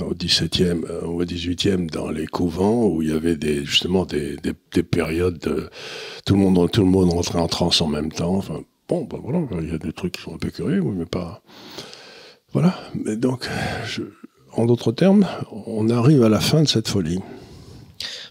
au 0.00 0.14
17e 0.14 0.84
euh, 0.88 1.06
ou 1.06 1.20
au 1.20 1.24
18e 1.24 1.90
dans 1.90 2.10
les 2.10 2.26
couvents 2.26 2.86
où 2.86 3.02
il 3.02 3.10
y 3.10 3.12
avait 3.12 3.36
justement 3.64 4.06
des, 4.06 4.36
des, 4.36 4.54
des 4.72 4.82
périodes 4.82 5.38
de, 5.38 5.68
tout 6.24 6.34
le 6.34 6.40
monde 6.40 6.70
tout 6.70 6.82
le 6.82 6.90
monde 6.90 7.10
rentrait 7.10 7.40
en 7.40 7.48
transe 7.48 7.80
en 7.82 7.88
même 7.88 8.10
temps. 8.10 8.36
Enfin, 8.36 8.60
bon, 8.88 9.04
ben 9.04 9.18
voilà, 9.22 9.40
il 9.60 9.70
y 9.70 9.74
a 9.74 9.78
des 9.78 9.92
trucs 9.92 10.12
qui 10.12 10.22
sont 10.22 10.34
un 10.34 10.38
peu 10.38 10.50
curieux, 10.50 10.82
mais 10.82 11.06
pas. 11.06 11.42
Voilà. 12.52 12.74
Mais 12.94 13.16
donc, 13.16 13.48
en 14.52 14.66
d'autres 14.66 14.92
termes, 14.92 15.26
on 15.66 15.88
arrive 15.90 16.22
à 16.22 16.28
la 16.28 16.40
fin 16.40 16.62
de 16.62 16.68
cette 16.68 16.88
folie. 16.88 17.20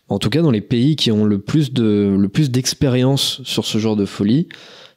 En 0.10 0.17
tout 0.17 0.30
cas, 0.30 0.41
dans 0.41 0.52
les 0.52 0.62
pays 0.62 0.95
qui 0.95 1.12
ont 1.12 1.24
le 1.24 1.39
plus 1.39 1.72
de 1.72 2.17
le 2.19 2.30
plus 2.30 2.50
d'expérience 2.50 3.41
sur 3.43 3.65
ce 3.65 3.78
genre 3.78 3.95
de 3.95 4.06
folie, 4.06 4.48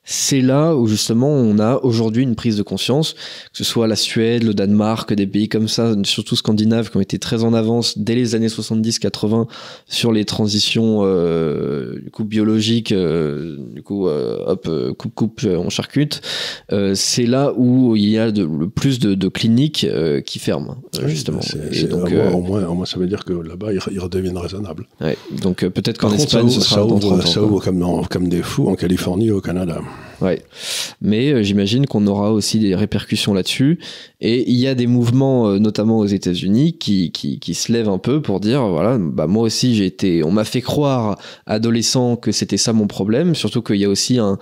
c'est 0.05 0.41
là 0.41 0.75
où 0.75 0.87
justement 0.89 1.29
on 1.29 1.59
a 1.61 1.77
aujourd'hui 1.85 2.23
une 2.25 2.35
prise 2.35 2.57
de 2.57 2.63
conscience, 2.63 3.15
que 3.15 3.59
ce 3.59 3.65
soit 3.65 3.87
la 3.87 3.95
Suède, 3.97 4.43
le 4.43 4.53
Danemark, 4.53 5.13
des 5.15 5.27
pays 5.29 5.49
comme 5.49 5.69
ça, 5.69 5.95
surtout 6.05 6.35
scandinaves, 6.35 6.91
qui 6.91 6.97
ont 6.97 7.01
été 7.01 7.19
très 7.21 7.45
en 7.45 7.55
avance 7.55 7.97
dès 7.99 8.15
les 8.17 8.35
années 8.35 8.49
70-80 8.49 9.47
sur 9.87 10.11
les 10.13 10.25
transitions 10.25 11.01
euh, 11.05 12.01
du 12.03 12.11
coup 12.11 12.25
biologiques, 12.25 12.91
euh, 12.93 13.57
du 13.75 13.83
coup 13.83 14.09
euh, 14.09 14.39
hop 14.47 14.67
euh, 14.69 14.93
coupe 14.93 15.15
coupe 15.15 15.41
euh, 15.45 15.57
on 15.57 15.71
charcute. 15.71 16.21
Euh, 16.73 16.95
c'est 16.97 17.27
là 17.27 17.53
où 17.57 17.95
il 17.95 18.09
y 18.09 18.19
a 18.19 18.33
de, 18.33 18.43
le 18.45 18.69
plus 18.69 18.99
de, 18.99 19.15
de 19.15 19.29
cliniques 19.29 19.85
euh, 19.89 20.21
qui 20.21 20.39
ferment 20.41 20.77
Oui, 21.03 21.11
justement. 21.11 21.41
c'est- 21.43 21.85
Et 21.85 21.85
donc, 21.87 22.07
au, 22.07 22.11
moins, 22.11 22.31
au, 22.33 22.41
moins, 22.41 22.65
au 22.67 22.75
moins, 22.75 22.87
ça 22.87 22.99
veut 22.99 23.07
dire 23.07 23.25
que 23.25 23.33
là-bas, 23.33 23.73
ils, 23.73 23.79
ils 23.93 24.01
redeviennent 24.01 24.37
raisonnables. 24.39 24.87
ouais, 25.01 25.17
donc 25.43 25.65
peut-être 25.69 25.99
qu'en 25.99 26.11
ça 26.11 26.17
Espagne 26.17 26.45
ouvre, 26.47 26.53
ce 26.55 26.61
sera 26.61 26.75
ça 26.77 26.85
ouvre, 26.85 26.99
30 26.99 27.13
ans, 27.13 27.27
ça 27.27 27.43
ouvre 27.43 27.61
comme, 27.63 27.79
dans- 27.79 28.03
comme 28.05 28.29
des 28.29 28.43
fous 28.43 28.67
en 28.69 28.75
Californie 28.75 29.31
au 29.31 29.41
Canada. 29.41 29.81
Ouais. 30.21 30.43
Mais 31.01 31.33
euh, 31.33 31.43
j'imagine 31.43 31.87
qu'on 31.87 32.07
aura 32.07 32.33
aussi 32.33 32.59
des 32.61 32.75
répercussions 32.75 33.35
là-dessus. 33.35 33.81
Et 34.21 34.49
il 34.49 34.57
y 34.57 34.69
a 34.69 34.75
des 34.75 34.87
mouvements, 34.87 35.49
euh, 35.49 35.59
notamment 35.59 35.99
aux 35.99 36.07
États-Unis, 36.07 36.79
qui, 36.79 37.11
qui, 37.11 37.41
qui 37.41 37.55
se 37.55 37.73
lèvent 37.73 37.89
un 37.89 37.99
peu 37.99 38.23
pour 38.23 38.39
dire 38.39 38.67
voilà, 38.69 38.99
bah 38.99 39.27
moi 39.27 39.43
aussi 39.43 39.75
j'ai 39.75 39.87
été, 39.87 40.23
on 40.23 40.31
m'a 40.31 40.45
fait 40.45 40.61
croire 40.61 41.19
adolescent 41.47 42.17
que 42.17 42.31
c'était 42.31 42.57
ça 42.57 42.73
mon 42.73 42.87
problème. 42.87 43.35
Surtout 43.35 43.63
qu'il 43.63 43.77
y 43.77 43.85
a 43.85 43.89
aussi 43.89 44.19
un 44.19 44.39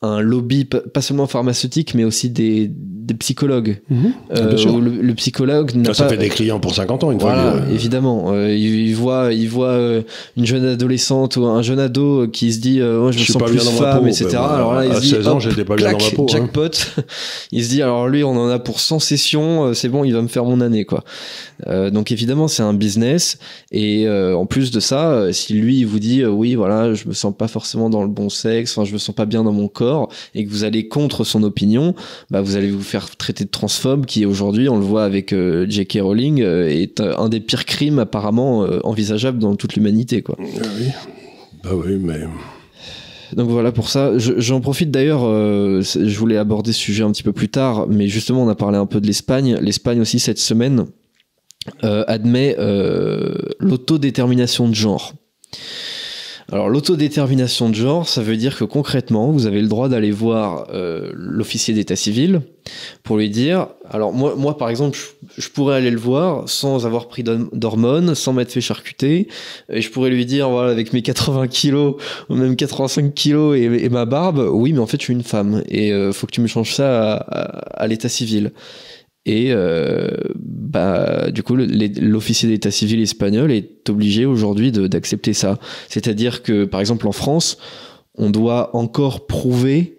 un 0.00 0.20
lobby 0.20 0.64
pas 0.64 1.00
seulement 1.02 1.26
pharmaceutique 1.26 1.94
mais 1.94 2.04
aussi 2.04 2.30
des, 2.30 2.70
des 2.72 3.14
psychologues 3.14 3.80
Ah, 3.90 3.94
Euh, 4.36 4.56
le, 4.80 5.02
le 5.02 5.14
psychologue 5.14 5.74
n'a 5.74 5.86
Ça, 5.88 5.94
ça 5.94 6.04
pas 6.04 6.10
fait 6.10 6.16
des 6.18 6.28
clients 6.28 6.60
pour 6.60 6.72
50 6.74 7.02
ans, 7.04 7.10
une 7.10 7.18
voilà, 7.18 7.52
fois. 7.52 7.62
évidemment. 7.72 8.32
Euh, 8.32 8.54
il, 8.54 8.86
il 8.88 8.94
voit, 8.94 9.32
il 9.32 9.48
voit 9.48 9.68
euh, 9.70 10.02
une 10.36 10.46
jeune 10.46 10.64
adolescente 10.64 11.36
ou 11.36 11.46
un 11.46 11.62
jeune 11.62 11.80
ado 11.80 12.28
qui 12.28 12.52
se 12.52 12.60
dit 12.60 12.80
euh, 12.80 13.00
oh, 13.00 13.10
je 13.10 13.16
me 13.16 13.20
Je 13.20 13.24
suis 13.24 13.32
sens 13.32 13.42
pas 13.42 13.48
plus 13.48 13.56
bien 13.56 13.64
dans 13.64 13.72
ma 13.72 13.78
femme, 13.92 14.00
peau. 14.02 14.06
etc. 14.06 14.24
Ben 14.30 14.38
voilà. 14.38 14.54
alors 14.54 14.74
là, 14.74 14.84
il 14.86 14.92
À 14.92 14.94
se 14.96 15.00
dit 15.00 15.08
16 15.10 15.26
ans, 15.28 15.32
hop, 15.36 15.40
j'étais 15.40 15.64
pas 15.64 15.74
bien 15.74 15.90
dans 15.90 15.98
clac, 15.98 16.10
ma 16.12 16.16
peau, 16.16 16.22
hein. 16.24 16.32
Jackpot. 16.32 16.70
il 17.52 17.64
se 17.64 17.68
dit 17.70 17.82
alors 17.82 18.06
lui, 18.08 18.22
on 18.22 18.36
en 18.36 18.48
a 18.50 18.58
pour 18.60 18.78
100 18.78 19.00
sessions, 19.00 19.74
c'est 19.74 19.88
bon, 19.88 20.04
il 20.04 20.12
va 20.12 20.22
me 20.22 20.28
faire 20.28 20.44
mon 20.44 20.60
année 20.60 20.84
quoi. 20.84 21.02
Euh, 21.66 21.90
donc 21.90 22.12
évidemment, 22.12 22.46
c'est 22.46 22.62
un 22.62 22.74
business 22.74 23.38
et 23.72 24.06
euh, 24.06 24.36
en 24.36 24.46
plus 24.46 24.70
de 24.70 24.78
ça, 24.78 25.32
si 25.32 25.54
lui 25.54 25.78
il 25.80 25.86
vous 25.86 25.98
dit 25.98 26.22
euh, 26.22 26.28
oui, 26.28 26.54
voilà, 26.54 26.94
je 26.94 27.08
me 27.08 27.14
sens 27.14 27.34
pas 27.36 27.48
forcément 27.48 27.90
dans 27.90 28.02
le 28.02 28.08
bon 28.08 28.28
sexe, 28.28 28.78
enfin 28.78 28.84
je 28.84 28.92
me 28.92 28.98
sens 28.98 29.12
pas 29.14 29.26
bien 29.26 29.42
dans 29.42 29.52
mon 29.52 29.66
corps 29.66 29.87
et 30.34 30.44
que 30.44 30.50
vous 30.50 30.64
allez 30.64 30.88
contre 30.88 31.24
son 31.24 31.42
opinion, 31.42 31.94
bah 32.30 32.40
vous 32.40 32.56
allez 32.56 32.70
vous 32.70 32.82
faire 32.82 33.16
traiter 33.16 33.44
de 33.44 33.50
transphobe 33.50 34.06
qui 34.06 34.24
aujourd'hui, 34.26 34.68
on 34.68 34.76
le 34.76 34.84
voit 34.84 35.04
avec 35.04 35.32
euh, 35.32 35.66
J.K. 35.68 35.98
Rowling, 36.02 36.42
euh, 36.42 36.68
est 36.68 37.00
un 37.00 37.28
des 37.28 37.40
pires 37.40 37.64
crimes 37.64 37.98
apparemment 37.98 38.64
euh, 38.64 38.80
envisageables 38.84 39.38
dans 39.38 39.56
toute 39.56 39.74
l'humanité 39.74 40.22
quoi. 40.22 40.36
Ah 40.38 40.44
oui. 40.78 40.86
Bah 41.64 41.70
oui, 41.74 41.98
mais. 42.00 42.20
Donc 43.36 43.50
voilà 43.50 43.72
pour 43.72 43.88
ça. 43.90 44.16
Je- 44.16 44.38
J'en 44.38 44.60
profite 44.60 44.90
d'ailleurs, 44.90 45.22
euh, 45.24 45.82
je 45.82 46.18
voulais 46.18 46.36
aborder 46.38 46.72
ce 46.72 46.78
sujet 46.80 47.02
un 47.04 47.10
petit 47.12 47.22
peu 47.22 47.32
plus 47.32 47.48
tard, 47.50 47.86
mais 47.88 48.08
justement 48.08 48.42
on 48.44 48.48
a 48.48 48.54
parlé 48.54 48.78
un 48.78 48.86
peu 48.86 49.00
de 49.00 49.06
l'Espagne. 49.06 49.58
L'Espagne 49.60 50.00
aussi 50.00 50.18
cette 50.18 50.38
semaine 50.38 50.86
euh, 51.84 52.04
admet 52.06 52.56
euh, 52.58 53.34
l'autodétermination 53.60 54.68
de 54.68 54.74
genre. 54.74 55.12
Alors 56.50 56.70
l'autodétermination 56.70 57.68
de 57.68 57.74
genre, 57.74 58.08
ça 58.08 58.22
veut 58.22 58.38
dire 58.38 58.56
que 58.56 58.64
concrètement, 58.64 59.30
vous 59.32 59.44
avez 59.44 59.60
le 59.60 59.68
droit 59.68 59.90
d'aller 59.90 60.10
voir 60.10 60.68
euh, 60.72 61.10
l'officier 61.14 61.74
d'état 61.74 61.94
civil 61.94 62.40
pour 63.02 63.18
lui 63.18 63.28
dire, 63.28 63.68
alors 63.90 64.14
moi, 64.14 64.34
moi 64.34 64.56
par 64.56 64.70
exemple, 64.70 64.98
je, 65.36 65.48
pourrais 65.50 65.76
aller 65.76 65.90
le 65.90 65.98
voir 65.98 66.48
sans 66.48 66.86
avoir 66.86 67.08
pris 67.08 67.22
d'horm- 67.22 67.50
d'hormones, 67.52 68.14
sans 68.14 68.32
m'être 68.32 68.50
fait 68.50 68.62
charcuter, 68.62 69.28
et 69.70 69.82
je 69.82 69.90
pourrais 69.90 70.08
lui 70.08 70.24
dire, 70.24 70.48
voilà, 70.48 70.70
avec 70.70 70.94
mes 70.94 71.02
80 71.02 71.48
kilos, 71.48 71.96
ou 72.30 72.34
même 72.34 72.56
85 72.56 73.12
kilos 73.12 73.54
et, 73.54 73.64
et 73.64 73.88
ma 73.90 74.06
barbe, 74.06 74.48
oui, 74.50 74.72
mais 74.72 74.80
en 74.80 74.86
fait, 74.86 74.98
je 74.98 75.04
suis 75.04 75.14
une 75.14 75.22
femme, 75.22 75.62
et 75.68 75.92
euh, 75.92 76.12
faut 76.12 76.26
que 76.26 76.32
tu 76.32 76.40
me 76.40 76.46
changes 76.46 76.74
ça 76.74 77.14
à 77.14 77.86
l'état 77.86 78.08
civil. 78.08 78.52
Et 79.26 79.48
euh, 79.50 80.08
bah, 80.36 81.30
du 81.30 81.42
coup, 81.42 81.56
l'officier 81.56 82.48
d'état 82.48 82.70
civil 82.70 83.00
espagnol 83.02 83.52
est 83.52 83.90
obligé 83.90 84.24
aujourd'hui 84.24 84.72
d'accepter 84.72 85.34
ça. 85.34 85.58
C'est-à-dire 85.88 86.42
que, 86.42 86.64
par 86.64 86.80
exemple, 86.80 87.06
en 87.06 87.12
France, 87.12 87.58
on 88.14 88.30
doit 88.30 88.74
encore 88.74 89.26
prouver 89.26 89.97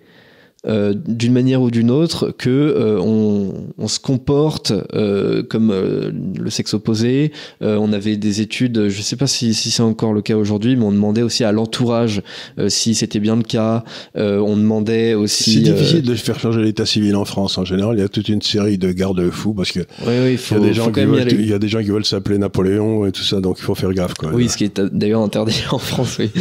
euh, 0.67 0.93
d'une 0.93 1.31
manière 1.31 1.61
ou 1.61 1.71
d'une 1.71 1.89
autre 1.89 2.33
que 2.37 2.49
euh, 2.49 2.99
on, 2.99 3.53
on 3.77 3.87
se 3.87 3.97
comporte 3.97 4.73
euh, 4.93 5.41
comme 5.41 5.71
euh, 5.71 6.11
le 6.37 6.49
sexe 6.49 6.73
opposé. 6.73 7.31
Euh, 7.61 7.77
on 7.77 7.93
avait 7.93 8.17
des 8.17 8.41
études, 8.41 8.89
je 8.89 9.01
sais 9.01 9.15
pas 9.15 9.27
si, 9.27 9.53
si 9.53 9.71
c'est 9.71 9.83
encore 9.83 10.11
le 10.11 10.21
cas 10.21 10.35
aujourd'hui, 10.35 10.75
mais 10.75 10.83
on 10.83 10.91
demandait 10.91 11.21
aussi 11.21 11.45
à 11.45 11.53
l'entourage 11.53 12.21
euh, 12.57 12.67
si 12.67 12.93
c'était 12.93 13.19
bien 13.21 13.37
le 13.37 13.43
cas. 13.43 13.85
Euh, 14.17 14.39
on 14.39 14.57
demandait 14.57 15.13
aussi. 15.13 15.53
C'est 15.53 15.71
difficile 15.71 16.01
de 16.01 16.13
faire 16.15 16.39
changer 16.39 16.61
l'état 16.61 16.85
civil 16.85 17.15
en 17.15 17.23
France. 17.23 17.57
En 17.57 17.63
général, 17.63 17.97
il 17.97 18.01
y 18.01 18.03
a 18.03 18.09
toute 18.09 18.27
une 18.27 18.41
série 18.41 18.77
de 18.77 18.91
garde-fous 18.91 19.53
parce 19.53 19.71
que 19.71 19.79
Oui, 19.79 20.13
oui, 20.25 20.39
il 20.51 20.57
il 20.57 20.57
y, 20.57 20.57
a 20.57 20.59
des 20.59 20.73
gens 20.73 20.91
qui 20.91 21.05
veulent, 21.05 21.31
il 21.31 21.47
y 21.47 21.53
a 21.53 21.59
des 21.59 21.69
gens 21.69 21.79
qui 21.81 21.89
veulent 21.89 22.05
s'appeler 22.05 22.37
Napoléon 22.37 23.05
et 23.05 23.13
tout 23.13 23.23
ça, 23.23 23.39
donc 23.39 23.57
il 23.59 23.63
faut 23.63 23.75
faire 23.75 23.93
gaffe. 23.93 24.15
Quoi. 24.15 24.31
Oui, 24.33 24.49
ce 24.49 24.57
qui 24.57 24.65
est 24.65 24.81
d'ailleurs 24.81 25.21
interdit 25.21 25.63
en 25.71 25.77
France. 25.77 26.17
Oui. 26.19 26.31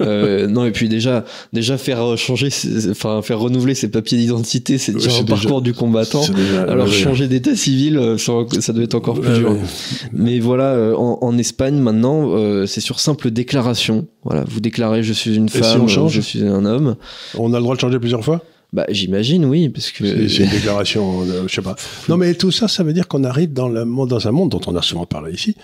Euh, 0.00 0.46
non, 0.46 0.64
et 0.64 0.70
puis 0.70 0.88
déjà, 0.88 1.24
déjà 1.52 1.76
faire 1.76 2.16
changer, 2.16 2.48
enfin 2.90 3.20
faire 3.20 3.38
renouveler 3.38 3.65
ses 3.74 3.88
papiers 3.88 4.18
d'identité, 4.18 4.78
c'est 4.78 4.92
Ouais, 4.92 4.98
déjà 4.98 5.10
un 5.18 5.22
déjà- 5.22 5.34
parcours 5.34 5.62
du 5.62 5.74
combattant. 5.74 6.26
Déjà- 6.28 6.62
Alors 6.64 6.86
ouais, 6.86 6.92
changer 6.92 7.28
d'état 7.28 7.56
civil, 7.56 7.96
euh, 7.96 8.16
ça, 8.18 8.32
ça 8.60 8.72
doit 8.72 8.84
être 8.84 8.94
encore 8.94 9.20
plus 9.20 9.28
Ouais, 9.30 9.38
dur. 9.38 9.56
Mais 10.12 10.38
voilà, 10.38 10.72
euh, 10.74 10.94
en, 10.94 11.18
en 11.22 11.38
Espagne 11.38 11.76
maintenant, 11.76 12.30
euh, 12.36 12.66
c'est 12.66 12.80
sur 12.80 13.00
simple 13.00 13.30
déclaration. 13.30 14.06
Voilà, 14.24 14.44
vous 14.48 14.60
déclarez 14.60 15.02
je 15.02 15.12
suis 15.12 15.34
une 15.36 15.48
si 15.48 15.58
femme, 15.58 15.82
on 15.82 15.88
change 15.88 16.12
je 16.12 16.20
suis 16.20 16.42
un 16.42 16.64
homme. 16.64 16.96
On 17.38 17.52
a 17.52 17.56
le 17.58 17.62
droit 17.62 17.74
de 17.74 17.80
changer 17.80 17.98
plusieurs 17.98 18.24
fois? 18.24 18.42
Bah 18.72 18.84
j'imagine 18.90 19.44
oui, 19.44 19.68
parce 19.68 19.90
que 19.92 20.04
C'est 20.04 20.28
c'est 20.28 20.42
une 20.44 20.50
déclaration, 20.58 21.22
euh, 21.22 21.44
je 21.46 21.54
sais 21.54 21.62
pas. 21.62 21.76
Non, 22.08 22.16
mais 22.16 22.34
tout 22.34 22.50
ça, 22.50 22.66
ça 22.68 22.82
veut 22.82 22.92
dire 22.92 23.06
qu'on 23.08 23.22
arrive 23.24 23.52
dans, 23.52 23.68
le 23.68 23.84
monde, 23.84 24.10
dans 24.10 24.26
un 24.26 24.32
monde 24.32 24.50
dont 24.50 24.60
on 24.66 24.74
a 24.74 24.82
souvent 24.82 25.06
parlé 25.06 25.32
ici, 25.32 25.54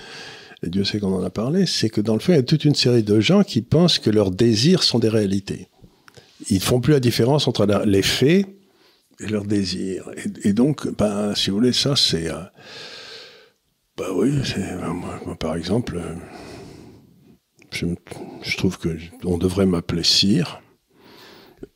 et 0.65 0.71
Dieu 0.71 0.85
sait 0.85 1.01
qu'on 1.01 1.13
en 1.13 1.25
a 1.25 1.29
parlé, 1.31 1.67
c'est 1.67 1.89
que 1.89 2.01
dans 2.01 2.15
le 2.15 2.21
fond, 2.21 2.33
il 2.33 2.37
y 2.37 2.39
a 2.39 2.43
toute 2.45 2.65
une 2.65 2.77
série 2.77 3.03
de 3.03 3.19
gens 3.19 3.43
qui 3.43 3.61
pensent 3.61 3.99
que 3.99 4.09
leurs 4.11 4.31
désirs 4.31 4.85
sont 4.85 5.01
des 5.01 5.09
réalités. 5.09 5.67
Ils 6.51 6.63
font 6.63 6.81
plus 6.81 6.93
la 6.93 7.01
différence 7.01 7.49
entre 7.49 7.67
la- 7.67 7.85
les 7.85 8.03
faits 8.03 8.47
et 9.21 9.27
leurs 9.27 9.45
désirs. 9.45 10.11
Et, 10.17 10.49
et 10.49 10.53
donc, 10.53 10.89
ben, 10.97 11.35
si 11.35 11.51
vous 11.51 11.57
voulez, 11.57 11.73
ça, 11.73 11.97
c'est... 11.97 12.31
euh, 12.31 12.43
bah 13.97 14.07
oui, 14.15 14.33
ben, 14.57 14.89
moi, 14.89 15.21
moi, 15.27 15.37
par 15.37 15.57
exemple, 15.57 15.97
euh, 15.97 16.15
je, 17.71 18.57
trouve 18.57 18.79
que 18.79 18.97
on 19.25 19.39
devrait 19.39 19.67
m'appeler 19.67 20.03
Sire, 20.03 20.61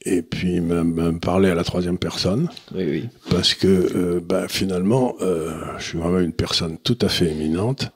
et 0.04 0.22
puis 0.22 0.60
me, 0.60 0.82
me 0.82 1.18
parler 1.18 1.48
à 1.50 1.54
la 1.54 1.64
troisième 1.64 1.98
personne 1.98 2.48
oui 2.74 2.84
oui. 2.88 3.08
parce 3.30 3.54
que 3.54 3.66
euh, 3.66 4.20
bah, 4.20 4.48
finalement, 4.48 5.14
euh, 5.20 5.54
je 5.78 5.84
suis 5.84 5.98
vraiment 5.98 6.18
une 6.18 6.32
personne 6.32 6.78
tout 6.78 6.98
à 7.00 7.08
fait 7.08 7.30
éminente 7.30 7.90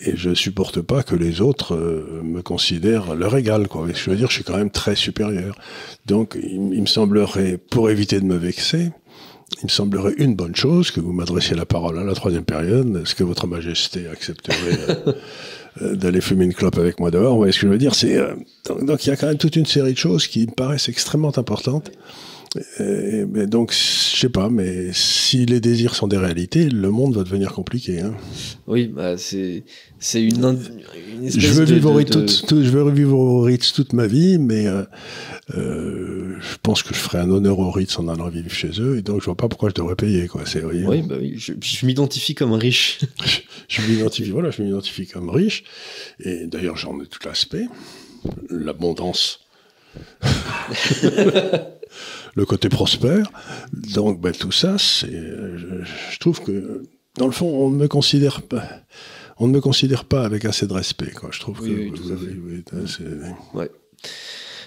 et 0.00 0.16
je 0.16 0.32
supporte 0.32 0.80
pas 0.80 1.02
que 1.02 1.16
les 1.16 1.40
autres 1.40 1.74
euh, 1.74 2.20
me 2.22 2.40
considèrent 2.40 3.14
leur 3.14 3.36
égal. 3.36 3.66
Quoi. 3.66 3.86
Je 3.92 4.10
veux 4.10 4.16
dire, 4.16 4.28
je 4.28 4.34
suis 4.34 4.44
quand 4.44 4.56
même 4.56 4.70
très 4.70 4.94
supérieur. 4.94 5.56
Donc, 6.06 6.38
il, 6.40 6.60
me 6.60 6.86
semblerait, 6.86 7.58
pour 7.70 7.90
éviter 7.90 8.20
de 8.20 8.24
me 8.24 8.36
vexer, 8.36 8.90
il 9.60 9.64
me 9.64 9.68
semblerait 9.68 10.14
une 10.18 10.36
bonne 10.36 10.54
chose 10.54 10.90
que 10.90 11.00
vous 11.00 11.12
m'adressiez 11.12 11.56
la 11.56 11.66
parole 11.66 11.98
à 11.98 12.04
la 12.04 12.14
troisième 12.14 12.44
période. 12.44 13.00
Est-ce 13.02 13.14
que 13.14 13.24
votre 13.24 13.46
Majesté 13.46 14.06
accepterait 14.06 14.56
euh, 14.88 15.12
euh, 15.82 15.96
d'aller 15.96 16.20
fumer 16.20 16.44
une 16.44 16.54
clope 16.54 16.78
avec 16.78 17.00
moi 17.00 17.10
dehors? 17.10 17.32
Vous 17.32 17.38
voyez 17.38 17.52
ce 17.52 17.60
que 17.60 17.66
je 17.66 17.72
veux 17.72 17.78
dire? 17.78 17.94
C'est 17.94 18.16
euh, 18.16 18.34
donc 18.82 19.04
il 19.04 19.08
y 19.08 19.12
a 19.12 19.16
quand 19.16 19.26
même 19.26 19.38
toute 19.38 19.56
une 19.56 19.66
série 19.66 19.94
de 19.94 19.98
choses 19.98 20.26
qui 20.26 20.46
me 20.46 20.52
paraissent 20.52 20.88
extrêmement 20.88 21.36
importantes. 21.36 21.90
Donc, 23.46 23.72
je 23.72 24.16
sais 24.20 24.28
pas, 24.28 24.48
mais 24.48 24.90
si 24.92 25.44
les 25.46 25.60
désirs 25.60 25.94
sont 25.94 26.08
des 26.08 26.16
réalités, 26.16 26.68
le 26.68 26.90
monde 26.90 27.14
va 27.16 27.22
devenir 27.24 27.52
compliqué. 27.52 28.00
Hein. 28.00 28.14
Oui, 28.66 28.86
bah 28.86 29.16
c'est 29.18 29.64
c'est 29.98 30.22
une, 30.22 30.58
une 31.14 31.24
espèce 31.26 31.42
Je 31.42 31.48
veux, 31.52 31.66
de- 31.66 31.74
vivre 31.74 31.90
au 31.90 31.92
de- 31.92 31.98
Ritz 31.98 32.10
de- 32.10 32.20
toute- 32.26 32.46
tout- 32.48 32.62
je 32.64 32.70
veux 32.70 32.90
vivre 32.90 33.18
au 33.18 33.42
Ritz 33.42 33.72
toute 33.72 33.92
ma 33.92 34.06
vie, 34.06 34.38
mais 34.38 34.66
euh, 34.66 34.82
euh, 35.56 36.36
je 36.40 36.56
pense 36.62 36.82
que 36.82 36.94
je 36.94 36.98
ferai 36.98 37.18
un 37.18 37.30
honneur 37.30 37.58
au 37.58 37.70
Ritz 37.70 37.98
en 37.98 38.08
allant 38.08 38.28
vivre 38.28 38.50
chez 38.50 38.70
eux, 38.80 38.96
et 38.98 39.02
donc 39.02 39.20
je 39.20 39.26
vois 39.26 39.36
pas 39.36 39.48
pourquoi 39.48 39.68
je 39.70 39.74
devrais 39.74 39.96
payer. 39.96 40.26
Quoi. 40.26 40.42
C'est, 40.46 40.64
oui, 40.64 40.84
Oui, 40.86 41.02
bah 41.02 41.16
oui, 41.20 41.34
je, 41.36 41.52
je 41.60 41.86
m'identifie 41.86 42.34
comme 42.34 42.52
riche. 42.54 43.00
je, 43.24 43.40
je 43.68 43.82
m'identifie, 43.90 44.30
voilà, 44.30 44.50
je 44.50 44.62
m'identifie 44.62 45.06
comme 45.06 45.28
riche, 45.30 45.64
et 46.20 46.46
d'ailleurs 46.46 46.76
j'en 46.76 46.98
ai 47.00 47.06
tout 47.06 47.20
l'aspect, 47.26 47.66
l'abondance, 48.48 49.40
le 52.38 52.46
côté 52.46 52.68
prospère. 52.68 53.30
Donc 53.72 54.20
ben, 54.20 54.32
tout 54.32 54.52
ça, 54.52 54.78
c'est, 54.78 55.10
je, 55.10 55.84
je 56.12 56.18
trouve 56.18 56.40
que 56.42 56.82
dans 57.16 57.26
le 57.26 57.32
fond, 57.32 57.46
on 57.46 57.68
ne 57.70 57.76
me 57.76 57.88
considère 57.88 58.42
pas. 58.42 58.64
On 59.38 59.48
ne 59.48 59.52
me 59.52 59.60
considère 59.60 60.04
pas 60.04 60.24
avec 60.24 60.44
assez 60.44 60.66
de 60.66 60.72
respect, 60.72 61.10
quoi. 61.10 61.30
Je 61.32 61.40
trouve 61.40 61.60
Oui, 61.60 61.68
que 61.68 61.74
oui, 61.74 61.92
tout 61.92 62.72
oui, 62.74 63.30
Ouais. 63.54 63.70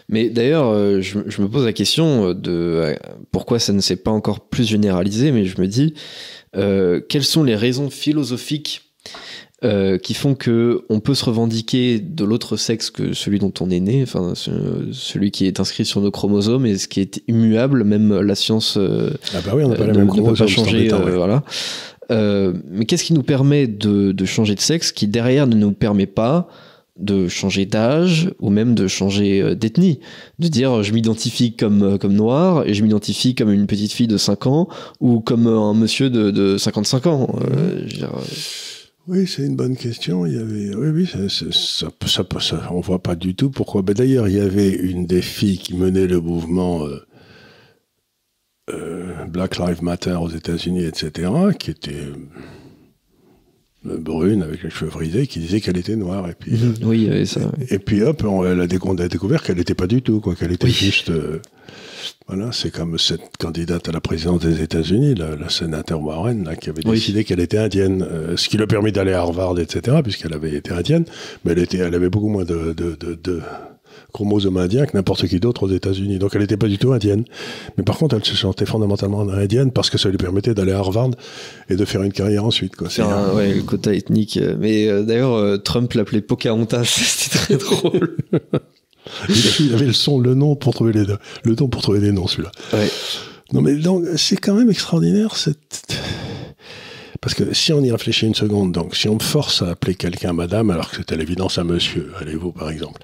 Mais 0.10 0.30
d'ailleurs, 0.30 0.68
euh, 0.68 1.00
je, 1.02 1.20
je 1.28 1.42
me 1.42 1.48
pose 1.50 1.66
la 1.66 1.74
question 1.74 2.28
euh, 2.30 2.34
de 2.34 2.52
euh, 2.52 2.96
pourquoi 3.32 3.60
ça 3.60 3.72
ne 3.72 3.80
s'est 3.80 3.96
pas 3.96 4.12
encore 4.12 4.42
plus 4.50 4.68
généralisé, 4.68 5.32
mais 5.32 5.46
je 5.46 5.60
me 5.62 5.68
dis 5.68 5.94
euh, 6.58 7.00
quelles 7.00 7.24
sont 7.24 7.44
les 7.44 7.56
raisons 7.56 7.90
philosophiques 7.90 8.91
euh, 9.64 9.98
qui 10.00 10.14
font 10.16 10.34
que 10.34 10.84
on 10.90 11.00
peut 11.00 11.14
se 11.14 11.24
revendiquer 11.26 12.00
de 12.00 12.24
l'autre 12.24 12.58
sexe 12.58 12.90
que 12.90 13.14
celui 13.14 13.38
dont 13.38 13.54
on 13.60 13.70
est 13.70 13.80
né, 13.80 14.02
enfin 14.02 14.34
ce- 14.34 14.90
celui 14.92 15.30
qui 15.32 15.46
est 15.46 15.60
inscrit 15.60 15.86
sur 15.86 16.02
nos 16.02 16.10
chromosomes 16.12 16.66
et 16.66 16.78
ce 16.78 16.88
qui 16.88 17.00
est 17.00 17.22
immuable, 17.28 17.84
même 17.84 18.22
la 18.22 18.34
science 18.36 18.76
euh, 18.78 19.12
Ah 19.36 19.40
bah 19.46 19.52
oui, 19.56 19.64
on 19.64 19.70
n'a 19.70 19.76
pas 19.76 19.84
euh, 19.84 20.34
pas 20.36 20.48
changer. 20.48 20.92
embêtant, 20.92 21.02
euh, 21.02 21.06
ouais. 21.12 21.16
voilà. 21.16 21.44
Euh, 22.12 22.54
mais 22.70 22.86
qu'est-ce 22.86 23.04
qui 23.04 23.14
nous 23.14 23.24
permet 23.24 23.68
de, 23.68 24.12
de 24.12 24.26
changer 24.26 24.56
de 24.56 24.60
sexe 24.60 24.92
qui 24.92 25.08
derrière 25.08 25.46
ne 25.48 25.56
nous 25.56 25.72
permet 25.72 26.08
pas 26.08 26.48
de 27.00 27.28
changer 27.30 27.66
d'âge 27.66 28.32
ou 28.42 28.50
même 28.50 28.76
de 28.76 28.88
changer 28.88 29.56
d'ethnie? 29.56 30.00
De 30.40 30.48
dire 30.50 30.84
je 30.84 30.92
m'identifie 30.92 31.56
comme 31.56 31.98
comme 32.00 32.14
noir 32.14 32.68
et 32.68 32.74
je 32.74 32.84
m'identifie 32.84 33.34
comme 33.36 33.52
une 33.52 33.66
petite 33.68 33.94
fille 33.94 34.08
de 34.08 34.18
5 34.18 34.46
ans 34.48 34.68
ou 35.00 35.20
comme 35.22 35.48
un 35.48 35.74
monsieur 35.74 36.10
de, 36.10 36.32
de 36.32 36.58
55 36.58 37.08
ans 37.08 37.36
Euh, 37.42 37.78
je 37.88 37.94
veux 37.94 37.98
dire, 38.00 38.12
Oui, 39.08 39.26
c'est 39.28 39.44
une 39.46 39.56
bonne 39.56 39.76
question. 39.76 40.26
Il 40.26 40.34
y 40.36 40.38
avait, 40.38 40.76
oui, 40.76 40.90
oui, 40.90 41.08
ça, 41.08 41.28
ça, 41.28 41.46
ça, 41.52 41.88
ça- 42.06 42.40
ça- 42.40 42.70
on 42.72 42.82
voit 42.82 43.02
pas 43.02 43.16
du 43.16 43.34
tout 43.36 43.50
pourquoi. 43.50 43.82
Ben, 43.82 43.94
D'ailleurs, 43.94 44.28
il 44.28 44.36
y 44.36 44.40
avait 44.40 44.70
une 44.70 45.06
des 45.06 45.22
filles 45.22 45.58
qui 45.58 45.76
menait 45.76 46.08
le 46.08 46.22
mouvement 46.22 46.86
euh, 46.86 47.00
euh, 48.70 49.26
Black 49.26 49.58
Lives 49.58 49.84
Matter 49.84 50.14
aux 50.22 50.30
États-Unis, 50.30 50.84
etc., 50.86 51.32
qui 51.58 51.72
était 51.72 51.96
euh, 53.86 53.98
brune 53.98 54.44
avec 54.44 54.62
les 54.64 54.70
cheveux 54.70 54.92
frisés, 54.92 55.26
qui 55.28 55.40
disait 55.40 55.62
qu'elle 55.62 55.78
était 55.78 55.96
noire. 55.96 56.30
Et 56.30 56.36
puis, 56.36 56.54
oui 56.84 57.00
il 57.02 57.04
y 57.06 57.10
avait 57.10 57.26
ça 57.26 57.52
et 57.70 57.80
puis 57.80 58.04
hop, 58.04 58.24
on, 58.24 58.46
elle 58.46 58.62
a, 58.62 58.68
découvert 58.68 59.42
qu'elle 59.42 59.58
n'était 59.58 59.74
pas 59.74 59.88
du 59.88 60.02
tout, 60.04 60.22
quoi, 60.22 60.36
qu'elle 60.36 60.52
était 60.52 60.68
Oui. 60.68 60.72
juste. 60.74 61.10
euh, 61.10 61.40
voilà, 62.28 62.52
c'est 62.52 62.72
comme 62.72 62.98
cette 62.98 63.38
candidate 63.40 63.90
à 63.90 63.92
la 63.92 64.02
présidence 64.02 64.42
des 64.42 64.62
États-Unis, 64.62 65.16
la, 65.16 65.36
la 65.36 65.50
sénateur 65.50 66.02
Warren, 66.02 66.44
là, 66.46 66.56
qui 66.56 66.70
avait 66.70 66.82
Oui. 66.86 66.96
décidé 66.96 67.24
qu'elle 67.24 67.40
était 67.40 67.58
indienne, 67.58 68.06
euh, 68.10 68.38
ce 68.38 68.48
qui 68.50 68.58
lui 68.58 68.64
a 68.64 68.68
permis 68.68 68.92
d'aller 68.92 69.14
à 69.14 69.20
Harvard, 69.22 69.60
etc., 69.60 69.98
puisqu'elle 70.04 70.34
avait 70.34 70.54
été 70.54 70.72
indienne, 70.72 71.06
mais 71.44 71.52
elle, 71.54 71.60
était, 71.60 71.78
elle 71.78 71.96
avait 71.96 72.10
beaucoup 72.10 72.30
moins 72.30 72.46
de, 72.46 72.74
de, 72.74 72.96
de, 73.00 73.20
de 73.22 73.42
chromosomes 74.14 74.58
indiens 74.58 74.86
que 74.86 74.96
n'importe 74.96 75.28
qui 75.28 75.40
d'autre 75.40 75.64
aux 75.64 75.70
États-Unis. 75.70 76.18
Donc 76.20 76.32
elle 76.36 76.42
n'était 76.42 76.58
pas 76.58 76.68
du 76.68 76.78
tout 76.78 76.92
indienne. 76.92 77.24
Mais 77.78 77.84
par 77.84 77.98
contre, 77.98 78.16
elle 78.16 78.24
se 78.26 78.36
sentait 78.36 78.66
fondamentalement 78.66 79.22
indienne 79.22 79.72
parce 79.72 79.90
que 79.90 79.98
ça 79.98 80.10
lui 80.10 80.18
permettait 80.18 80.54
d'aller 80.54 80.72
à 80.74 80.80
Harvard 80.80 81.12
et 81.70 81.76
de 81.76 81.86
faire 81.86 82.04
une 82.04 82.12
carrière 82.14 82.44
ensuite. 82.46 82.76
Quoi. 82.76 82.90
Faire 82.90 83.10
un- 83.10 83.34
ouais, 83.36 83.54
le 83.54 83.62
quota 83.64 83.94
ethnique 83.94 84.38
mais 84.60 84.88
euh, 84.88 85.04
d'ailleurs 85.04 85.34
euh, 85.36 85.58
Trump 85.58 85.94
l'appelait 85.94 86.22
Pocahontas 86.22 86.84
c'était 86.86 87.38
très 87.38 87.58
drôle 87.58 88.18
il, 89.60 89.74
avait, 89.74 89.88
le 89.88 89.94
son, 89.94 90.20
le 90.20 90.36
nom 90.36 90.56
pour 90.56 90.74
trouver 90.74 90.94
les, 90.94 91.06
le 91.44 91.56
nom 91.56 91.68
pour 91.68 91.82
trouver 91.82 92.00
les 92.00 92.12
noms, 92.12 92.28
celui-là. 92.28 92.52
ouais. 92.74 92.90
Non, 93.54 93.62
mais 93.62 93.76
donc, 93.76 94.06
c'est 94.16 94.38
quand 94.38 94.54
même 94.54 94.70
extraordinaire, 94.70 95.36
cette... 95.36 95.98
Parce 97.20 97.36
que 97.36 97.54
si 97.54 97.72
on 97.72 97.82
y 97.84 97.92
réfléchit 97.92 98.26
une 98.26 98.34
seconde, 98.34 98.72
donc, 98.72 98.96
si 98.96 99.08
on 99.08 99.16
me 99.16 99.20
force 99.20 99.62
à 99.62 99.72
appeler 99.72 99.94
quelqu'un 99.94 100.34
madame, 100.34 100.72
alors 100.72 100.90
que 100.90 100.98
c'est 100.98 101.12
à 101.12 101.16
l'évidence 101.16 101.58
un 101.58 101.64
monsieur, 101.64 102.12
allez-vous, 102.20 102.52
par 102.52 102.70
exemple, 102.70 103.02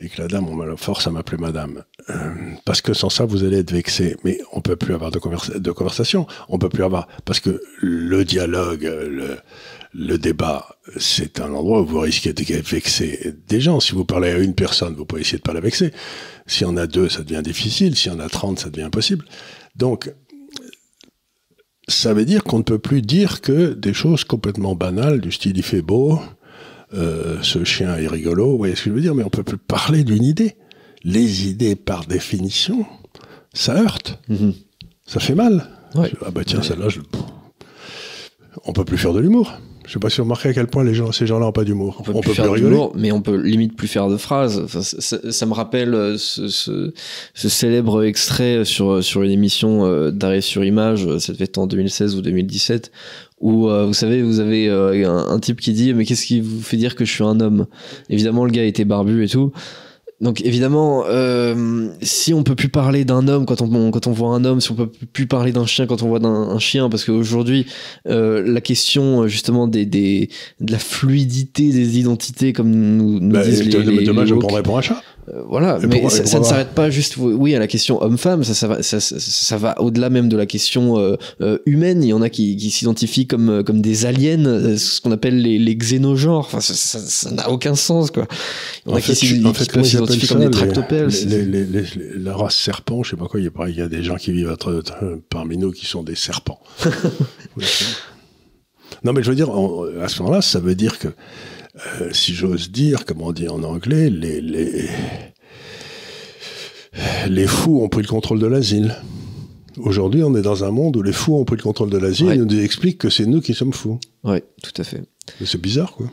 et 0.00 0.08
que 0.08 0.22
la 0.22 0.28
dame, 0.28 0.48
on 0.48 0.56
me 0.56 0.76
force 0.76 1.06
à 1.06 1.10
m'appeler 1.10 1.38
madame. 1.38 1.84
Euh, 2.10 2.34
parce 2.64 2.80
que 2.80 2.92
sans 2.92 3.08
ça, 3.08 3.24
vous 3.24 3.44
allez 3.44 3.58
être 3.58 3.70
vexé. 3.70 4.16
Mais 4.24 4.40
on 4.52 4.60
peut 4.60 4.74
plus 4.74 4.94
avoir 4.94 5.12
de, 5.12 5.20
de 5.58 5.70
conversation. 5.70 6.26
On 6.48 6.58
peut 6.58 6.68
plus 6.68 6.82
avoir, 6.82 7.06
parce 7.24 7.38
que 7.38 7.62
le 7.80 8.24
dialogue, 8.24 8.82
le, 8.82 9.36
le 9.94 10.16
débat, 10.16 10.76
c'est 10.96 11.40
un 11.40 11.52
endroit 11.52 11.82
où 11.82 11.86
vous 11.86 12.00
risquez 12.00 12.32
de 12.32 12.42
vexer 12.42 13.34
des 13.46 13.60
gens. 13.60 13.78
Si 13.80 13.92
vous 13.92 14.04
parlez 14.04 14.30
à 14.30 14.38
une 14.38 14.54
personne, 14.54 14.94
vous 14.94 15.04
pouvez 15.04 15.20
essayer 15.20 15.38
de 15.38 15.42
pas 15.42 15.52
la 15.52 15.60
vexer. 15.60 15.92
Si 16.46 16.64
on 16.64 16.76
a 16.76 16.86
deux, 16.86 17.08
ça 17.08 17.22
devient 17.22 17.42
difficile. 17.42 17.94
Si 17.96 18.08
on 18.08 18.18
a 18.18 18.28
30, 18.28 18.58
ça 18.58 18.70
devient 18.70 18.86
impossible. 18.86 19.24
Donc, 19.76 20.12
ça 21.88 22.14
veut 22.14 22.24
dire 22.24 22.42
qu'on 22.44 22.58
ne 22.58 22.62
peut 22.62 22.78
plus 22.78 23.02
dire 23.02 23.40
que 23.40 23.74
des 23.74 23.92
choses 23.92 24.24
complètement 24.24 24.74
banales, 24.74 25.20
du 25.20 25.30
style 25.30 25.56
il 25.56 25.62
fait 25.62 25.82
beau, 25.82 26.20
euh, 26.94 27.38
ce 27.42 27.64
chien 27.64 27.96
est 27.96 28.06
rigolo, 28.06 28.50
vous 28.50 28.58
voyez 28.58 28.74
ce 28.74 28.84
que 28.84 28.90
je 28.90 28.94
veux 28.94 29.00
dire, 29.00 29.14
mais 29.14 29.24
on 29.24 29.30
peut 29.30 29.42
plus 29.42 29.58
parler 29.58 30.04
d'une 30.04 30.24
idée. 30.24 30.56
Les 31.04 31.48
idées, 31.48 31.74
par 31.74 32.06
définition, 32.06 32.86
ça 33.52 33.74
heurte. 33.74 34.20
Mhm. 34.28 34.54
Ça 35.06 35.20
fait 35.20 35.34
mal. 35.34 35.68
Ah 35.94 36.30
bah 36.30 36.42
tiens, 36.46 36.62
celle-là, 36.62 36.88
je... 36.88 37.00
on 38.64 38.72
peut 38.72 38.84
plus 38.84 38.96
faire 38.96 39.12
de 39.12 39.20
l'humour. 39.20 39.52
Je 39.86 39.92
sais 39.92 39.98
pas 39.98 40.10
si 40.10 40.18
vous 40.18 40.24
remarquez 40.24 40.50
à 40.50 40.54
quel 40.54 40.68
point 40.68 40.84
les 40.84 40.94
gens, 40.94 41.10
ces 41.12 41.26
gens-là 41.26 41.46
n'ont 41.46 41.52
pas 41.52 41.64
d'humour. 41.64 41.96
On 42.00 42.02
peut, 42.04 42.20
plus, 42.20 42.34
faire 42.34 42.52
d'humour, 42.52 42.92
mais 42.96 43.10
on 43.10 43.20
peut 43.20 43.36
limite 43.36 43.76
plus 43.76 43.88
faire 43.88 44.08
de 44.08 44.16
phrases. 44.16 44.66
ça, 44.68 45.46
me 45.46 45.52
rappelle 45.52 45.94
euh, 45.94 46.16
ce, 46.18 46.48
ce, 46.48 47.48
célèbre 47.48 48.04
extrait 48.04 48.64
sur, 48.64 49.02
sur 49.02 49.22
une 49.22 49.30
émission 49.30 49.84
euh, 49.84 50.10
d'arrêt 50.10 50.40
sur 50.40 50.64
image, 50.64 51.18
ça 51.18 51.32
devait 51.32 51.44
être 51.44 51.58
en 51.58 51.66
2016 51.66 52.16
ou 52.16 52.22
2017, 52.22 52.92
où 53.40 53.68
euh, 53.68 53.86
vous 53.86 53.94
savez, 53.94 54.22
vous 54.22 54.38
avez 54.38 54.68
un, 54.68 55.38
type 55.40 55.60
qui 55.60 55.72
dit 55.72 55.92
mais 55.94 56.04
qu'est-ce 56.04 56.26
qui 56.26 56.40
vous 56.40 56.62
fait 56.62 56.76
dire 56.76 56.94
que 56.94 57.04
je 57.04 57.12
suis 57.12 57.24
un 57.24 57.40
homme? 57.40 57.66
Évidemment, 58.08 58.44
le 58.44 58.52
gars 58.52 58.64
était 58.64 58.84
barbu 58.84 59.24
et 59.24 59.28
tout. 59.28 59.52
Donc 60.22 60.40
évidemment, 60.42 61.02
euh, 61.08 61.88
si 62.00 62.32
on 62.32 62.44
peut 62.44 62.54
plus 62.54 62.68
parler 62.68 63.04
d'un 63.04 63.26
homme 63.26 63.44
quand 63.44 63.60
on, 63.60 63.90
quand 63.90 64.06
on 64.06 64.12
voit 64.12 64.30
un 64.30 64.44
homme, 64.44 64.60
si 64.60 64.70
on 64.70 64.76
peut 64.76 64.90
plus 65.12 65.26
parler 65.26 65.50
d'un 65.50 65.66
chien 65.66 65.86
quand 65.86 66.04
on 66.04 66.08
voit 66.08 66.24
un, 66.24 66.58
chien, 66.60 66.88
parce 66.88 67.04
qu'aujourd'hui, 67.04 67.66
euh, 68.08 68.40
la 68.46 68.60
question 68.60 69.26
justement 69.26 69.66
des, 69.66 69.84
des, 69.84 70.30
de 70.60 70.70
la 70.70 70.78
fluidité 70.78 71.72
des 71.72 71.98
identités, 71.98 72.52
comme 72.52 72.70
nous, 72.70 73.18
nous 73.18 73.32
bah, 73.32 73.42
disent 73.42 73.64
les, 73.66 73.82
les, 73.82 74.04
dommage, 74.04 74.28
je 74.28 74.36
prendrais 74.36 74.62
pour 74.62 74.78
un 74.78 74.82
chat. 74.82 75.02
Euh, 75.28 75.42
voilà, 75.46 75.78
mais 75.86 76.08
ça, 76.10 76.40
ne 76.40 76.44
s'arrête 76.44 76.70
pas 76.74 76.90
juste, 76.90 77.16
oui, 77.16 77.54
à 77.54 77.60
la 77.60 77.68
question 77.68 78.02
homme-femme, 78.02 78.42
ça, 78.42 78.54
ça, 78.54 78.66
va, 78.66 78.82
ça, 78.82 78.98
ça 78.98 79.56
va 79.56 79.80
au-delà 79.80 80.10
même 80.10 80.28
de 80.28 80.36
la 80.36 80.46
question 80.46 80.98
euh, 80.98 81.16
euh, 81.40 81.58
humaine. 81.64 82.02
Il 82.02 82.08
y 82.08 82.12
en 82.12 82.22
a 82.22 82.28
qui, 82.28 82.56
qui 82.56 82.70
s'identifient 82.70 83.28
comme, 83.28 83.62
comme 83.62 83.80
des 83.80 84.04
aliens, 84.04 84.76
ce 84.76 85.00
qu'on 85.00 85.12
appelle 85.12 85.40
les, 85.40 85.60
les 85.60 85.76
xénogenres. 85.76 86.40
Enfin, 86.52 86.60
ça 86.60 87.30
n'a 87.30 87.50
aucun 87.50 87.76
sens, 87.76 88.10
quoi. 88.10 88.26
Il 88.84 88.90
y 88.90 88.94
en, 88.94 88.96
a 88.96 89.00
qui, 89.00 89.14
s'identifient 89.14 90.26
comme 90.26 90.40
des 90.40 90.50
tractopelles. 90.50 91.10
Les, 91.26 91.44
les, 91.44 91.84
la 92.16 92.34
race 92.34 92.56
serpent, 92.56 93.04
je 93.04 93.10
sais 93.10 93.16
pas 93.16 93.26
quoi, 93.26 93.38
il 93.38 93.44
y, 93.44 93.48
a, 93.48 93.68
il 93.68 93.76
y 93.76 93.82
a 93.82 93.88
des 93.88 94.02
gens 94.02 94.16
qui 94.16 94.32
vivent 94.32 94.56
parmi 95.30 95.56
nous 95.56 95.70
qui 95.70 95.86
sont 95.86 96.02
des 96.02 96.16
serpents. 96.16 96.60
non, 99.04 99.12
mais 99.12 99.22
je 99.22 99.30
veux 99.30 99.36
dire, 99.36 99.50
à 100.02 100.08
ce 100.08 100.20
moment-là, 100.22 100.42
ça 100.42 100.58
veut 100.58 100.74
dire 100.74 100.98
que 100.98 101.08
euh, 101.76 102.10
si 102.12 102.34
j'ose 102.34 102.70
dire, 102.70 103.06
comme 103.06 103.22
on 103.22 103.32
dit 103.32 103.48
en 103.48 103.62
anglais, 103.62 104.10
les, 104.10 104.40
les, 104.40 104.88
les 107.28 107.46
fous 107.46 107.82
ont 107.82 107.88
pris 107.88 108.02
le 108.02 108.08
contrôle 108.08 108.38
de 108.38 108.46
l'asile. 108.46 108.96
Aujourd'hui, 109.78 110.22
on 110.22 110.36
est 110.36 110.42
dans 110.42 110.64
un 110.64 110.70
monde 110.70 110.98
où 110.98 111.02
les 111.02 111.12
fous 111.12 111.34
ont 111.34 111.44
pris 111.44 111.56
le 111.56 111.62
contrôle 111.62 111.88
de 111.88 111.96
l'asile 111.96 112.28
et 112.28 112.36
nous 112.36 112.60
expliquent 112.60 112.98
que 112.98 113.08
c'est 113.08 113.24
nous 113.24 113.40
qui 113.40 113.54
sommes 113.54 113.72
fous. 113.72 113.98
Oui, 114.22 114.40
tout 114.62 114.80
à 114.80 114.84
fait. 114.84 115.02
C'est 115.42 115.60
bizarre, 115.60 115.92
quoi. 115.92 116.10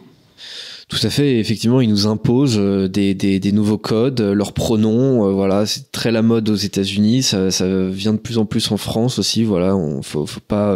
Tout 0.88 1.00
à 1.04 1.10
fait. 1.10 1.40
Effectivement, 1.40 1.82
ils 1.82 1.90
nous 1.90 2.08
imposent 2.08 2.58
euh, 2.58 2.88
des, 2.88 3.14
des, 3.14 3.40
des 3.40 3.52
nouveaux 3.52 3.78
codes, 3.78 4.22
euh, 4.22 4.34
leurs 4.34 4.54
pronoms. 4.54 5.32
voilà, 5.34 5.66
c'est 5.66 5.92
très 5.92 6.12
la 6.12 6.22
mode 6.22 6.50
aux 6.50 6.56
États-Unis. 6.56 7.22
Ça, 7.22 7.52
ça, 7.52 7.68
vient 7.90 8.14
de 8.14 8.18
plus 8.18 8.38
en 8.38 8.46
plus 8.46 8.72
en 8.72 8.78
France 8.78 9.20
aussi. 9.20 9.44
Voilà, 9.44 9.76
on 9.76 10.02
faut, 10.02 10.26
faut 10.26 10.40
pas. 10.40 10.76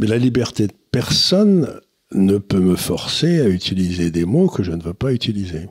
Mais 0.00 0.06
la 0.06 0.18
liberté 0.18 0.68
de 0.68 0.72
personne 0.92 1.66
ne 2.14 2.38
peut 2.38 2.60
me 2.60 2.76
forcer 2.76 3.40
à 3.40 3.48
utiliser 3.48 4.10
des 4.10 4.24
mots 4.24 4.48
que 4.48 4.62
je 4.62 4.72
ne 4.72 4.82
veux 4.82 4.94
pas 4.94 5.12
utiliser. 5.12 5.68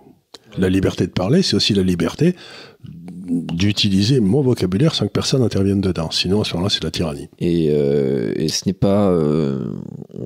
La 0.57 0.69
liberté 0.69 1.05
de 1.05 1.11
parler, 1.11 1.43
c'est 1.43 1.55
aussi 1.55 1.73
la 1.73 1.83
liberté 1.83 2.35
d'utiliser 2.83 4.19
mon 4.19 4.41
vocabulaire 4.41 4.93
sans 4.93 5.07
que 5.07 5.11
personne 5.11 5.41
n'intervienne 5.41 5.79
dedans. 5.79 6.11
Sinon, 6.11 6.41
à 6.41 6.43
ce 6.43 6.53
moment-là, 6.53 6.69
c'est 6.69 6.83
la 6.83 6.91
tyrannie. 6.91 7.29
Et, 7.39 7.69
euh, 7.71 8.33
et 8.35 8.49
ce 8.49 8.63
n'est 8.65 8.73
pas... 8.73 9.09
Euh, 9.09 9.65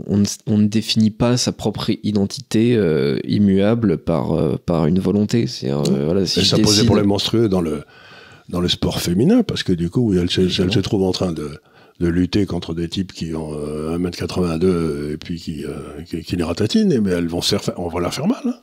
on, 0.08 0.24
on, 0.48 0.58
ne 0.58 0.68
définit 0.68 1.12
pas 1.12 1.38
sa 1.38 1.52
propre 1.52 1.92
identité 2.04 2.76
euh, 2.76 3.20
immuable 3.28 4.00
par, 4.00 4.58
par 4.62 4.88
une 4.88 5.00
volonté. 5.00 5.46
C'est, 5.46 5.70
voilà, 5.70 6.26
si 6.26 6.40
et 6.40 6.44
ça 6.44 6.58
posait 6.58 6.86
problème 6.86 7.08
monstrueux 7.08 7.48
dans 7.48 7.62
le, 7.62 7.84
dans 8.50 8.60
le 8.60 8.68
sport 8.70 9.00
féminin, 9.00 9.44
parce 9.44 9.62
que 9.62 9.74
du 9.74 9.92
coup, 9.92 10.14
elle, 10.14 10.28
elle 10.38 10.50
se 10.72 10.80
trouve 10.80 11.04
en 11.04 11.12
train 11.12 11.32
de 11.32 11.60
de 12.00 12.08
lutter 12.08 12.46
contre 12.46 12.74
des 12.74 12.90
types 12.90 13.14
qui 13.14 13.34
ont 13.34 13.54
1m82 13.54 14.64
euh, 14.64 15.14
et 15.14 15.18
puis 15.18 15.40
qui, 15.40 15.64
euh, 15.64 16.04
qui, 16.04 16.36
les 16.36 16.44
ratatinent, 16.44 17.00
mais 17.02 17.12
elles 17.12 17.28
vont 17.28 17.42
se 17.42 17.58
faire, 17.58 17.74
on 17.78 17.88
va 17.88 18.00
leur 18.02 18.14
faire 18.14 18.28
mal. 18.28 18.42
Hein. 18.46 18.56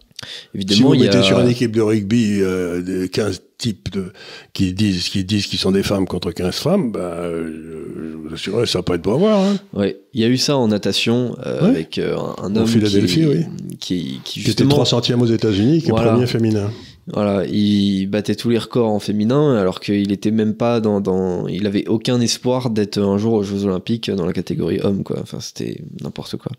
Évidemment, 0.55 0.77
si 0.77 0.83
vous 0.83 1.05
mettez 1.05 1.23
sur 1.23 1.41
une 1.41 1.49
équipe 1.49 1.73
de 1.73 1.81
rugby 1.81 2.39
euh, 2.43 3.09
15 3.09 3.43
types 3.59 3.91
de, 3.91 4.13
qui 4.53 4.73
disent 4.73 5.09
qui 5.09 5.25
disent 5.25 5.47
qu'ils 5.47 5.59
sont 5.59 5.73
des 5.73 5.83
femmes 5.83 6.07
contre 6.07 6.31
15 6.31 6.55
femmes, 6.55 6.93
bah, 6.93 7.23
je 7.25 8.17
vous 8.17 8.35
assure, 8.35 8.69
ça 8.69 8.79
va 8.79 8.83
pas 8.83 8.95
être 8.97 9.03
beau 9.03 9.15
à 9.15 9.17
voir. 9.17 9.41
Hein. 9.41 9.57
Oui, 9.73 9.97
il 10.13 10.21
y 10.21 10.25
a 10.25 10.29
eu 10.29 10.37
ça 10.37 10.57
en 10.57 10.69
natation 10.69 11.37
euh, 11.45 11.71
avec 11.71 11.99
un 11.99 12.55
homme 12.55 12.67
Philadelphie, 12.67 13.21
qui, 13.21 13.27
oui. 13.27 13.47
qui, 13.81 14.21
qui, 14.23 14.41
justement... 14.41 14.69
était 14.69 14.75
3 14.75 14.87
centièmes 14.87 15.23
aux 15.23 15.27
États-Unis, 15.27 15.83
qui 15.83 15.89
est 15.89 15.93
premier 15.93 16.27
féminin. 16.27 16.71
Voilà, 17.09 17.45
il 17.47 18.07
battait 18.07 18.37
tous 18.37 18.49
les 18.51 18.59
records 18.59 18.89
en 18.89 19.01
féminin, 19.01 19.57
alors 19.57 19.81
qu'il 19.81 20.13
était 20.13 20.31
même 20.31 20.55
pas 20.55 20.81
dans, 20.81 21.01
dans, 21.01 21.49
il 21.49 21.67
avait 21.67 21.89
aucun 21.89 22.21
espoir 22.21 22.71
d'être 22.71 22.99
un 22.99 23.19
jour 23.19 23.33
aux 23.33 23.43
Jeux 23.43 23.65
Olympiques 23.65 24.11
dans 24.11 24.25
la 24.25 24.33
catégorie 24.33 24.81
homme, 24.81 25.03
quoi. 25.03 25.19
Enfin, 25.21 25.41
c'était 25.41 25.83
n'importe 26.01 26.37
quoi. 26.37 26.53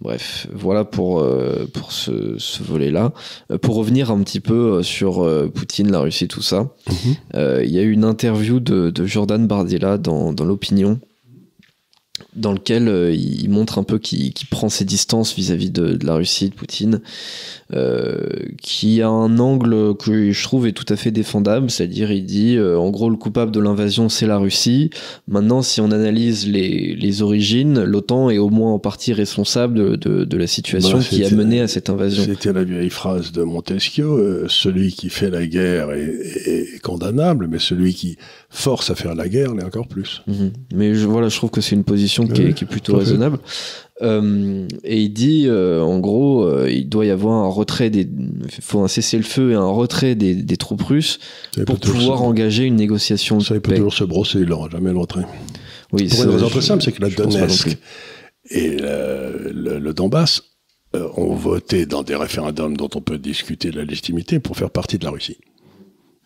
Bref, 0.00 0.46
voilà 0.50 0.86
pour 0.86 1.20
euh, 1.20 1.68
pour 1.74 1.92
ce, 1.92 2.36
ce 2.38 2.62
volet-là. 2.62 3.12
Euh, 3.50 3.58
pour 3.58 3.74
revenir 3.74 4.10
un 4.10 4.22
petit 4.22 4.40
peu 4.40 4.78
euh, 4.78 4.82
sur 4.82 5.28
Poutine, 5.52 5.90
la 5.90 6.00
Russie, 6.00 6.26
tout 6.26 6.40
ça, 6.40 6.70
mhm. 6.88 7.62
il 7.62 7.70
y 7.70 7.78
a 7.78 7.82
eu 7.82 7.90
une 7.90 8.04
interview 8.04 8.60
de, 8.60 8.90
de 8.90 9.06
Jordan 9.06 9.46
Bardella 9.46 9.98
dans, 9.98 10.32
dans 10.32 10.44
l'Opinion 10.44 10.98
dans 12.36 12.52
lequel 12.52 12.88
euh, 12.88 13.12
il 13.12 13.48
montre 13.50 13.78
un 13.78 13.82
peu 13.82 13.98
qu'il 13.98 14.32
prend 14.50 14.68
ses 14.68 14.84
distances 14.84 15.34
vis-à-vis 15.34 15.70
de, 15.70 15.94
de, 15.94 16.06
la 16.06 16.14
Russie, 16.14 16.48
de 16.48 16.54
Poutine, 16.54 17.00
euh, 17.72 18.28
qui 18.60 19.02
a 19.02 19.08
un 19.08 19.38
angle 19.38 19.96
que 19.96 20.30
je 20.30 20.42
trouve 20.42 20.66
est 20.66 20.72
tout 20.72 20.90
à 20.92 20.96
fait 20.96 21.10
défendable, 21.10 21.70
c'est-à-dire 21.70 22.12
il 22.12 22.24
dit 22.24 22.56
euh, 22.56 22.78
en 22.78 22.90
gros 22.90 23.10
le 23.10 23.16
coupable 23.16 23.50
de 23.50 23.60
l'invasion 23.60 24.08
c'est 24.08 24.26
la 24.26 24.38
Russie. 24.38 24.90
Maintenant, 25.28 25.62
si 25.62 25.80
on 25.80 25.90
analyse 25.90 26.46
les, 26.48 26.94
les 26.94 27.22
origines, 27.22 27.82
l'OTAN 27.82 28.30
est 28.30 28.38
au 28.38 28.48
moins 28.48 28.72
en 28.72 28.78
partie 28.78 29.12
responsable 29.12 29.98
de, 29.98 30.24
de, 30.24 30.36
la 30.36 30.46
situation 30.46 30.98
bah, 30.98 31.04
qui 31.08 31.24
a 31.24 31.30
mené 31.30 31.60
à 31.60 31.68
cette 31.68 31.90
invasion. 31.90 32.24
C'était 32.24 32.52
la 32.52 32.64
vieille 32.64 32.90
phrase 32.90 33.32
de 33.32 33.42
Montesquieu 33.42 34.46
celui 34.48 34.92
qui 34.92 35.10
fait 35.10 35.30
la 35.30 35.46
guerre 35.46 35.90
est, 35.90 36.46
est, 36.46 36.82
condamnable, 36.82 37.48
mais 37.48 37.58
celui 37.58 37.94
qui 37.94 38.16
force 38.48 38.90
à 38.90 38.94
faire 38.94 39.14
la 39.14 39.28
guerre 39.28 39.54
l'est 39.54 39.64
encore 39.64 39.86
plus. 39.86 40.22
Mhm. 40.26 40.52
Mais 40.74 40.94
je, 40.94 41.06
voilà, 41.06 41.28
je 41.28 41.36
trouve 41.36 41.50
que 41.50 41.60
c'est 41.60 41.74
une 41.74 41.84
position 41.84 42.19
qui, 42.28 42.42
est, 42.42 42.52
qui, 42.54 42.64
est, 42.64 42.66
plutôt 42.66 42.96
raisonnable. 42.96 43.38
Euh, 44.02 44.66
et 44.82 45.02
il 45.02 45.10
dit, 45.10 45.44
euh, 45.46 45.82
en 45.82 45.98
gros, 45.98 46.44
euh, 46.44 46.70
il 46.70 46.88
doit 46.88 47.04
y 47.04 47.10
avoir 47.10 47.34
un 47.34 47.48
retrait 47.48 47.90
des, 47.90 48.08
faut 48.62 48.80
un 48.80 48.88
cessez-le-feu 48.88 49.52
et 49.52 49.54
un 49.54 49.68
retrait 49.68 50.14
des, 50.14 50.34
des 50.34 50.56
troupes 50.56 50.82
russes 50.82 51.18
pour 51.66 51.78
pouvoir 51.78 52.22
engager 52.22 52.64
une 52.64 52.76
négociation. 52.76 53.40
Ça, 53.40 53.54
il 53.54 53.60
peut 53.60 53.74
toujours 53.74 53.94
se 53.94 54.04
brosser, 54.04 54.40
il 54.40 54.48
n'aura 54.48 54.70
jamais 54.70 54.92
le 54.92 54.98
retrait. 54.98 55.24
Oui, 55.92 56.08
pour 56.08 56.24
une 56.24 56.30
raison 56.30 56.48
très 56.48 56.62
simple, 56.62 56.82
c'est 56.82 56.92
que 56.92 57.02
la 57.02 57.10
Donetsk 57.10 57.76
et 58.50 58.76
le, 58.78 59.50
le, 59.52 59.78
le 59.78 59.94
Donbass 59.94 60.42
ont 60.94 61.34
voté 61.34 61.86
dans 61.86 62.02
des 62.02 62.16
référendums 62.16 62.76
dont 62.76 62.88
on 62.94 63.00
peut 63.00 63.18
discuter 63.18 63.70
de 63.70 63.76
la 63.76 63.84
légitimité 63.84 64.40
pour 64.40 64.56
faire 64.56 64.70
partie 64.70 64.98
de 64.98 65.04
la 65.04 65.10
Russie. 65.10 65.38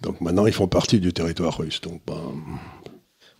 Donc 0.02 0.20
maintenant, 0.20 0.46
ils 0.46 0.52
font 0.52 0.68
partie 0.68 1.00
du 1.00 1.12
territoire 1.12 1.56
russe. 1.56 1.80
Donc, 1.80 2.02
ben, 2.06 2.20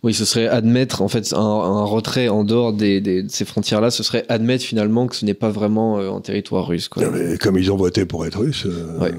oui, 0.05 0.13
ce 0.13 0.23
serait 0.23 0.47
admettre 0.47 1.01
en 1.01 1.07
fait 1.07 1.33
un, 1.33 1.83
retrait 1.83 2.29
en 2.29 2.43
dehors 2.43 2.73
des, 2.73 3.01
de 3.01 3.25
ces 3.27 3.43
frontières-là. 3.43 3.89
Ce 3.89 4.03
serait 4.03 4.23
admettre 4.29 4.63
finalement 4.63 5.07
que 5.07 5.15
ce 5.15 5.25
n'est 5.25 5.33
pas 5.33 5.49
vraiment 5.49 5.97
euh, 5.97 6.11
un 6.11 6.21
territoire 6.21 6.67
russe. 6.67 6.87
Quoi. 6.87 7.03
comme 7.41 7.57
ils 7.57 7.71
ont 7.71 7.75
voté 7.75 8.05
pour 8.05 8.23
être 8.27 8.37
russe, 8.37 8.67
euh, 8.67 9.11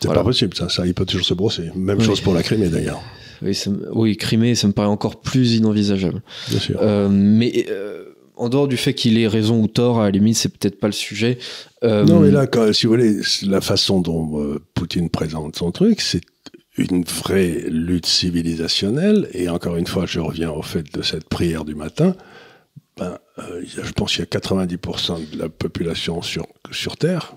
c'est 0.00 0.12
pas 0.12 0.24
possible. 0.24 0.56
Ça, 0.56 0.68
ça, 0.68 0.84
il 0.88 0.94
peut 0.94 1.06
toujours 1.06 1.24
se 1.24 1.34
brosser. 1.34 1.70
Même 1.76 2.00
chose 2.00 2.20
pour 2.20 2.34
la 2.34 2.42
Crimée 2.42 2.68
d'ailleurs. 2.68 3.00
Oui, 3.42 3.56
oui, 3.92 4.16
Crimée, 4.16 4.56
ça 4.56 4.66
me 4.66 4.72
paraît 4.72 4.88
encore 4.88 5.20
plus 5.20 5.54
inenvisageable. 5.54 6.20
Bien 6.50 6.58
sûr. 6.58 6.78
Euh, 6.82 7.08
mais 7.08 7.66
en 8.34 8.48
dehors 8.48 8.66
du 8.66 8.76
fait 8.76 8.94
qu'il 8.94 9.16
ait 9.18 9.28
raison 9.28 9.62
ou 9.62 9.68
tort, 9.68 10.00
à 10.00 10.06
la 10.06 10.10
limite, 10.10 10.36
c'est 10.36 10.48
peut-être 10.48 10.80
pas 10.80 10.88
le 10.88 10.92
sujet. 10.92 11.38
Non, 11.84 12.18
mais 12.18 12.32
là, 12.32 12.48
si 12.72 12.86
vous 12.86 12.92
voulez, 12.94 13.20
la 13.46 13.60
façon 13.60 14.00
dont 14.00 14.58
Poutine 14.74 15.10
présente 15.10 15.54
son 15.54 15.70
truc, 15.70 16.00
c'est 16.00 16.22
une 16.76 17.04
vraie 17.04 17.64
lutte 17.68 18.06
civilisationnelle. 18.06 19.28
Et 19.32 19.48
encore 19.48 19.76
une 19.76 19.86
fois, 19.86 20.06
je 20.06 20.20
reviens 20.20 20.50
au 20.50 20.62
fait 20.62 20.92
de 20.94 21.02
cette 21.02 21.28
prière 21.28 21.64
du 21.64 21.74
matin. 21.74 22.14
Ben, 22.96 23.18
euh, 23.38 23.62
je 23.66 23.92
pense 23.92 24.12
qu'il 24.12 24.20
y 24.20 24.22
a 24.22 24.38
90% 24.38 25.30
de 25.32 25.38
la 25.38 25.48
population 25.48 26.22
sur, 26.22 26.46
sur 26.70 26.96
Terre 26.96 27.34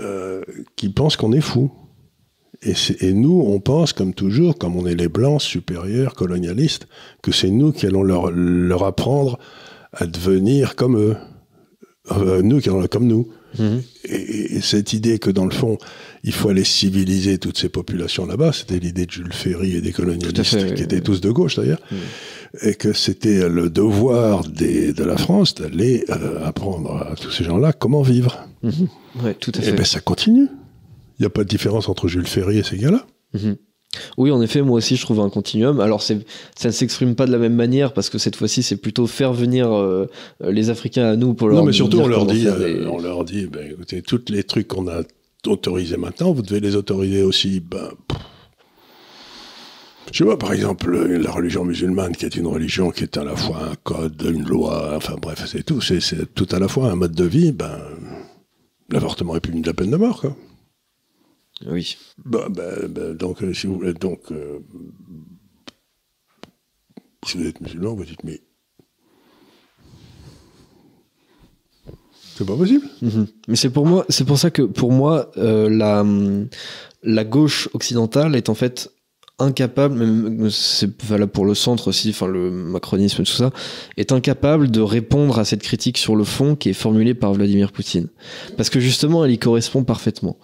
euh, 0.00 0.42
qui 0.76 0.88
pense 0.88 1.16
qu'on 1.16 1.32
est 1.32 1.40
fou. 1.40 1.70
Et, 2.62 3.12
nous, 3.12 3.44
on 3.46 3.60
pense, 3.60 3.92
comme 3.92 4.14
toujours, 4.14 4.56
comme 4.56 4.76
on 4.76 4.86
est 4.86 4.94
les 4.94 5.08
blancs 5.08 5.42
supérieurs, 5.42 6.14
colonialistes, 6.14 6.86
que 7.22 7.30
c'est 7.30 7.50
nous 7.50 7.72
qui 7.72 7.86
allons 7.86 8.02
leur, 8.02 8.30
leur 8.30 8.84
apprendre 8.84 9.38
à 9.92 10.06
devenir 10.06 10.74
comme 10.74 10.96
eux. 10.96 11.16
Euh, 12.12 12.40
nous 12.40 12.60
qui 12.60 12.70
allons 12.70 12.86
comme 12.86 13.06
nous. 13.06 13.28
Mhm. 13.58 13.82
Et, 14.06 14.56
et 14.56 14.60
cette 14.60 14.92
idée 14.92 15.18
que 15.18 15.30
dans 15.30 15.44
le 15.44 15.50
fond, 15.54 15.78
il 16.22 16.32
faut 16.32 16.48
aller 16.48 16.64
civiliser 16.64 17.38
toutes 17.38 17.58
ces 17.58 17.68
populations 17.68 18.26
là-bas, 18.26 18.52
c'était 18.52 18.78
l'idée 18.78 19.06
de 19.06 19.10
Jules 19.10 19.32
Ferry 19.32 19.76
et 19.76 19.80
des 19.80 19.92
colonialistes, 19.92 20.74
qui 20.74 20.82
étaient 20.82 21.00
tous 21.00 21.20
de 21.20 21.30
gauche 21.30 21.56
d'ailleurs, 21.56 21.80
et 22.62 22.74
que 22.74 22.92
c'était 22.92 23.48
le 23.48 23.70
devoir 23.70 24.44
des, 24.44 24.92
de 24.92 25.04
la 25.04 25.16
France 25.16 25.54
d'aller 25.54 26.04
euh, 26.10 26.44
apprendre 26.44 26.96
à 27.10 27.14
tous 27.16 27.30
ces 27.30 27.44
gens-là 27.44 27.72
comment 27.72 28.02
vivre. 28.02 28.48
Mhm. 28.62 28.88
Ouais, 29.22 29.34
tout 29.34 29.52
à 29.54 29.58
Et 29.60 29.62
fait. 29.62 29.72
ben 29.72 29.84
ça 29.84 30.00
continue. 30.00 30.48
Il 31.18 31.22
n'y 31.22 31.26
a 31.26 31.30
pas 31.30 31.44
de 31.44 31.48
différence 31.48 31.88
entre 31.88 32.08
Jules 32.08 32.26
Ferry 32.26 32.58
et 32.58 32.62
ces 32.64 32.76
gars-là. 32.76 33.06
Oui, 34.16 34.30
en 34.30 34.40
effet, 34.42 34.62
moi 34.62 34.76
aussi, 34.78 34.96
je 34.96 35.02
trouve 35.02 35.20
un 35.20 35.30
continuum. 35.30 35.80
Alors, 35.80 36.02
ça 36.02 36.14
ne 36.14 36.70
s'exprime 36.70 37.14
pas 37.14 37.26
de 37.26 37.32
la 37.32 37.38
même 37.38 37.54
manière 37.54 37.92
parce 37.92 38.10
que 38.10 38.18
cette 38.18 38.36
fois-ci, 38.36 38.62
c'est 38.62 38.76
plutôt 38.76 39.06
faire 39.06 39.32
venir 39.32 39.72
euh, 39.72 40.06
les 40.42 40.70
Africains 40.70 41.06
à 41.06 41.16
nous 41.16 41.34
pour 41.34 41.48
leur 41.48 41.58
non, 41.58 41.64
mais 41.64 41.72
surtout, 41.72 41.96
dire 41.98 42.06
on 42.06 42.08
leur 42.08 42.26
dit, 42.26 42.46
euh, 42.46 42.80
des- 42.80 42.86
on 42.86 42.98
leur 42.98 43.24
dit, 43.24 43.46
ben, 43.46 43.70
écoutez, 43.70 44.02
tous 44.02 44.22
les 44.30 44.42
trucs 44.44 44.68
qu'on 44.68 44.88
a 44.88 45.02
autorisés 45.46 45.96
maintenant, 45.96 46.32
vous 46.32 46.42
devez 46.42 46.60
les 46.60 46.74
autoriser 46.76 47.22
aussi. 47.22 47.60
Ben, 47.60 47.88
pff. 48.08 48.18
je 50.12 50.24
vois, 50.24 50.38
par 50.38 50.52
exemple, 50.52 50.90
la 51.06 51.30
religion 51.30 51.64
musulmane, 51.64 52.14
qui 52.16 52.24
est 52.24 52.36
une 52.36 52.46
religion 52.46 52.90
qui 52.90 53.02
est 53.04 53.16
à 53.16 53.24
la 53.24 53.34
fois 53.36 53.58
un 53.70 53.74
code, 53.82 54.22
une 54.28 54.44
loi, 54.44 54.92
enfin 54.96 55.16
bref, 55.20 55.42
c'est 55.46 55.62
tout. 55.64 55.80
C'est, 55.80 56.00
c'est 56.00 56.32
tout 56.34 56.46
à 56.52 56.58
la 56.58 56.68
fois 56.68 56.90
un 56.90 56.94
mode 56.96 57.14
de 57.14 57.24
vie. 57.24 57.52
Ben, 57.52 57.78
l'avortement 58.90 59.34
est 59.36 59.40
puni 59.40 59.60
de 59.62 59.66
la 59.66 59.74
peine 59.74 59.90
de 59.90 59.96
mort, 59.96 60.20
quoi. 60.20 60.36
Oui. 61.66 61.96
Ben, 62.24 62.48
ben, 62.48 62.88
ben, 62.88 63.14
donc, 63.14 63.42
euh, 63.42 63.54
si 63.54 63.66
vous 63.66 63.76
voulez, 63.76 63.94
donc, 63.94 64.32
euh, 64.32 64.58
si 67.24 67.38
vous 67.38 67.46
êtes 67.46 67.60
musulman, 67.60 67.94
vous 67.94 68.04
dites, 68.04 68.24
mais 68.24 68.42
c'est 72.36 72.46
pas 72.46 72.56
possible. 72.56 72.86
Mhm. 73.00 73.26
Mais 73.48 73.56
c'est 73.56 73.70
pour 73.70 73.86
moi, 73.86 74.04
c'est 74.08 74.24
pour 74.24 74.38
ça 74.38 74.50
que 74.50 74.62
pour 74.62 74.90
moi, 74.90 75.30
euh, 75.36 75.70
la, 75.70 76.04
la 77.02 77.24
gauche 77.24 77.68
occidentale 77.74 78.34
est 78.34 78.48
en 78.48 78.54
fait 78.54 78.90
incapable, 79.40 79.96
même 79.96 80.48
c'est 80.48 80.88
valable 81.02 81.32
pour 81.32 81.44
le 81.44 81.54
centre 81.54 81.88
aussi, 81.88 82.10
enfin 82.10 82.28
le 82.28 82.50
macronisme, 82.52 83.24
tout 83.24 83.32
ça, 83.32 83.50
est 83.96 84.12
incapable 84.12 84.70
de 84.70 84.80
répondre 84.80 85.38
à 85.40 85.44
cette 85.44 85.62
critique 85.62 85.98
sur 85.98 86.14
le 86.14 86.22
fond 86.22 86.54
qui 86.54 86.68
est 86.68 86.72
formulée 86.74 87.14
par 87.14 87.32
Vladimir 87.34 87.72
Poutine. 87.72 88.06
Parce 88.56 88.70
que 88.70 88.78
justement, 88.78 89.24
elle 89.24 89.32
y 89.32 89.38
correspond 89.38 89.82
parfaitement. 89.82 90.36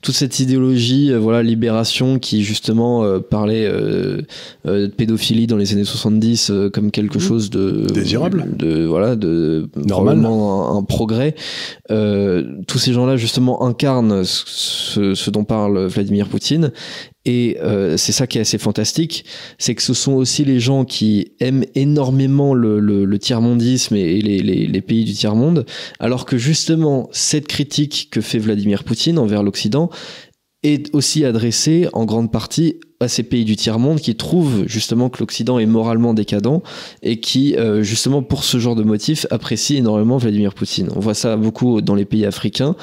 Toute 0.00 0.14
cette 0.14 0.38
idéologie, 0.38 1.10
euh, 1.10 1.18
voilà, 1.18 1.42
libération 1.42 2.20
qui 2.20 2.44
justement 2.44 3.02
euh, 3.02 3.18
parlait 3.18 3.66
euh, 3.66 4.22
euh, 4.66 4.82
de 4.86 4.92
pédophilie 4.92 5.46
dans 5.48 5.56
les 5.56 5.72
années 5.72 5.84
70 5.84 6.50
euh, 6.50 6.70
comme 6.70 6.90
quelque 6.92 7.16
Mmh. 7.16 7.20
chose 7.20 7.50
de 7.50 7.86
Désirable. 7.92 8.56
de 8.56 8.84
voilà, 8.84 9.16
de 9.16 9.68
Normal. 9.74 10.24
un, 10.24 10.76
un 10.76 10.82
progrès. 10.84 11.34
Euh, 11.90 12.44
tous 12.68 12.78
ces 12.78 12.92
gens-là 12.92 13.16
justement 13.16 13.64
incarnent 13.66 14.22
ce- 14.24 15.14
ce 15.14 15.30
dont 15.30 15.44
parle 15.44 15.86
Vladimir 15.86 16.28
Poutine. 16.28 16.70
Et 17.26 17.58
euh, 17.60 17.96
c'est 17.96 18.12
ça 18.12 18.28
qui 18.28 18.38
est 18.38 18.42
assez 18.42 18.56
fantastique, 18.56 19.24
c'est 19.58 19.74
que 19.74 19.82
ce 19.82 19.94
sont 19.94 20.12
aussi 20.12 20.44
les 20.44 20.60
gens 20.60 20.84
qui 20.84 21.32
aiment 21.40 21.64
énormément 21.74 22.54
le, 22.54 22.78
le, 22.78 23.04
le 23.04 23.18
tiers-mondisme 23.18 23.96
et, 23.96 24.20
les, 24.22 24.38
les, 24.38 24.66
les 24.68 24.80
pays 24.80 25.04
du 25.04 25.12
tiers-monde, 25.12 25.66
alors 25.98 26.24
que 26.24 26.38
justement 26.38 27.08
cette 27.10 27.48
critique 27.48 28.08
que 28.12 28.20
fait 28.20 28.38
Vladimir 28.38 28.84
Poutine 28.84 29.18
envers 29.18 29.42
l'Occident 29.42 29.90
est 30.62 30.94
aussi 30.94 31.24
adressée 31.24 31.88
en 31.92 32.04
grande 32.04 32.30
partie 32.30 32.78
à 33.00 33.08
ces 33.08 33.22
pays 33.22 33.44
du 33.44 33.56
tiers-monde 33.56 34.00
qui 34.00 34.14
trouvent 34.14 34.64
justement 34.66 35.10
que 35.10 35.18
l'Occident 35.20 35.58
est 35.58 35.66
moralement 35.66 36.14
décadent 36.14 36.62
et 37.02 37.20
qui, 37.20 37.54
euh, 37.56 37.82
justement, 37.82 38.22
pour 38.22 38.44
ce 38.44 38.58
genre 38.58 38.74
de 38.74 38.82
motif, 38.82 39.26
apprécient 39.30 39.78
énormément 39.78 40.16
Vladimir 40.16 40.54
Poutine. 40.54 40.88
On 40.96 41.00
voit 41.00 41.14
ça 41.14 41.36
beaucoup 41.36 41.80
dans 41.82 41.94
les 41.94 42.04
pays 42.04 42.24
africains. 42.24 42.74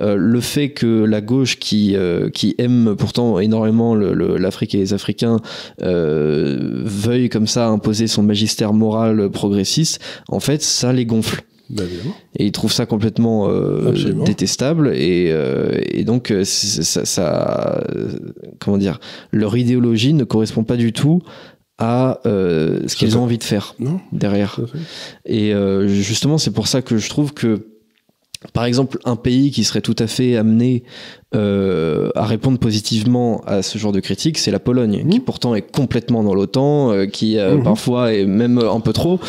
Euh, 0.00 0.16
le 0.16 0.40
fait 0.40 0.70
que 0.70 1.04
la 1.04 1.20
gauche, 1.20 1.58
qui, 1.58 1.96
euh, 1.96 2.30
qui 2.30 2.54
aime 2.58 2.94
pourtant 2.96 3.38
énormément 3.38 3.94
l'Afrique 3.94 4.74
et 4.74 4.78
les 4.78 4.94
Africains, 4.94 5.38
veuille 5.80 7.28
comme 7.28 7.46
ça 7.46 7.68
imposer 7.68 8.06
son 8.06 8.22
magistère 8.22 8.72
moral 8.72 9.30
progressiste, 9.30 10.00
en 10.28 10.40
fait, 10.40 10.62
ça 10.62 10.92
les 10.92 11.04
gonfle. 11.04 11.42
Ben, 11.70 11.84
évidemment. 11.84 12.14
Et 12.38 12.46
ils 12.46 12.52
trouvent 12.52 12.72
ça 12.72 12.86
complètement 12.86 13.48
euh, 13.50 13.92
détestable. 14.24 14.92
Et, 14.94 15.30
euh, 15.30 15.78
et 15.90 16.04
donc, 16.04 16.30
euh, 16.30 16.44
ça, 16.44 17.04
ça- 17.04 17.84
comment 18.58 18.78
dire, 18.78 19.00
leur 19.32 19.56
idéologie 19.56 20.14
ne 20.14 20.24
correspond 20.24 20.64
pas 20.64 20.76
du 20.76 20.92
tout 20.92 21.20
à 21.78 22.20
euh, 22.26 22.80
ce 22.86 22.96
qu'ils 22.96 23.16
ont 23.18 23.22
envie 23.22 23.38
de 23.38 23.44
faire 23.44 23.74
Non 23.78 24.00
derrière. 24.12 24.58
Et 25.26 25.52
justement, 25.86 26.38
c'est 26.38 26.50
pour 26.52 26.66
ça 26.68 26.82
que 26.82 26.96
je 26.98 27.08
trouve 27.08 27.34
que, 27.34 27.66
par 28.52 28.64
exemple, 28.64 28.98
un 29.04 29.16
pays 29.16 29.50
qui 29.50 29.64
serait 29.64 29.80
tout 29.80 29.96
à 29.98 30.06
fait 30.06 30.36
amené 30.36 30.84
euh, 31.34 32.08
à 32.14 32.24
répondre 32.24 32.58
positivement 32.58 33.42
à 33.46 33.62
ce 33.62 33.76
genre 33.78 33.92
de 33.92 34.00
critiques, 34.00 34.38
c'est 34.38 34.50
la 34.50 34.58
Pologne, 34.58 35.02
Mmh. 35.04 35.08
qui 35.10 35.20
pourtant 35.20 35.54
est 35.54 35.62
complètement 35.62 36.22
dans 36.24 36.34
l'OTAN, 36.34 36.90
euh, 36.92 37.06
qui 37.06 37.38
euh, 37.38 37.56
Mhm. 37.56 37.62
parfois 37.64 38.14
est 38.14 38.24
même 38.24 38.58
un 38.58 38.80
peu 38.80 38.92
trop, 38.94 39.20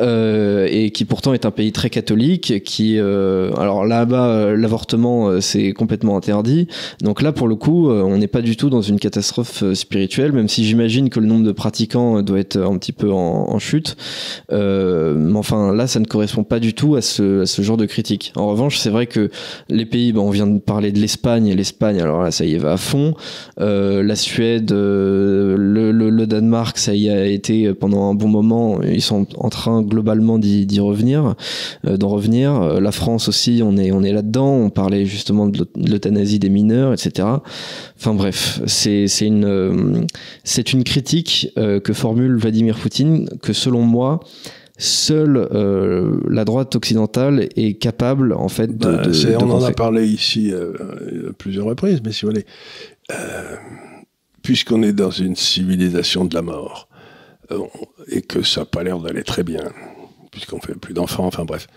euh, 0.00 0.66
et 0.70 0.90
qui 0.90 1.04
pourtant 1.04 1.32
est 1.32 1.46
un 1.46 1.50
pays 1.52 1.70
très 1.72 1.90
catholique, 1.90 2.62
qui, 2.64 2.98
euh, 2.98 3.52
alors 3.56 3.84
là-bas, 3.86 4.26
euh, 4.28 4.56
l'avortement, 4.56 5.40
c'est 5.40 5.72
complètement 5.72 6.16
interdit. 6.16 6.66
Donc 7.02 7.22
là, 7.22 7.30
pour 7.32 7.46
le 7.48 7.54
coup, 7.56 7.88
on 7.90 8.16
n'est 8.18 8.26
pas 8.26 8.42
du 8.42 8.56
tout 8.56 8.70
dans 8.70 8.82
une 8.82 8.98
catastrophe 8.98 9.62
spirituelle, 9.74 10.32
même 10.32 10.48
si 10.48 10.64
j'imagine 10.64 11.08
que 11.10 11.20
le 11.20 11.26
nombre 11.26 11.44
de 11.44 11.52
pratiquants 11.52 12.22
doit 12.22 12.40
être 12.40 12.56
un 12.58 12.76
petit 12.78 12.92
peu 12.92 13.12
en, 13.12 13.16
en 13.50 13.58
chute. 13.58 13.96
Euh, 14.52 15.14
mais 15.16 15.38
enfin, 15.38 15.72
là, 15.72 15.86
ça 15.86 16.00
ne 16.00 16.04
correspond 16.04 16.44
pas 16.44 16.58
du 16.60 16.74
tout 16.74 16.96
à 16.96 17.02
ce, 17.02 17.42
à 17.42 17.46
ce 17.46 17.62
genre 17.62 17.76
de 17.76 17.86
critique. 17.86 18.32
En 18.36 18.48
revanche, 18.48 18.78
c'est 18.78 18.90
vrai 18.90 19.06
que 19.06 19.30
les 19.68 19.86
pays, 19.86 20.12
ben, 20.12 20.20
on 20.20 20.30
vient 20.30 20.46
de 20.46 20.58
parler 20.58 20.92
de 20.92 20.98
l'Espagne, 20.98 21.43
et 21.48 21.54
l'Espagne, 21.54 22.00
alors 22.00 22.22
là, 22.22 22.30
ça 22.30 22.44
y 22.44 22.56
va 22.56 22.72
à 22.72 22.76
fond. 22.76 23.14
Euh, 23.60 24.02
la 24.02 24.16
Suède, 24.16 24.72
euh, 24.72 25.56
le, 25.58 26.26
Danemark, 26.26 26.78
ça 26.78 26.94
y 26.94 27.10
a 27.10 27.26
été 27.26 27.74
pendant 27.74 28.10
un 28.10 28.14
bon 28.14 28.28
moment. 28.28 28.80
Ils 28.82 29.02
sont 29.02 29.26
en 29.36 29.50
train 29.50 29.82
globalement 29.82 30.38
d'y 30.38 30.80
revenir, 30.80 31.34
euh, 31.86 31.96
d'en 31.96 32.08
revenir. 32.08 32.80
La 32.80 32.92
France 32.92 33.28
aussi, 33.28 33.60
on 33.64 33.76
est, 33.76 33.92
on 33.92 34.02
est 34.02 34.12
là-dedans. 34.12 34.52
On 34.54 34.70
parlait 34.70 35.04
justement 35.04 35.46
de 35.46 35.58
l'eut- 35.58 35.84
de 35.84 35.90
l'euthanasie 35.90 36.38
des 36.38 36.48
mineurs, 36.48 36.92
etc. 36.92 37.28
Enfin 37.98 38.14
bref, 38.14 38.60
c'est 38.66 39.06
une, 39.20 40.06
c'est 40.44 40.72
une 40.72 40.84
critique 40.84 41.48
que 41.56 41.92
formule 41.92 42.36
Vladimir 42.36 42.76
Poutine 42.76 43.28
que 43.42 43.52
selon 43.52 43.82
moi, 43.82 44.20
seule 44.76 45.36
euh, 45.36 46.20
la 46.28 46.44
droite 46.44 46.74
occidentale 46.74 47.48
est 47.54 47.78
capable 47.78 48.32
en 48.32 48.48
fait 48.48 48.76
de, 48.76 48.96
de 48.96 49.36
on 49.36 49.50
en 49.50 49.62
a 49.62 49.70
parlé 49.70 50.06
ici 50.06 50.52
euh, 50.52 50.72
euh, 50.80 51.30
à 51.30 51.32
plusieurs 51.32 51.66
reprises, 51.66 52.00
mais 52.04 52.12
si 52.12 52.22
vous 52.24 52.32
voulez, 52.32 52.46
euh, 53.12 53.56
puisqu'on 54.42 54.82
est 54.82 54.92
dans 54.92 55.10
une 55.10 55.36
civilisation 55.36 56.24
de 56.24 56.34
la 56.34 56.42
mort, 56.42 56.88
euh, 57.50 57.60
et 58.08 58.22
que 58.22 58.42
ça 58.42 58.62
n'a 58.62 58.66
pas 58.66 58.82
l'air 58.82 58.98
d'aller 58.98 59.22
très 59.22 59.42
bien, 59.42 59.72
puisqu'on 60.32 60.60
fait 60.60 60.74
plus 60.74 60.94
d'enfants, 60.94 61.26
enfin 61.26 61.44
bref, 61.44 61.68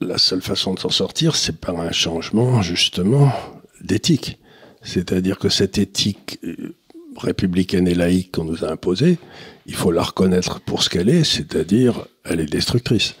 la 0.00 0.18
seule 0.18 0.42
façon 0.42 0.74
de 0.74 0.80
s'en 0.80 0.90
sortir, 0.90 1.36
c'est 1.36 1.58
par 1.58 1.80
un 1.80 1.92
changement, 1.92 2.60
justement, 2.62 3.32
d'éthique. 3.80 4.38
C'est-à-dire 4.82 5.38
que 5.38 5.48
cette 5.48 5.78
éthique 5.78 6.38
euh, 6.44 6.74
républicaine 7.18 7.88
et 7.88 7.94
laïque 7.94 8.32
qu'on 8.32 8.44
nous 8.44 8.64
a 8.64 8.70
imposée, 8.70 9.18
il 9.66 9.74
faut 9.74 9.90
la 9.90 10.02
reconnaître 10.02 10.60
pour 10.60 10.82
ce 10.82 10.90
qu'elle 10.90 11.08
est, 11.08 11.24
c'est-à-dire 11.24 12.06
elle 12.24 12.40
est 12.40 12.50
destructrice. 12.50 13.16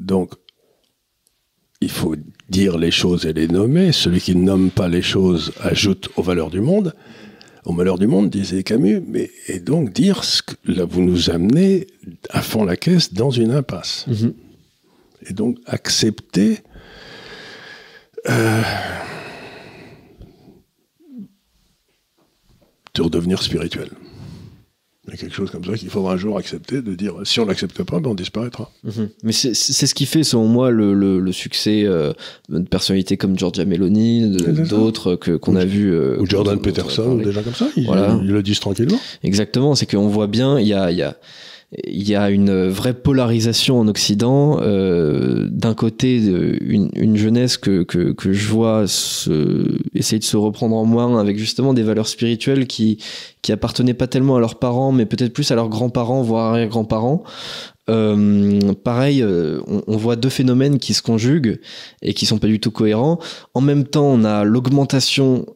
Donc, 0.00 0.32
il 1.80 1.90
faut 1.90 2.16
dire 2.48 2.78
les 2.78 2.90
choses 2.90 3.26
et 3.26 3.32
les 3.32 3.48
nommer. 3.48 3.92
Celui 3.92 4.20
qui 4.20 4.34
ne 4.34 4.42
nomme 4.42 4.70
pas 4.70 4.88
les 4.88 5.02
choses 5.02 5.52
ajoute 5.60 6.08
aux 6.16 6.22
valeurs 6.22 6.50
du 6.50 6.60
monde. 6.60 6.94
Aux 7.64 7.72
malheurs 7.72 7.98
du 7.98 8.06
monde, 8.06 8.30
disait 8.30 8.62
Camus, 8.62 9.02
mais, 9.06 9.30
et 9.46 9.60
donc 9.60 9.92
dire 9.92 10.24
ce 10.24 10.42
que 10.42 10.54
là, 10.64 10.84
vous 10.84 11.02
nous 11.02 11.28
amenez 11.28 11.86
à 12.30 12.40
fond 12.40 12.64
la 12.64 12.76
caisse 12.76 13.12
dans 13.12 13.30
une 13.30 13.50
impasse. 13.50 14.06
Mhm. 14.06 14.32
Et 15.28 15.32
donc 15.34 15.58
accepter 15.66 16.60
euh, 18.28 18.62
de 22.98 23.02
redevenir 23.02 23.42
spirituel. 23.42 23.88
Il 25.06 25.12
y 25.12 25.14
a 25.14 25.16
quelque 25.16 25.34
chose 25.34 25.50
comme 25.50 25.64
ça 25.64 25.72
qu'il 25.74 25.88
faudra 25.88 26.12
un 26.12 26.16
jour 26.18 26.36
accepter, 26.36 26.82
de 26.82 26.94
dire 26.94 27.14
si 27.24 27.40
on 27.40 27.46
l'accepte 27.46 27.82
pas, 27.82 27.98
ben 27.98 28.10
on 28.10 28.14
disparaîtra. 28.14 28.70
Mhm. 28.84 29.08
Mais 29.22 29.32
c'est 29.32 29.54
c'est 29.54 29.86
ce 29.86 29.94
qui 29.94 30.04
fait, 30.04 30.22
selon 30.22 30.46
moi, 30.46 30.70
le, 30.70 30.92
le, 30.92 31.18
le 31.18 31.32
succès 31.32 31.84
euh, 31.86 32.12
de 32.50 32.58
personnalités 32.58 33.16
comme 33.16 33.38
Giorgia 33.38 33.64
Meloni, 33.64 34.36
d'autres 34.68 35.16
que 35.16 35.30
qu'on 35.38 35.56
a 35.56 35.64
vu. 35.64 35.94
euh, 35.94 36.18
Ou 36.20 36.26
Jordan 36.26 36.56
on 36.56 36.60
a 36.60 36.62
Peterson, 36.62 37.12
ou 37.12 37.22
des 37.24 37.32
gens 37.32 37.42
comme 37.42 37.54
ça, 37.54 37.68
ils, 37.76 37.86
Voilà. 37.86 38.20
ils 38.22 38.28
le 38.30 38.42
disent 38.42 38.60
tranquillement. 38.60 39.00
Exactement, 39.22 39.74
c'est 39.74 39.86
qu'on 39.90 40.08
voit 40.08 40.26
bien, 40.26 40.60
il 40.60 40.66
y 40.66 40.74
a, 40.74 40.90
il 40.90 40.98
y 40.98 41.02
a 41.02 41.16
il 41.72 42.08
y 42.08 42.16
a 42.16 42.30
une 42.30 42.66
vraie 42.68 42.94
polarisation 42.94 43.78
en 43.78 43.88
Occident. 43.88 44.58
Euh, 44.62 45.46
D'un 45.50 45.74
côté, 45.74 46.16
une, 46.16 46.88
une, 46.96 47.16
jeunesse 47.16 47.58
que, 47.58 47.82
que, 47.82 48.12
que 48.12 48.32
je 48.32 48.48
vois 48.48 48.86
se, 48.86 49.78
essayer 49.94 50.18
de 50.18 50.24
se 50.24 50.38
reprendre 50.38 50.76
en 50.76 50.86
main 50.86 51.18
avec 51.18 51.36
justement 51.36 51.74
des 51.74 51.82
valeurs 51.82 52.08
spirituelles 52.08 52.66
qui, 52.66 53.04
qui 53.42 53.52
appartenaient 53.52 53.92
pas 53.92 54.06
tellement 54.06 54.36
à 54.36 54.40
leurs 54.40 54.58
parents, 54.58 54.92
mais 54.92 55.04
peut-être 55.04 55.34
plus 55.34 55.50
à 55.50 55.56
leurs 55.56 55.68
grands-parents, 55.68 56.22
voire 56.22 56.52
arrière-grands-parents. 56.52 57.22
Euh, 57.90 58.72
pareil, 58.84 59.22
euh, 59.22 59.60
on, 59.66 59.82
on, 59.86 59.96
voit 59.96 60.16
deux 60.16 60.28
phénomènes 60.28 60.78
qui 60.78 60.94
se 60.94 61.02
conjuguent 61.02 61.60
et 62.02 62.14
qui 62.14 62.26
sont 62.26 62.38
pas 62.38 62.46
du 62.46 62.60
tout 62.60 62.70
cohérents. 62.70 63.18
En 63.54 63.60
même 63.60 63.84
temps, 63.84 64.06
on 64.06 64.24
a 64.24 64.44
l'augmentation 64.44 65.46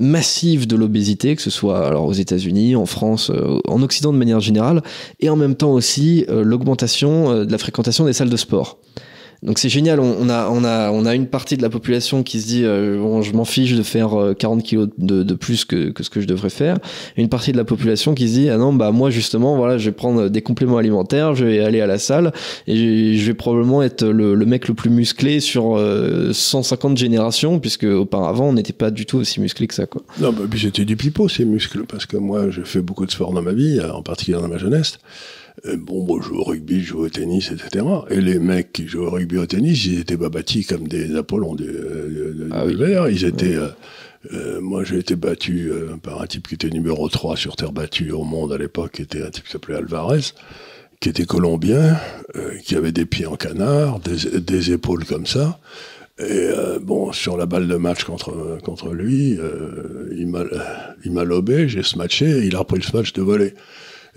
massive 0.00 0.66
de 0.66 0.76
l'obésité, 0.76 1.34
que 1.34 1.42
ce 1.42 1.50
soit 1.50 1.86
alors 1.86 2.06
aux 2.06 2.12
États-Unis, 2.12 2.76
en 2.76 2.86
France, 2.86 3.30
euh, 3.30 3.58
en 3.66 3.82
Occident 3.82 4.12
de 4.12 4.18
manière 4.18 4.40
générale, 4.40 4.82
et 5.20 5.28
en 5.28 5.36
même 5.36 5.56
temps 5.56 5.72
aussi 5.72 6.24
euh, 6.28 6.42
l'augmentation 6.44 7.30
euh, 7.30 7.44
de 7.44 7.52
la 7.52 7.58
fréquentation 7.58 8.04
des 8.04 8.12
salles 8.12 8.30
de 8.30 8.36
sport. 8.36 8.78
Donc 9.42 9.60
c'est 9.60 9.68
génial, 9.68 10.00
on, 10.00 10.28
a, 10.28 10.48
on, 10.50 10.64
a, 10.64 10.90
on 10.90 11.06
a 11.06 11.14
une 11.14 11.28
partie 11.28 11.56
de 11.56 11.62
la 11.62 11.70
population 11.70 12.24
qui 12.24 12.40
se 12.40 12.46
dit 12.48 12.64
euh, 12.64 12.98
bon, 12.98 13.22
je 13.22 13.32
m'en 13.34 13.44
fiche 13.44 13.74
de 13.74 13.84
faire 13.84 14.10
40 14.36 14.58
euh, 14.58 14.62
kilos 14.62 14.88
de, 14.98 15.22
de 15.22 15.34
plus 15.34 15.64
que, 15.64 15.90
que, 15.90 16.02
ce 16.02 16.10
que 16.10 16.20
je 16.20 16.26
devrais 16.26 16.50
faire, 16.50 16.78
une 17.16 17.28
partie 17.28 17.52
de 17.52 17.56
la 17.56 17.64
population 17.64 18.14
qui 18.14 18.28
se 18.28 18.34
dit 18.34 18.50
ah 18.50 18.56
non 18.56 18.72
bah 18.72 18.90
moi 18.90 19.10
justement 19.10 19.56
voilà 19.56 19.78
je 19.78 19.84
vais 19.86 19.94
prendre 19.94 20.28
des 20.28 20.42
compléments 20.42 20.78
alimentaires, 20.78 21.36
je 21.36 21.44
vais 21.44 21.60
aller 21.60 21.80
à 21.80 21.86
la 21.86 21.98
salle 21.98 22.32
et 22.66 23.16
je 23.16 23.26
vais 23.26 23.34
probablement 23.34 23.82
être 23.84 24.04
le, 24.04 24.34
le 24.34 24.46
mec 24.46 24.66
le 24.66 24.74
plus 24.74 24.90
musclé 24.90 25.38
sur 25.38 25.80
150 26.32 26.92
euh, 26.92 26.96
générations 26.96 27.60
puisque 27.60 27.84
auparavant 27.84 28.48
on 28.48 28.54
n'était 28.54 28.72
pas 28.72 28.90
du 28.90 29.06
tout 29.06 29.18
aussi 29.18 29.40
musclé 29.40 29.68
que 29.68 29.74
ça 29.74 29.86
quoi. 29.86 30.02
Non 30.20 30.32
bah 30.32 30.42
puis 30.50 30.58
c'était 30.58 30.84
du 30.84 30.96
pipeau 30.96 31.28
ces 31.28 31.44
muscles 31.44 31.84
parce 31.86 32.06
que 32.06 32.16
moi 32.16 32.50
j'ai 32.50 32.64
fait 32.64 32.80
beaucoup 32.80 33.06
de 33.06 33.12
sport 33.12 33.32
dans 33.32 33.42
ma 33.42 33.52
vie, 33.52 33.80
en 33.80 34.02
particulier 34.02 34.38
dans 34.40 34.48
ma 34.48 34.58
jeunesse. 34.58 34.98
Euh, 35.66 35.76
bon, 35.76 36.04
moi, 36.04 36.18
je 36.22 36.28
joue 36.28 36.36
au 36.36 36.44
rugby, 36.44 36.80
je 36.80 36.88
joue 36.88 37.00
au 37.00 37.08
tennis, 37.08 37.50
etc. 37.50 37.84
Et 38.10 38.20
les 38.20 38.38
mecs 38.38 38.72
qui 38.72 38.86
jouent 38.86 39.04
au 39.04 39.10
rugby, 39.10 39.38
au 39.38 39.46
tennis, 39.46 39.86
ils 39.86 40.00
étaient 40.00 40.16
pas 40.16 40.28
bâtis 40.28 40.64
comme 40.64 40.86
des 40.88 41.16
Apollons 41.16 41.54
de, 41.54 41.64
de, 41.64 42.48
ah 42.52 42.64
Ils 43.10 43.24
étaient. 43.24 43.56
Euh, 43.56 43.68
euh, 44.32 44.60
moi, 44.60 44.84
j'ai 44.84 44.98
été 44.98 45.16
battu 45.16 45.70
euh, 45.70 45.96
par 46.02 46.20
un 46.20 46.26
type 46.26 46.48
qui 46.48 46.54
était 46.54 46.70
numéro 46.70 47.08
3 47.08 47.36
sur 47.36 47.56
terre 47.56 47.72
battue 47.72 48.10
au 48.10 48.24
monde 48.24 48.52
à 48.52 48.58
l'époque, 48.58 48.92
qui 48.92 49.02
était 49.02 49.22
un 49.22 49.30
type 49.30 49.44
qui 49.44 49.52
s'appelait 49.52 49.76
Alvarez, 49.76 50.32
qui 51.00 51.08
était 51.08 51.24
colombien, 51.24 51.96
qui 52.64 52.74
avait 52.74 52.92
des 52.92 53.06
pieds 53.06 53.26
en 53.26 53.36
canard, 53.36 54.00
des, 54.00 54.40
des 54.40 54.72
épaules 54.72 55.04
comme 55.04 55.26
ça. 55.26 55.60
Et 56.18 56.48
bon, 56.82 57.12
sur 57.12 57.36
la 57.36 57.46
balle 57.46 57.68
de 57.68 57.76
match 57.76 58.02
contre 58.02 58.58
contre 58.64 58.92
lui, 58.92 59.38
il 60.10 60.26
m'a 60.26 60.42
il 61.04 61.12
m'a 61.12 61.22
lobé, 61.22 61.68
j'ai 61.68 61.84
smatché, 61.84 62.28
et 62.28 62.46
il 62.46 62.56
a 62.56 62.58
repris 62.58 62.78
le 62.78 62.82
smash 62.82 63.12
de 63.12 63.22
voler. 63.22 63.54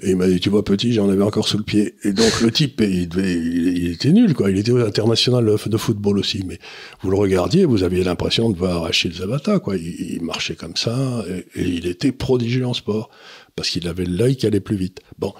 Et 0.02 0.12
il 0.12 0.16
m'a 0.16 0.28
dit, 0.28 0.40
tu 0.40 0.50
vois, 0.50 0.64
petit, 0.64 0.94
j'en 0.94 1.10
avais 1.10 1.24
encore 1.24 1.48
sous 1.48 1.58
le 1.58 1.64
pied. 1.64 1.96
Et 2.04 2.14
donc, 2.14 2.42
le 2.42 2.52
type, 2.52 2.82
il, 2.82 3.08
devait, 3.08 3.34
il, 3.34 3.92
était 3.92 4.12
nul, 4.12 4.34
quoi. 4.34 4.50
Il 4.50 4.58
était 4.58 4.72
international 4.72 5.46
de 5.46 5.78
football 5.78 6.18
aussi. 6.18 6.44
Mais 6.48 6.60
vous 7.02 7.12
le 7.12 7.18
regardiez, 7.18 7.66
vous 7.66 7.84
aviez 7.84 8.04
l'impression 8.04 8.50
de 8.50 8.58
voir 8.58 8.86
Achille 8.86 9.14
Zabata, 9.14 9.60
quoi. 9.60 9.76
Il, 9.78 10.22
marchait 10.22 10.56
comme 10.56 10.76
ça, 10.76 11.24
et, 11.30 11.62
il 11.62 11.88
était 11.88 12.12
prodigieux 12.12 12.66
en 12.66 12.74
sport. 12.74 13.10
Parce 13.56 13.70
qu'il 13.70 13.88
avait 13.88 14.06
l'œil 14.06 14.38
qui 14.38 14.48
allait 14.48 14.62
plus 14.62 14.78
vite. 14.78 15.02
Bon. 15.20 15.34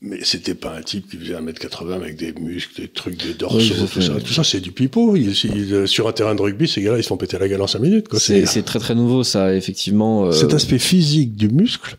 Mais 0.00 0.20
c'était 0.22 0.54
pas 0.54 0.76
un 0.76 0.82
type 0.82 1.10
qui 1.10 1.16
faisait 1.16 1.34
1m80 1.34 1.92
avec 1.92 2.16
des 2.16 2.32
muscles, 2.32 2.82
des 2.82 2.86
trucs, 2.86 3.16
des 3.20 3.34
dorsaux, 3.34 3.74
tout 3.92 4.00
ça. 4.00 4.14
Tout 4.14 4.32
ça, 4.32 4.44
c'est 4.44 4.60
du 4.60 4.70
pipeau. 4.70 5.16
sur 5.86 6.06
un 6.06 6.12
terrain 6.12 6.36
de 6.36 6.42
rugby, 6.42 6.68
ces 6.68 6.82
gars-là, 6.82 6.98
ils 6.98 7.02
se 7.02 7.08
font 7.08 7.16
péter 7.16 7.36
la 7.36 7.48
gueule 7.48 7.62
en 7.62 7.66
5 7.66 7.80
minutes, 7.80 8.06
C'est 8.16 8.64
très 8.64 8.78
très 8.78 8.94
nouveau, 8.94 9.24
ça, 9.24 9.54
effectivement. 9.54 10.26
Euh... 10.26 10.32
Cet 10.32 10.54
aspect 10.54 10.78
physique 10.78 11.34
du 11.34 11.48
muscle, 11.48 11.96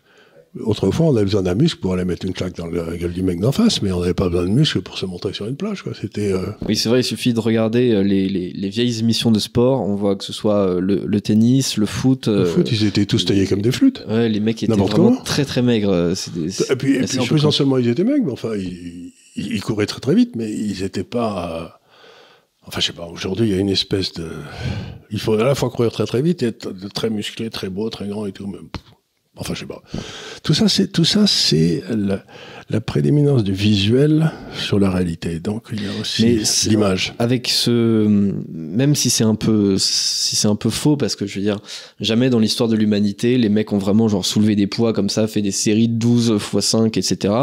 Autrefois, 0.58 1.06
on 1.06 1.14
avait 1.14 1.24
besoin 1.24 1.42
d'un 1.42 1.54
muscle 1.54 1.78
pour 1.78 1.92
aller 1.92 2.04
mettre 2.04 2.26
une 2.26 2.32
claque 2.32 2.56
dans 2.56 2.66
la 2.66 2.96
gueule 2.96 3.12
du 3.12 3.22
mec 3.22 3.38
d'en 3.38 3.52
face, 3.52 3.82
mais 3.82 3.92
on 3.92 4.00
n'avait 4.00 4.14
pas 4.14 4.28
besoin 4.28 4.46
de 4.46 4.52
muscle 4.52 4.80
pour 4.80 4.98
se 4.98 5.06
montrer 5.06 5.32
sur 5.32 5.46
une 5.46 5.54
plage. 5.54 5.82
Quoi. 5.82 5.92
C'était. 5.98 6.32
Euh, 6.32 6.46
oui, 6.66 6.74
c'est 6.74 6.88
vrai. 6.88 7.00
Il 7.00 7.04
suffit 7.04 7.32
de 7.32 7.38
regarder 7.38 7.92
euh, 7.92 8.02
les, 8.02 8.28
les, 8.28 8.52
les, 8.52 8.68
vieilles 8.68 8.98
émissions 8.98 9.30
de 9.30 9.38
sport. 9.38 9.80
On 9.80 9.94
voit 9.94 10.16
que 10.16 10.24
ce 10.24 10.32
soit 10.32 10.66
euh, 10.66 10.80
le, 10.80 11.04
le 11.06 11.20
tennis, 11.20 11.76
le 11.76 11.86
foot. 11.86 12.26
Le 12.26 12.44
foot, 12.46 12.68
ils 12.72 12.84
étaient 12.84 13.06
tous 13.06 13.24
taillés 13.24 13.46
comme 13.46 13.62
des 13.62 13.70
flûtes. 13.70 14.04
Ouais, 14.08 14.28
les 14.28 14.40
mecs 14.40 14.60
étaient 14.60 14.74
vraiment 14.74 15.14
très 15.22 15.44
très 15.44 15.62
maigres. 15.62 16.14
et 16.14 16.76
puis, 16.76 16.96
et 16.96 17.04
puis 17.04 17.42
non 17.42 17.50
seulement 17.52 17.78
ils 17.78 17.86
étaient 17.86 18.02
maigres, 18.02 18.26
mais 18.26 18.32
enfin, 18.32 18.56
ils, 18.56 19.12
ils, 19.36 19.62
couraient 19.62 19.86
très 19.86 20.00
très 20.00 20.16
vite, 20.16 20.34
mais 20.34 20.50
ils 20.50 20.82
n'étaient 20.82 21.04
pas. 21.04 21.80
Enfin, 22.66 22.80
je 22.80 22.86
sais 22.86 22.92
pas. 22.92 23.06
Aujourd'hui, 23.06 23.46
il 23.46 23.54
y 23.54 23.56
a 23.56 23.60
une 23.60 23.70
espèce 23.70 24.14
de. 24.14 24.28
Il 25.12 25.20
faut 25.20 25.34
à 25.34 25.44
la 25.44 25.54
fois 25.54 25.70
courir 25.70 25.92
très 25.92 26.06
très 26.06 26.22
vite 26.22 26.42
et 26.42 26.46
être 26.46 26.72
très 26.92 27.08
musclé, 27.08 27.50
très 27.50 27.68
beau, 27.68 27.88
très 27.88 28.08
grand 28.08 28.26
et 28.26 28.32
tout. 28.32 28.48
Mais... 28.48 28.58
Enfin, 29.36 29.54
je 29.54 29.60
sais 29.60 29.66
pas. 29.66 29.82
Tout 30.42 30.54
ça, 30.54 30.68
c'est 30.68 30.88
tout 30.88 31.04
ça, 31.04 31.26
c'est 31.26 31.82
la, 32.70 32.80
prédominance 32.80 33.44
du 33.44 33.52
visuel 33.52 34.32
sur 34.54 34.78
la 34.78 34.90
réalité. 34.90 35.40
Donc, 35.40 35.68
il 35.72 35.82
y 35.82 35.86
a 35.86 35.90
aussi 36.00 36.68
l'image. 36.68 37.14
Avec 37.18 37.48
ce, 37.48 38.06
même 38.52 38.94
si 38.94 39.10
c'est 39.10 39.24
un 39.24 39.34
peu, 39.34 39.76
si 39.78 40.36
c'est 40.36 40.48
un 40.48 40.56
peu 40.56 40.70
faux, 40.70 40.96
parce 40.96 41.16
que 41.16 41.26
je 41.26 41.36
veux 41.36 41.44
dire, 41.44 41.58
jamais 42.00 42.30
dans 42.30 42.38
l'histoire 42.38 42.68
de 42.68 42.76
l'humanité, 42.76 43.38
les 43.38 43.48
mecs 43.48 43.72
ont 43.72 43.78
vraiment 43.78 44.08
genre 44.08 44.24
soulevé 44.24 44.56
des 44.56 44.66
poids 44.66 44.92
comme 44.92 45.08
ça, 45.08 45.26
fait 45.26 45.42
des 45.42 45.50
séries 45.50 45.88
de 45.88 45.94
12 45.94 46.34
x 46.54 46.64
5, 46.64 46.96
etc. 46.96 47.34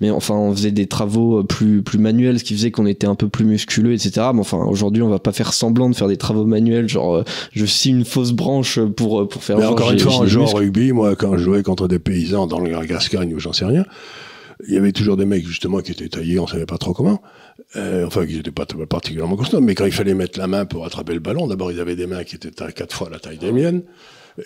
Mais 0.00 0.10
enfin, 0.10 0.34
on 0.34 0.54
faisait 0.54 0.70
des 0.70 0.86
travaux 0.86 1.44
plus, 1.44 1.82
plus 1.82 1.98
manuels, 1.98 2.38
ce 2.38 2.44
qui 2.44 2.54
faisait 2.54 2.70
qu'on 2.70 2.86
était 2.86 3.06
un 3.06 3.14
peu 3.14 3.28
plus 3.28 3.44
musculeux, 3.44 3.92
etc. 3.92 4.28
Mais 4.34 4.40
enfin, 4.40 4.58
aujourd'hui, 4.58 5.02
on 5.02 5.08
va 5.08 5.18
pas 5.18 5.32
faire 5.32 5.52
semblant 5.52 5.90
de 5.90 5.96
faire 5.96 6.08
des 6.08 6.16
travaux 6.16 6.44
manuels, 6.44 6.88
genre, 6.88 7.24
je 7.52 7.66
scie 7.66 7.90
une 7.90 8.04
fausse 8.04 8.32
branche 8.32 8.80
pour, 8.80 9.28
pour 9.28 9.44
faire. 9.44 9.58
Mais 9.58 9.66
encore 9.66 9.90
une 9.90 9.98
fois, 9.98 10.14
en 10.14 10.26
jouant 10.26 10.46
rugby, 10.46 10.92
moi, 10.92 11.16
quand 11.16 11.36
je 11.36 11.42
jouais 11.42 11.62
contre 11.62 11.88
des 11.88 11.98
paysans 11.98 12.46
dans 12.46 12.60
le 12.60 12.86
Gascogne 12.86 13.34
ou 13.34 13.38
j'en 13.38 13.52
sais 13.52 13.64
rien, 13.64 13.84
il 14.66 14.74
y 14.74 14.76
avait 14.76 14.92
toujours 14.92 15.16
des 15.16 15.26
mecs 15.26 15.46
justement 15.46 15.80
qui 15.80 15.92
étaient 15.92 16.08
taillés, 16.08 16.38
on 16.38 16.46
savait 16.46 16.66
pas 16.66 16.78
trop 16.78 16.92
comment, 16.92 17.22
euh, 17.76 18.06
enfin 18.06 18.26
qui 18.26 18.36
n'étaient 18.36 18.50
pas 18.50 18.66
particulièrement 18.88 19.36
costauds, 19.36 19.60
mais 19.60 19.74
quand 19.74 19.86
il 19.86 19.92
fallait 19.92 20.14
mettre 20.14 20.38
la 20.38 20.46
main 20.46 20.64
pour 20.64 20.86
attraper 20.86 21.14
le 21.14 21.20
ballon, 21.20 21.46
d'abord 21.46 21.72
ils 21.72 21.80
avaient 21.80 21.96
des 21.96 22.06
mains 22.06 22.24
qui 22.24 22.36
étaient 22.36 22.62
à 22.62 22.72
quatre 22.72 22.94
fois 22.94 23.10
la 23.10 23.18
taille 23.18 23.38
des 23.38 23.52
miennes, 23.52 23.82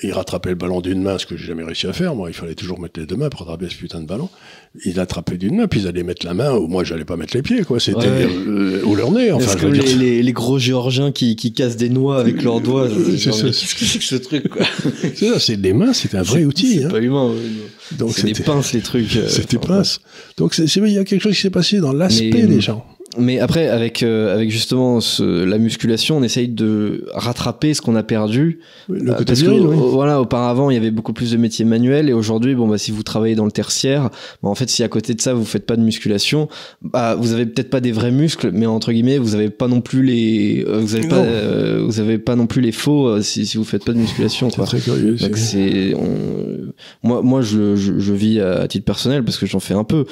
il 0.02 0.12
rattrapait 0.12 0.50
le 0.50 0.54
ballon 0.54 0.80
d'une 0.80 1.02
main, 1.02 1.18
ce 1.18 1.26
que 1.26 1.36
j'ai 1.36 1.46
jamais 1.46 1.64
réussi 1.64 1.86
à 1.86 1.92
faire. 1.92 2.14
Moi, 2.14 2.30
il 2.30 2.34
fallait 2.34 2.54
toujours 2.54 2.80
mettre 2.80 3.00
les 3.00 3.06
deux 3.06 3.16
mains 3.16 3.28
pour 3.28 3.42
attraper 3.42 3.68
ce 3.68 3.76
putain 3.76 4.00
de 4.00 4.06
ballon. 4.06 4.28
Il 4.84 5.00
attrapait 5.00 5.36
d'une 5.36 5.56
main, 5.56 5.66
puis 5.66 5.80
ils 5.80 5.88
allaient 5.88 6.04
mettre 6.04 6.24
la 6.24 6.34
main, 6.34 6.52
ou 6.52 6.68
moi, 6.68 6.84
j'allais 6.84 7.04
pas 7.04 7.16
mettre 7.16 7.36
les 7.36 7.42
pieds, 7.42 7.64
quoi. 7.64 7.80
C'était 7.80 8.06
euh, 8.06 8.82
ou 8.84 8.94
leur 8.94 9.10
nez. 9.10 9.32
Enfin, 9.32 9.68
les, 9.68 10.22
les, 10.22 10.32
gros 10.32 10.58
géorgiens 10.58 11.10
qui, 11.10 11.34
qui 11.34 11.52
cassent 11.52 11.76
des 11.76 11.88
noix 11.88 12.20
avec 12.20 12.42
leurs 12.42 12.60
doigts. 12.60 12.88
Qu'est-ce 12.88 13.42
que 13.42 13.52
c'est 13.52 13.98
que 13.98 14.04
ce 14.04 14.16
truc, 14.16 14.48
quoi 14.48 14.64
C'est 15.14 15.26
ça, 15.26 15.40
c'est 15.40 15.56
des 15.56 15.72
mains, 15.72 15.92
c'était 15.92 16.18
un 16.18 16.22
vrai 16.22 16.44
outil. 16.44 16.78
C'est 16.78 16.84
hein. 16.84 16.90
pas 16.90 17.00
humain. 17.00 17.32
Donc 17.98 18.12
c'est 18.14 18.30
des 18.30 18.42
pinces, 18.42 18.72
les 18.72 18.80
trucs. 18.80 19.08
Euh, 19.20 19.28
c'était 19.28 19.58
pinces. 19.58 20.00
Donc 20.36 20.54
c'est, 20.54 20.64
il 20.64 20.92
y 20.92 20.98
a 20.98 21.04
quelque 21.04 21.22
chose 21.22 21.34
qui 21.34 21.40
s'est 21.42 21.50
passé 21.50 21.80
dans 21.80 21.92
l'aspect 21.92 22.30
des 22.30 22.60
gens 22.60 22.86
mais 23.18 23.40
après, 23.40 23.68
avec, 23.68 24.04
euh, 24.04 24.32
avec 24.32 24.50
justement 24.50 25.00
ce, 25.00 25.44
la 25.44 25.58
musculation, 25.58 26.18
on 26.18 26.22
essaye 26.22 26.48
de 26.48 27.06
rattraper 27.12 27.74
ce 27.74 27.80
qu'on 27.80 27.96
a 27.96 28.04
perdu. 28.04 28.60
Le 28.88 29.12
côté 29.12 29.24
parce 29.24 29.42
que, 29.42 29.50
oui. 29.50 29.76
voilà, 29.90 30.20
auparavant, 30.20 30.70
il 30.70 30.74
y 30.74 30.76
avait 30.76 30.92
beaucoup 30.92 31.12
plus 31.12 31.32
de 31.32 31.36
métiers 31.36 31.64
manuels 31.64 32.08
et 32.08 32.12
aujourd'hui, 32.12 32.54
bon, 32.54 32.68
bah, 32.68 32.78
si 32.78 32.92
vous 32.92 33.02
travaillez 33.02 33.34
dans 33.34 33.44
le 33.44 33.50
tertiaire, 33.50 34.10
bah, 34.42 34.48
en 34.48 34.54
fait, 34.54 34.70
si 34.70 34.84
à 34.84 34.88
côté 34.88 35.14
de 35.14 35.20
ça, 35.20 35.34
vous 35.34 35.44
faites 35.44 35.66
pas 35.66 35.76
de 35.76 35.82
musculation, 35.82 36.48
bah, 36.82 37.16
vous 37.16 37.32
avez 37.32 37.46
peut-être 37.46 37.70
pas 37.70 37.80
des 37.80 37.90
vrais 37.90 38.12
muscles, 38.12 38.52
mais 38.52 38.66
entre 38.66 38.92
guillemets, 38.92 39.18
vous 39.18 39.34
avez 39.34 39.50
pas 39.50 39.66
non 39.66 39.80
plus 39.80 40.04
les, 40.04 40.64
euh, 40.68 40.78
vous 40.78 40.94
avez 40.94 41.08
pas, 41.08 41.16
euh, 41.16 41.82
vous 41.84 41.98
avez 41.98 42.18
pas 42.18 42.36
non 42.36 42.46
plus 42.46 42.62
les 42.62 42.72
faux 42.72 43.20
si, 43.22 43.44
si 43.44 43.56
vous 43.56 43.64
faites 43.64 43.84
pas 43.84 43.92
de 43.92 43.98
musculation, 43.98 44.50
quoi. 44.50 44.66
Très 44.66 44.78
curieux. 44.78 45.16
C'est, 45.34 45.96
moi, 47.02 47.22
moi, 47.22 47.42
je, 47.42 47.74
je, 47.74 47.98
je, 47.98 48.12
vis 48.12 48.40
à 48.40 48.68
titre 48.68 48.84
personnel 48.84 49.24
parce 49.24 49.38
que 49.38 49.46
j'en 49.46 49.60
fais 49.60 49.74
un 49.74 49.84
peu, 49.84 50.04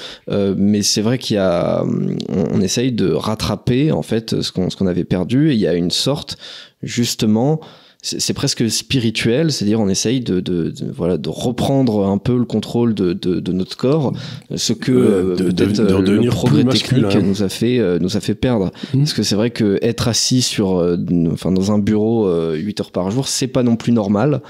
mais 0.57 0.83
c'est 0.83 1.03
vrai 1.03 1.19
qu'il 1.19 1.37
y 1.37 1.39
a, 1.39 1.85
on, 1.85 2.57
on 2.59 2.61
essaye 2.61 2.88
de 2.91 3.13
rattraper 3.13 3.93
en 3.93 4.03
fait 4.03 4.41
ce 4.41 4.53
qu'on 4.53 4.71
ce 4.71 4.77
qu'on 4.77 4.87
avait 4.87 5.05
perdu. 5.05 5.51
Et 5.51 5.55
il 5.55 5.61
y 5.61 5.67
a 5.67 5.75
une 5.75 5.91
sorte 5.91 6.37
justement 6.83 7.61
c'est 8.01 8.33
presque 8.33 8.71
spirituel, 8.71 9.51
c'est-à-dire 9.51 9.81
on 9.81 9.89
essaye 9.89 10.21
de, 10.21 10.39
de, 10.39 10.71
de, 10.71 10.93
voilà 10.95 11.19
de 11.19 11.29
reprendre 11.29 12.07
un 12.07 12.19
peu 12.19 12.39
le 12.39 12.45
contrôle 12.45 12.95
de, 12.95 13.13
de, 13.13 13.41
de 13.41 13.53
notre 13.53 13.77
corps, 13.77 14.13
ce 14.55 14.73
que 14.73 14.93
euh, 14.93 15.35
peut-être 15.35 15.81
euh, 15.81 16.01
le 16.01 16.29
progrès 16.29 16.63
technique 16.65 17.17
nous 17.17 17.43
a 17.43 17.49
fait 17.49 17.81
euh, 17.81 17.99
nous 17.99 18.17
a 18.17 18.21
fait 18.21 18.37
perdre. 18.37 18.71
Mmh. 18.95 18.99
Parce 18.99 19.15
que 19.15 19.25
c'est 19.25 19.35
vrai 19.35 19.51
que 19.51 19.81
être 19.83 20.07
assis 20.07 20.43
sur 20.43 20.81
enfin 21.33 21.51
dans 21.51 21.73
un 21.73 21.81
bureau 21.81 22.31
8 22.53 22.81
heures 22.81 22.93
par 22.93 23.11
jour, 23.11 23.27
c'est 23.27 23.49
pas 23.49 23.65
non 23.65 23.75
plus 23.75 23.91
normal. 23.91 24.43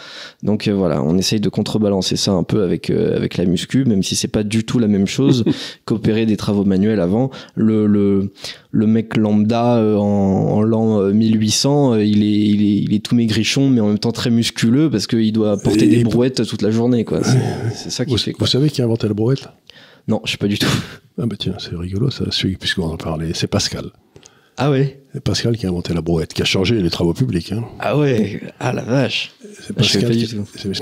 Donc 0.42 0.68
voilà, 0.68 1.02
on 1.02 1.16
essaye 1.16 1.40
de 1.40 1.48
contrebalancer 1.48 2.16
ça 2.16 2.32
un 2.32 2.42
peu 2.42 2.62
avec 2.62 2.90
avec 2.90 3.38
la 3.38 3.46
muscu, 3.46 3.86
même 3.86 4.02
si 4.02 4.14
c'est 4.14 4.28
pas 4.28 4.42
du 4.42 4.64
tout 4.64 4.78
la 4.78 4.88
même 4.88 5.06
chose 5.06 5.44
qu'opérer 5.86 6.26
des 6.26 6.36
travaux 6.36 6.64
manuels 6.64 7.00
avant. 7.00 7.30
Le 7.54 7.86
le 7.86 8.28
le 8.70 8.86
mec 8.86 9.16
lambda 9.16 9.82
en, 9.98 10.00
en 10.00 10.62
l'an 10.62 11.12
1800, 11.12 11.96
il 11.96 12.22
est 12.22 12.26
il 12.26 12.62
est 12.62 12.76
il 12.82 12.94
est 12.94 13.04
tout 13.04 13.14
maigri 13.14 13.46
mais 13.70 13.80
en 13.80 13.88
même 13.88 13.98
temps 13.98 14.12
très 14.12 14.30
musculeux 14.30 14.90
parce 14.90 15.06
qu'il 15.06 15.32
doit 15.32 15.56
porter 15.58 15.86
des 15.86 16.04
brouettes 16.04 16.46
toute 16.46 16.62
la 16.62 16.70
journée. 16.70 17.04
quoi. 17.04 17.20
C'est 17.74 17.90
ça 17.90 18.04
qui 18.04 18.12
vous, 18.12 18.18
fait. 18.18 18.34
Vous 18.38 18.46
savez 18.46 18.70
qui 18.70 18.82
a 18.82 18.84
inventé 18.84 19.08
la 19.08 19.14
brouette? 19.14 19.48
Non, 20.06 20.20
je 20.24 20.32
sais 20.32 20.38
pas 20.38 20.48
du 20.48 20.58
tout. 20.58 20.68
Ah 21.20 21.26
bah 21.26 21.36
tiens, 21.38 21.54
c'est 21.58 21.74
rigolo 21.74 22.10
ça, 22.10 22.24
puisqu'on 22.60 22.84
en 22.84 22.96
parlait. 22.96 23.32
C'est 23.34 23.46
Pascal. 23.46 23.86
Ah 24.58 24.70
ouais? 24.70 25.00
C'est 25.14 25.22
Pascal 25.22 25.56
qui 25.56 25.66
a 25.66 25.68
inventé 25.70 25.94
la 25.94 26.00
brouette, 26.02 26.34
qui 26.34 26.42
a 26.42 26.44
changé 26.44 26.74
les 26.82 26.90
travaux 26.90 27.14
publics. 27.14 27.52
Hein. 27.52 27.64
Ah 27.78 27.96
ouais? 27.96 28.40
Ah 28.60 28.72
la 28.72 28.82
vache 28.82 29.30
C'est 29.60 29.72
Pascal, 29.74 30.12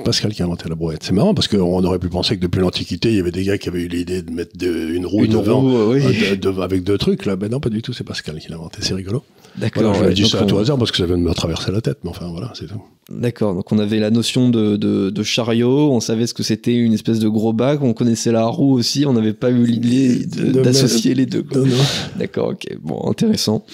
Pascal 0.04 0.32
qui 0.34 0.42
a 0.42 0.46
inventé 0.46 0.68
la 0.68 0.74
brouette. 0.74 1.02
C'est 1.04 1.12
marrant 1.12 1.34
parce 1.34 1.46
qu'on 1.46 1.84
aurait 1.84 1.98
pu 1.98 2.08
penser 2.08 2.36
que 2.36 2.40
depuis 2.42 2.60
l'Antiquité, 2.60 3.10
il 3.10 3.16
y 3.16 3.20
avait 3.20 3.30
des 3.30 3.44
gars 3.44 3.58
qui 3.58 3.68
avaient 3.68 3.82
eu 3.82 3.88
l'idée 3.88 4.22
de 4.22 4.30
mettre 4.32 4.56
de- 4.56 4.88
une 4.94 5.06
roue 5.06 5.24
Une 5.24 5.32
devant, 5.32 5.60
roue, 5.60 5.76
euh, 5.76 5.94
oui. 5.94 6.16
euh, 6.24 6.36
de- 6.36 6.50
de- 6.52 6.60
avec 6.60 6.82
deux 6.82 6.98
trucs. 6.98 7.26
Là, 7.26 7.36
ben 7.36 7.50
non, 7.50 7.60
pas 7.60 7.68
du 7.68 7.82
tout. 7.82 7.92
C'est 7.92 8.04
Pascal 8.04 8.38
qui 8.38 8.48
l'a 8.48 8.56
inventé. 8.56 8.78
C'est 8.80 8.94
rigolo. 8.94 9.22
D'accord. 9.58 9.82
Voilà, 9.94 9.98
je 9.98 10.08
ouais, 10.08 10.14
donc 10.22 10.26
ça 10.30 10.40
à 10.40 10.42
on- 10.42 10.46
tout 10.46 10.58
hasard 10.58 10.78
parce 10.78 10.90
que 10.90 10.98
ça 10.98 11.06
vient 11.06 11.16
de 11.16 11.22
me 11.22 11.32
traverser 11.32 11.72
la 11.72 11.80
tête. 11.80 11.98
Mais 12.04 12.10
enfin, 12.10 12.28
voilà, 12.30 12.52
c'est 12.54 12.66
tout. 12.66 12.82
D'accord, 13.10 13.54
donc 13.54 13.70
on 13.72 13.78
avait 13.78 13.98
la 14.00 14.10
notion 14.10 14.48
de, 14.50 14.76
de, 14.76 15.10
de 15.10 15.22
chariot, 15.22 15.92
on 15.92 16.00
savait 16.00 16.26
ce 16.26 16.34
que 16.34 16.42
c'était 16.42 16.74
une 16.74 16.92
espèce 16.92 17.20
de 17.20 17.28
gros 17.28 17.52
bac, 17.52 17.80
on 17.82 17.92
connaissait 17.94 18.32
la 18.32 18.44
roue 18.46 18.72
aussi, 18.74 19.06
on 19.06 19.12
n'avait 19.12 19.32
pas 19.32 19.50
eu 19.50 19.64
l'idée 19.64 20.26
d'associer 20.26 21.14
les 21.14 21.24
deux. 21.26 21.44
D'accord, 22.18 22.48
ok, 22.50 22.66
bon, 22.82 23.08
intéressant. 23.08 23.64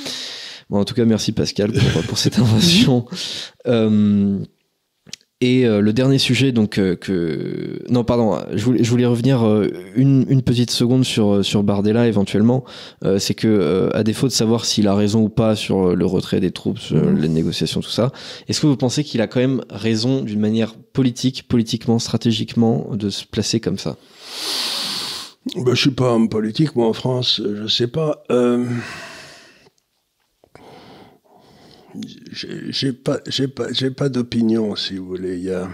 Bon, 0.71 0.79
en 0.81 0.85
tout 0.85 0.95
cas, 0.95 1.05
merci 1.07 1.33
Pascal 1.33 1.73
pour, 1.73 2.03
pour 2.03 2.19
cette 2.19 2.39
invention. 2.39 3.05
Euh, 3.69 4.39
et 5.43 5.67
euh, 5.67 5.81
le 5.81 5.93
dernier 5.93 6.19
sujet, 6.19 6.53
donc, 6.53 6.79
euh, 6.79 6.95
que. 6.95 7.81
Non, 7.91 8.05
pardon, 8.05 8.39
je 8.55 8.65
voulais, 8.65 8.85
je 8.85 8.89
voulais 8.89 9.07
revenir 9.07 9.45
euh, 9.45 9.73
une, 9.97 10.25
une 10.29 10.41
petite 10.43 10.71
seconde 10.71 11.05
sur, 11.05 11.45
sur 11.45 11.65
Bardella 11.65 12.07
éventuellement. 12.07 12.65
C'est 13.19 13.35
que, 13.35 13.91
à 13.93 14.05
défaut 14.05 14.29
de 14.29 14.33
savoir 14.33 14.65
s'il 14.65 14.87
a 14.87 14.95
raison 14.95 15.23
ou 15.23 15.29
pas 15.29 15.57
sur 15.57 15.97
le 15.97 16.07
retrait 16.07 16.39
des 16.39 16.53
troupes, 16.53 16.79
sur 16.79 16.97
Mhm. 16.97 17.19
les 17.19 17.29
négociations, 17.29 17.81
tout 17.81 17.91
ça, 17.91 18.13
est-ce 18.49 18.61
que 18.61 18.69
vous 18.69 18.77
pensez 18.77 19.03
qu'il 19.03 19.21
a 19.21 19.27
quand 19.27 19.41
même 19.41 19.63
raison 19.71 20.23
d'une 20.23 20.39
manière 20.39 20.75
politique, 20.75 21.49
politiquement, 21.49 21.99
stratégiquement, 21.99 22.89
de 22.93 23.11
se 23.11 23.25
placer 23.25 23.59
comme 23.59 23.79
ça? 23.79 23.97
Ben, 25.57 25.75
je 25.75 25.81
suis 25.81 25.91
pas 25.91 26.13
homme 26.13 26.29
politique, 26.29 26.77
moi, 26.77 26.87
en 26.87 26.93
France. 26.93 27.41
Je 27.45 27.67
sais 27.67 27.89
pas. 27.89 28.23
J'ai 32.33 32.93
pas, 32.93 33.21
j'ai 33.27 33.49
pas, 33.49 33.69
pas 33.97 34.09
d'opinion, 34.09 34.77
si 34.77 34.97
vous 34.97 35.07
voulez. 35.07 35.37
Il 35.37 35.45
y 35.45 35.51
a, 35.51 35.69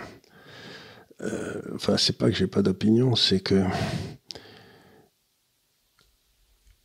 euh, 1.23 1.61
enfin, 1.75 1.97
c'est 1.97 2.17
pas 2.17 2.31
que 2.31 2.37
j'ai 2.37 2.47
pas 2.47 2.63
d'opinion, 2.63 3.17
c'est 3.17 3.41
que 3.41 3.63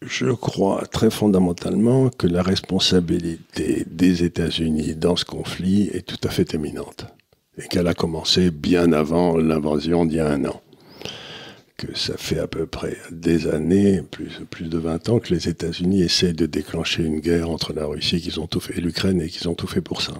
je 0.02 0.32
crois 0.32 0.86
très 0.86 1.10
fondamentalement 1.10 2.10
que 2.10 2.28
la 2.28 2.44
responsabilité 2.44 3.86
des 3.88 4.24
États-Unis 4.24 4.96
dans 4.96 5.16
ce 5.16 5.26
conflit 5.26 5.90
est 5.94 6.06
tout 6.06 6.28
à 6.28 6.30
fait 6.30 6.54
éminente 6.54 7.06
et 7.58 7.68
qu'elle 7.68 7.88
a 7.88 7.94
commencé 7.94 8.52
bien 8.52 8.92
avant 8.92 9.38
l'invasion 9.38 10.06
d'il 10.06 10.18
y 10.18 10.20
a 10.20 10.30
un 10.30 10.46
an 10.46 10.63
que 11.78 11.98
ça 11.98 12.18
fait 12.18 12.40
à 12.40 12.48
peu 12.48 12.66
près 12.66 12.98
des 13.12 13.48
années, 13.48 14.02
plus, 14.02 14.70
de 14.70 14.78
20 14.78 15.10
ans, 15.10 15.20
que 15.20 15.34
les 15.34 15.50
États-Unis 15.50 16.02
essayent 16.02 16.34
de 16.34 16.46
déclencher 16.46 17.04
une 17.04 17.20
guerre 17.20 17.50
entre 17.50 17.74
la 17.74 17.86
Russie 17.86 18.22
qu'ils 18.22 18.40
ont 18.40 18.48
tout 18.48 18.60
fait, 18.60 18.78
et 18.78 18.82
l'Ukraine 18.82 19.22
et 19.22 19.30
qu'ils 19.30 19.50
ont 19.50 19.56
tout 19.56 19.68
fait 19.68 19.82
pour 19.82 20.02
ça. 20.02 20.14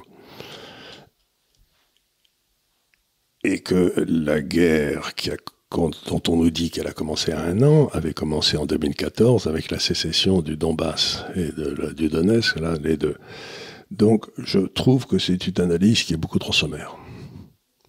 Et 3.44 3.60
que 3.60 3.94
la 4.08 4.42
guerre 4.42 5.12
dont 5.72 6.22
on 6.28 6.38
nous 6.38 6.50
dit 6.50 6.70
qu'elle 6.70 6.88
a 6.88 6.94
commencé 6.94 7.32
à 7.32 7.42
un 7.42 7.62
an 7.62 7.90
avait 7.94 8.14
commencé 8.14 8.58
en 8.58 8.66
2014 8.66 9.48
avec 9.48 9.72
la 9.72 9.80
sécession 9.80 10.42
du 10.42 10.56
Donbass 10.56 11.26
et 11.36 11.50
du 11.94 12.10
Donetsk, 12.10 12.60
là, 12.60 12.76
les 12.82 12.98
deux. 12.98 13.16
Donc 13.92 14.26
je 14.38 14.60
trouve 14.60 15.08
que 15.08 15.20
c'est 15.20 15.48
une 15.48 15.62
analyse 15.62 16.04
qui 16.04 16.14
est 16.14 16.18
beaucoup 16.18 16.40
trop 16.40 16.54
sommaire. 16.54 16.98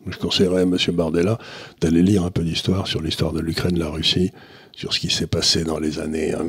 Je 0.06 0.18
conseillerais 0.18 0.60
à 0.60 0.62
M. 0.62 0.76
Bardella 0.92 1.38
d'aller 1.80 2.02
lire 2.02 2.24
un 2.24 2.30
peu 2.30 2.42
d'histoire 2.42 2.86
sur 2.86 3.00
l'histoire 3.00 3.32
de 3.32 3.40
l'Ukraine, 3.40 3.74
de 3.74 3.80
la 3.80 3.88
Russie, 3.88 4.32
sur 4.72 4.92
ce 4.92 5.00
qui 5.00 5.10
s'est 5.10 5.26
passé 5.26 5.64
dans 5.64 5.78
les 5.78 5.98
années. 5.98 6.34
euh, 6.34 6.44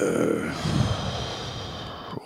euh, 0.00 0.48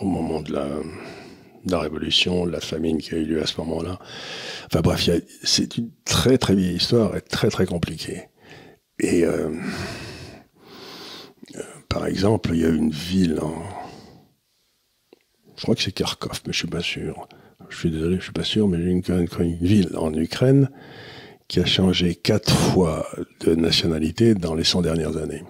au 0.01 0.05
moment 0.05 0.43
de 0.43 0.53
la, 0.53 1.79
révolution, 1.79 2.47
de 2.47 2.51
la 2.51 2.61
famine 2.61 2.99
qui 2.99 3.15
a 3.15 3.19
eu 3.19 3.25
lieu 3.25 3.43
à 3.43 3.47
ce 3.47 3.61
moment-là. 3.61 3.99
Enfin 4.67 4.81
bref, 4.81 5.09
c'est 5.43 5.79
une 5.79 5.91
très 6.05 6.39
très 6.39 6.55
vieille 6.55 6.77
histoire 6.77 7.17
et 7.17 7.23
très 7.23 7.49
très 7.49 7.67
compliquée. 7.67 8.25
Et 8.99 9.25
euh, 9.25 9.51
par 11.89 12.07
exemple, 12.07 12.51
il 12.53 12.61
y 12.61 12.65
a 12.65 12.69
une 12.69 12.91
ville 12.91 13.39
en. 13.41 13.55
Je 15.57 15.63
crois 15.63 15.75
que 15.75 15.83
c'est 15.83 15.93
Kharkov, 15.93 16.43
mais 16.47 16.53
je 16.53 16.59
suis 16.59 16.69
pas 16.69 16.83
sûr. 16.83 17.27
Je 17.69 17.77
suis 17.77 17.91
désolé, 17.91 18.17
je 18.17 18.25
suis 18.25 18.33
pas 18.33 18.45
sûr, 18.45 18.69
mais 18.69 18.79
a 18.79 18.91
une, 18.91 19.57
ville 19.61 19.91
en 19.97 20.13
Ukraine 20.15 20.71
qui 21.49 21.61
a 21.61 21.67
changé 21.67 22.15
quatre 22.15 22.55
fois 22.55 23.07
de 23.41 23.55
nationalité 23.55 24.35
dans 24.35 24.55
les 24.55 24.65
100 24.65 24.83
dernières 24.83 25.17
années. 25.17 25.43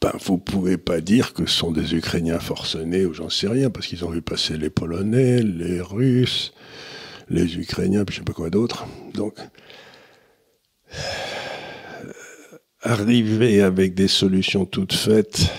Ben, 0.00 0.12
vous 0.24 0.38
pouvez 0.38 0.76
pas 0.76 1.00
dire 1.00 1.32
que 1.32 1.46
ce 1.46 1.56
sont 1.56 1.72
des 1.72 1.94
Ukrainiens 1.94 2.38
forcenés 2.38 3.06
ou 3.06 3.14
j'en 3.14 3.30
sais 3.30 3.48
rien, 3.48 3.70
parce 3.70 3.86
qu'ils 3.86 4.04
ont 4.04 4.10
vu 4.10 4.22
passer 4.22 4.56
les 4.56 4.70
Polonais, 4.70 5.42
les 5.42 5.80
Russes, 5.80 6.52
les 7.28 7.56
Ukrainiens, 7.58 8.04
puis 8.04 8.14
je 8.14 8.20
sais 8.20 8.24
pas 8.24 8.32
quoi 8.32 8.50
d'autre. 8.50 8.86
Donc, 9.14 9.38
arriver 12.82 13.62
avec 13.62 13.94
des 13.94 14.08
solutions 14.08 14.64
toutes 14.64 14.92
faites, 14.92 15.50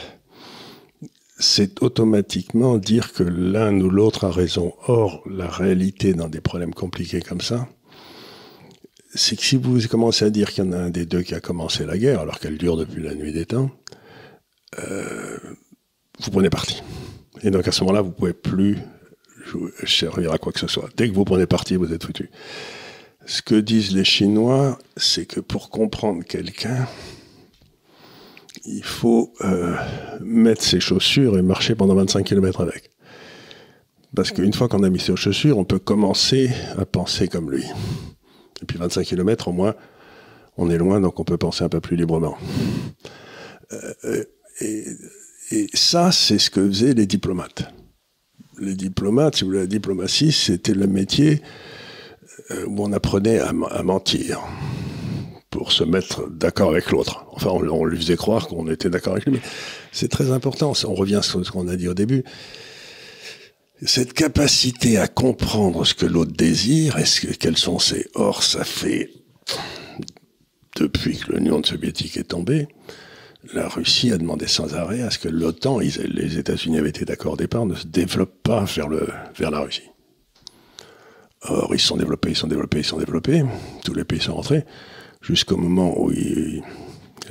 c'est 1.40 1.82
automatiquement 1.84 2.78
dire 2.78 3.14
que 3.14 3.24
l'un 3.24 3.80
ou 3.80 3.90
l'autre 3.90 4.26
a 4.26 4.32
raison. 4.32 4.74
Or, 4.88 5.24
la 5.30 5.48
réalité 5.48 6.14
dans 6.14 6.30
des 6.30 6.42
problèmes 6.42 6.74
compliqués 6.74 7.22
comme 7.22 7.42
ça, 7.42 7.68
c'est 9.14 9.36
que 9.36 9.44
si 9.44 9.56
vous 9.56 9.80
commencez 9.88 10.26
à 10.26 10.30
dire 10.30 10.52
qu'il 10.52 10.66
y 10.66 10.68
en 10.68 10.74
a 10.74 10.78
un 10.78 10.90
des 10.90 11.06
deux 11.06 11.22
qui 11.22 11.36
a 11.36 11.40
commencé 11.40 11.86
la 11.86 11.98
guerre, 11.98 12.22
alors 12.22 12.40
qu'elle 12.40 12.58
dure 12.58 12.78
depuis 12.78 13.02
la 13.04 13.14
nuit 13.14 13.32
des 13.32 13.46
temps, 13.46 13.70
euh, 14.80 15.38
vous 16.20 16.32
prenez 16.32 16.50
parti. 16.50 16.82
Et 17.44 17.52
donc 17.52 17.68
à 17.68 17.72
ce 17.72 17.82
moment-là, 17.82 18.02
vous 18.02 18.12
pouvez 18.12 18.34
plus 18.34 18.78
servir 19.86 20.34
à 20.34 20.38
quoi 20.38 20.52
que 20.52 20.60
ce 20.60 20.68
soit. 20.68 20.90
Dès 20.98 21.08
que 21.08 21.14
vous 21.14 21.24
prenez 21.24 21.46
parti, 21.46 21.76
vous 21.76 21.94
êtes 21.94 22.04
foutu. 22.04 22.30
Ce 23.26 23.42
que 23.42 23.56
disent 23.56 23.94
les 23.94 24.04
Chinois, 24.04 24.80
c'est 24.96 25.26
que 25.26 25.40
pour 25.40 25.70
comprendre 25.70 26.24
quelqu'un, 26.24 26.88
il 28.66 28.84
faut 28.84 29.34
euh, 29.42 29.76
mettre 30.22 30.62
ses 30.62 30.80
chaussures 30.80 31.38
et 31.38 31.42
marcher 31.42 31.76
pendant 31.76 31.96
25 31.96 32.24
km 32.24 32.62
avec. 32.62 32.90
Parce 34.16 34.32
qu'une 34.32 34.54
fois 34.54 34.68
qu'on 34.68 34.84
a 34.84 34.90
mis 34.90 35.00
ses 35.00 35.16
chaussures, 35.16 35.58
on 35.58 35.66
peut 35.66 35.80
commencer 35.80 36.50
à 36.78 36.86
penser 36.86 37.28
comme 37.28 37.52
lui. 37.52 37.66
Et 38.62 38.66
puis 38.66 38.78
25 38.78 39.06
km, 39.06 39.50
au 39.50 39.52
moins, 39.52 39.76
on 40.58 40.70
est 40.70 40.78
loin, 40.78 41.00
donc 41.00 41.20
on 41.20 41.24
peut 41.24 41.38
penser 41.38 41.64
un 41.64 41.70
peu 41.70 41.82
plus 41.82 41.96
librement. 41.96 42.38
Euh, 43.74 44.24
et, 44.62 45.68
ça, 45.74 46.12
c'est 46.12 46.40
ce 46.40 46.50
que 46.50 46.66
faisaient 46.68 46.94
les 46.94 47.06
diplomates. 47.06 47.72
Les 48.60 48.76
diplomates, 48.76 49.36
si 49.36 49.44
vous 49.44 49.52
voulez, 49.52 49.62
la 49.62 49.68
diplomatie, 49.68 50.32
c'était 50.32 50.74
le 50.74 50.88
métier 50.88 51.42
euh, 52.52 52.66
où 52.66 52.84
on 52.84 52.92
apprenait 52.92 53.40
à 53.40 53.54
mentir 53.84 54.42
pour 55.58 55.72
se 55.72 55.84
mettre 55.84 56.30
d'accord 56.30 56.70
avec 56.70 56.92
l'autre. 56.92 57.26
Enfin, 57.32 57.50
on, 57.50 57.84
lui 57.84 57.98
faisait 57.98 58.16
croire 58.16 58.48
qu'on 58.48 58.70
était 58.70 58.92
d'accord 58.92 59.14
avec 59.14 59.26
lui, 59.26 59.40
c'est 59.92 60.08
très 60.08 60.32
important. 60.32 60.74
On 60.86 60.94
revient 60.94 61.22
sur 61.24 61.44
ce 61.44 61.50
qu'on 61.50 61.68
a 61.68 61.76
dit 61.76 61.88
au 61.88 61.96
début. 61.96 62.24
Cette 63.84 64.14
capacité 64.14 65.00
à 65.00 65.08
comprendre 65.08 65.84
ce 65.84 65.96
que 65.96 66.06
l'autre 66.06 66.32
désire, 66.32 66.98
quels 67.40 67.58
sont 67.58 67.80
ses... 67.80 68.06
Or, 68.14 68.44
ça 68.44 68.64
fait, 68.64 69.10
depuis 70.76 71.18
que 71.18 71.34
l'Union 71.34 71.64
soviétique 71.64 72.18
est 72.18 72.26
tombée, 72.26 72.68
la 73.52 73.68
Russie 73.68 74.12
a 74.12 74.20
demandé 74.20 74.46
sans 74.46 74.76
arrêt 74.76 75.02
à 75.02 75.10
ce 75.10 75.18
que 75.18 75.28
l'OTAN, 75.28 75.80
les 75.80 76.38
États-Unis 76.38 76.78
avaient 76.78 76.90
été 76.90 77.04
d'accord 77.04 77.34
au 77.34 77.38
départ, 77.38 77.66
ne 77.66 77.74
se 77.74 77.88
développe 77.88 78.44
pas 78.44 78.64
vers, 78.66 78.90
le, 78.90 79.08
vers 79.36 79.50
la 79.50 79.62
Russie. 79.62 79.90
Or, 81.42 81.74
ils 81.74 81.80
se 81.80 81.88
sont 81.88 81.98
développés, 81.98 82.30
ils 82.30 82.36
se 82.36 82.42
sont 82.42 82.48
développés, 82.48 82.80
ils 82.80 82.84
se 82.84 82.92
sont 82.92 83.00
développés, 83.00 83.44
tous 83.84 83.96
les 83.96 84.04
pays 84.04 84.20
sont 84.20 84.36
rentrés, 84.36 84.64
jusqu'au 85.22 85.58
moment 85.58 86.00
où 86.00 86.12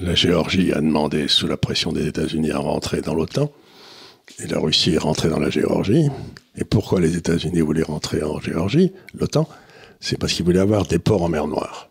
la 0.01 0.15
Géorgie 0.15 0.73
a 0.73 0.81
demandé, 0.81 1.29
sous 1.29 1.47
la 1.47 1.57
pression 1.57 1.93
des 1.93 2.07
États-Unis, 2.07 2.51
à 2.51 2.59
rentrer 2.59 3.01
dans 3.01 3.15
l'OTAN, 3.15 3.51
et 4.39 4.47
la 4.47 4.59
Russie 4.59 4.95
est 4.95 4.99
rentrée 4.99 5.29
dans 5.29 5.39
la 5.39 5.51
Géorgie. 5.51 6.09
Et 6.57 6.65
pourquoi 6.65 7.01
les 7.01 7.17
États-Unis 7.17 7.61
voulaient 7.61 7.83
rentrer 7.83 8.23
en 8.23 8.41
Géorgie, 8.41 8.93
l'OTAN? 9.15 9.49
C'est 10.01 10.19
parce 10.19 10.33
qu'ils 10.33 10.45
voulaient 10.45 10.59
avoir 10.59 10.87
des 10.87 10.99
ports 10.99 11.23
en 11.23 11.29
mer 11.29 11.47
Noire. 11.47 11.89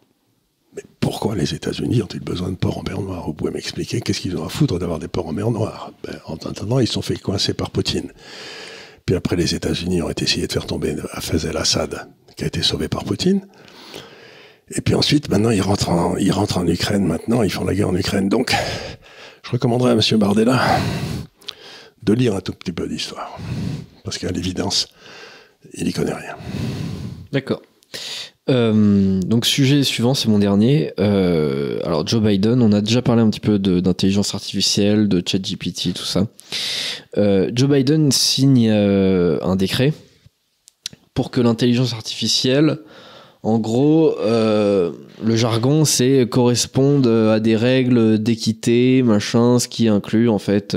Mais 0.76 0.84
pourquoi 1.00 1.36
les 1.36 1.54
États-Unis 1.54 2.04
ont-ils 2.04 2.20
besoin 2.20 2.50
de 2.50 2.56
ports 2.56 2.78
en 2.78 2.84
mer 2.84 3.02
Noire? 3.02 3.26
Vous 3.26 3.34
pouvez 3.34 3.52
m'expliquer 3.52 4.02
qu'est-ce 4.02 4.20
qu'ils 4.20 4.38
ont 4.38 4.46
à 4.46 4.50
foutre 4.50 4.78
d'avoir 4.78 5.00
des 5.00 5.08
ports 5.08 5.28
en 5.28 5.34
mer 5.34 5.50
Noire? 5.50 5.92
Ben, 6.04 6.20
En 6.26 6.36
attendant, 6.36 6.80
ils 6.80 6.88
sont 6.88 7.02
fait 7.02 7.18
coincer 7.18 7.54
par 7.54 7.72
Poutine. 7.72 8.12
Puis 9.06 9.16
après, 9.16 9.36
les 9.36 9.56
États-Unis 9.56 10.02
ont 10.02 10.10
essayé 10.10 10.46
de 10.48 10.52
faire 10.52 10.66
tomber 10.66 10.96
Hafez 11.12 11.48
el-Assad, 11.48 12.08
qui 12.36 12.44
a 12.44 12.48
été 12.48 12.62
sauvé 12.62 12.88
par 12.88 13.06
Poutine. 13.06 13.48
Et 14.72 14.82
puis 14.82 14.96
ensuite, 14.96 15.30
maintenant, 15.30 15.52
ils 15.52 15.62
rentrent, 15.62 15.90
en, 15.90 16.18
ils 16.18 16.32
rentrent 16.32 16.58
en 16.58 16.68
Ukraine. 16.68 17.06
Maintenant, 17.06 17.44
ils 17.44 17.52
font 17.52 17.66
la 17.66 17.76
guerre 17.76 17.90
en 17.90 17.96
Ukraine. 17.96 18.30
Donc, 18.30 18.56
je 19.44 19.52
recommanderais 19.52 19.92
à 19.92 19.94
M. 19.94 20.20
Bardella 20.20 20.62
de 22.04 22.14
lire 22.14 22.36
un 22.36 22.42
tout 22.42 22.54
petit 22.54 22.72
peu 22.72 22.88
d'histoire. 22.88 23.38
Parce 24.04 24.18
qu'à 24.18 24.32
l'évidence, 24.32 24.88
il 25.74 25.86
n'y 25.86 25.94
connaît 25.94 26.14
rien. 26.14 26.36
D'accord. 27.32 27.62
Euh, 28.48 29.20
donc 29.22 29.46
sujet 29.46 29.84
suivant, 29.84 30.14
c'est 30.14 30.28
mon 30.28 30.40
dernier. 30.40 30.94
Euh, 31.00 31.80
alors 31.84 32.06
Joe 32.06 32.22
Biden, 32.22 32.62
on 32.62 32.72
a 32.72 32.82
déjà 32.82 33.02
parlé 33.02 33.22
un 33.22 33.30
petit 33.30 33.40
peu 33.40 33.58
d'intelligence 33.58 34.36
artificielle, 34.36 35.08
de 35.08 35.24
ChatGPT, 35.26 35.94
tout 35.94 36.06
ça. 36.06 36.28
Euh, 37.18 37.50
Joe 37.54 37.70
Biden 37.70 38.12
signe 38.12 38.70
un 38.70 39.56
décret 39.56 39.94
pour 41.14 41.32
que 41.32 41.42
l'intelligence 41.42 41.94
artificielle, 41.94 42.80
en 43.46 43.60
gros, 43.60 44.16
le 44.22 45.36
jargon, 45.36 45.86
c'est 45.86 46.28
corresponde 46.30 47.08
à 47.08 47.40
des 47.40 47.56
règles 47.56 48.22
d'équité, 48.22 49.04
machin, 49.04 49.60
ce 49.60 49.68
qui 49.68 49.88
inclut 49.88 50.30
en 50.30 50.40
fait 50.40 50.76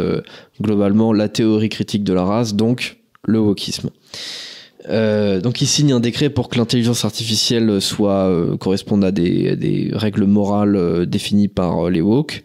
globalement 0.61 1.12
la 1.12 1.29
théorie 1.29 1.71
critique 1.71 2.05
de 2.05 2.12
la 2.12 2.25
race, 2.25 2.55
donc 2.55 2.99
le 3.27 3.41
wokisme. 3.41 3.91
Euh, 4.89 5.41
donc 5.41 5.61
il 5.61 5.66
signe 5.66 5.93
un 5.93 6.01
décret 6.01 6.31
pour 6.31 6.49
que 6.49 6.57
l'intelligence 6.57 7.05
artificielle 7.05 7.81
soit 7.81 8.29
euh, 8.29 8.57
corresponde 8.57 9.05
à 9.05 9.11
des, 9.11 9.91
règles 9.93 10.25
morales 10.25 10.77
euh, 10.77 11.05
définies 11.05 11.49
par 11.49 11.91
les 11.91 12.01
woke. 12.01 12.43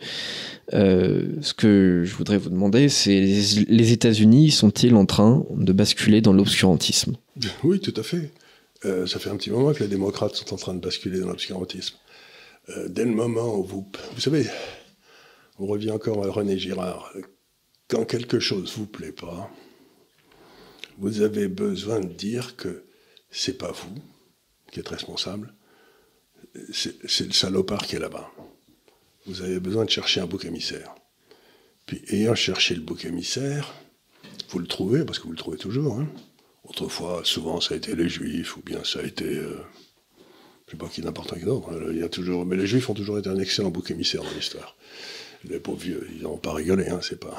ce 0.72 1.54
que 1.54 2.04
je 2.04 2.16
voudrais 2.16 2.38
vous 2.38 2.50
demander, 2.50 2.90
c'est 2.90 3.20
les, 3.20 3.92
États-Unis 3.92 4.52
sont-ils 4.52 4.96
en 4.96 5.06
train 5.06 5.46
de 5.56 5.72
basculer 5.72 6.22
dans 6.22 6.34
l'obscurantisme? 6.34 7.16
Oui, 7.64 7.80
tout 7.80 7.94
à 7.96 8.04
fait. 8.04 8.32
Ça 8.84 9.20
fait 9.20 9.30
un 9.30 9.38
petit 9.38 9.50
moment 9.50 9.74
que 9.74 9.84
les 9.84 9.90
démocrates 9.90 10.36
sont 10.36 10.54
en 10.54 10.58
train 10.58 10.74
de 10.74 10.80
basculer 10.80 11.20
dans 11.20 11.28
l'obscurantisme. 11.28 11.96
dès 12.88 13.06
le 13.06 13.12
moment 13.12 13.56
où 13.56 13.64
vous, 13.64 13.92
vous 14.14 14.22
savez, 14.22 14.46
on 15.60 15.66
revient 15.66 15.92
encore 15.92 16.26
à 16.26 16.30
René 16.30 16.58
Girard. 16.58 17.14
Quand 17.88 18.06
quelque 18.06 18.40
chose 18.40 18.74
vous 18.78 18.88
plaît 18.88 19.12
pas, 19.12 19.50
vous 20.98 21.22
avez 21.22 21.48
besoin 21.48 22.00
de 22.00 22.08
dire 22.08 22.56
que 22.56 22.84
c'est 23.32 23.58
pas 23.58 23.72
vous 23.72 24.02
qui 24.72 24.80
êtes 24.80 24.90
responsable, 24.90 25.54
c'est 26.72 27.26
le 27.26 27.34
salopard 27.34 27.86
qui 27.86 27.96
est 27.96 28.00
là-bas. 28.00 28.30
Vous 29.26 29.42
avez 29.42 29.60
besoin 29.60 29.86
de 29.86 29.90
chercher 29.90 30.22
un 30.22 30.26
bouc 30.26 30.46
émissaire. 30.46 30.94
Puis, 31.86 32.02
ayant 32.10 32.36
cherché 32.36 32.76
le 32.76 32.82
bouc 32.82 33.06
émissaire, 33.06 33.74
vous 34.50 34.60
le 34.60 34.68
trouvez, 34.68 35.06
parce 35.06 35.20
que 35.20 35.26
vous 35.26 35.32
le 35.32 35.38
trouvez 35.38 35.58
toujours. 35.58 36.00
Hein. 36.00 36.08
Autrefois, 36.64 37.22
souvent, 37.24 37.60
ça 37.60 37.74
a 37.74 37.78
été 37.78 37.96
les 37.96 38.10
juifs, 38.10 38.58
ou 38.58 38.62
bien 38.62 38.84
ça 38.84 39.00
a 39.00 39.04
été. 39.04 39.26
Euh, 39.26 39.58
je 40.66 40.72
sais 40.72 40.78
pas 40.78 40.88
qui 40.88 41.02
n'importe 41.02 41.38
qui 41.38 41.46
d'autre. 41.46 41.70
Hein. 41.72 41.80
Il 41.92 42.46
mais 42.46 42.56
les 42.56 42.68
juifs 42.68 42.90
ont 42.90 42.94
toujours 42.94 43.20
été 43.20 43.30
un 43.30 43.38
excellent 43.38 43.70
bouc 43.70 43.92
émissaire 43.92 44.24
dans 44.24 44.32
l'histoire. 44.32 44.76
Les 45.44 45.60
pauvres 45.60 45.80
vieux, 45.80 46.08
ils 46.16 46.24
n'ont 46.24 46.38
pas 46.38 46.54
rigolé, 46.54 46.88
hein, 46.88 47.00
c'est 47.02 47.20
pas. 47.20 47.38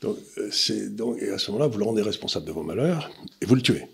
Donc, 0.00 0.16
euh, 0.38 0.50
donc, 0.90 1.20
et 1.22 1.30
à 1.30 1.38
ce 1.38 1.50
moment-là, 1.50 1.68
vous 1.68 1.78
le 1.78 1.84
rendez 1.84 2.02
responsable 2.02 2.46
de 2.46 2.52
vos 2.52 2.62
malheurs 2.62 3.10
et 3.40 3.46
vous 3.46 3.54
le 3.54 3.62
tuez. 3.62 3.86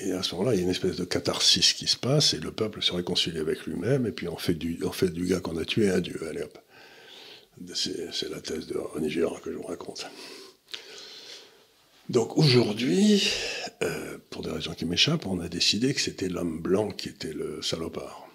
Et 0.00 0.12
à 0.12 0.22
ce 0.22 0.34
moment-là, 0.34 0.54
il 0.54 0.58
y 0.58 0.60
a 0.60 0.64
une 0.64 0.70
espèce 0.70 0.96
de 0.96 1.04
catharsis 1.04 1.72
qui 1.72 1.86
se 1.86 1.96
passe 1.96 2.34
et 2.34 2.38
le 2.38 2.50
peuple 2.50 2.82
se 2.82 2.92
réconcilie 2.92 3.38
avec 3.38 3.64
lui-même 3.64 4.06
et 4.06 4.12
puis 4.12 4.26
on 4.28 4.36
fait 4.36 4.54
du, 4.54 4.80
on 4.84 4.90
fait 4.90 5.08
du 5.08 5.26
gars 5.26 5.40
qu'on 5.40 5.56
a 5.56 5.64
tué 5.64 5.88
un 5.88 6.00
dieu. 6.00 6.20
Allez 6.28 6.42
hop. 6.42 6.58
C'est, 7.74 8.28
la 8.30 8.40
thèse 8.40 8.66
de 8.66 8.76
René 8.76 9.08
que 9.08 9.52
je 9.52 9.56
vous 9.56 9.62
raconte. 9.62 10.06
Donc 12.10 12.36
aujourd'hui, 12.36 13.30
euh, 13.82 14.18
pour 14.30 14.42
des 14.42 14.50
raisons 14.50 14.72
qui 14.72 14.84
m'échappent, 14.84 15.26
on 15.26 15.40
a 15.40 15.48
décidé 15.48 15.94
que 15.94 16.00
c'était 16.00 16.28
l'homme 16.28 16.60
blanc 16.60 16.90
qui 16.90 17.08
était 17.08 17.32
le 17.32 17.60
salopard. 17.62 18.28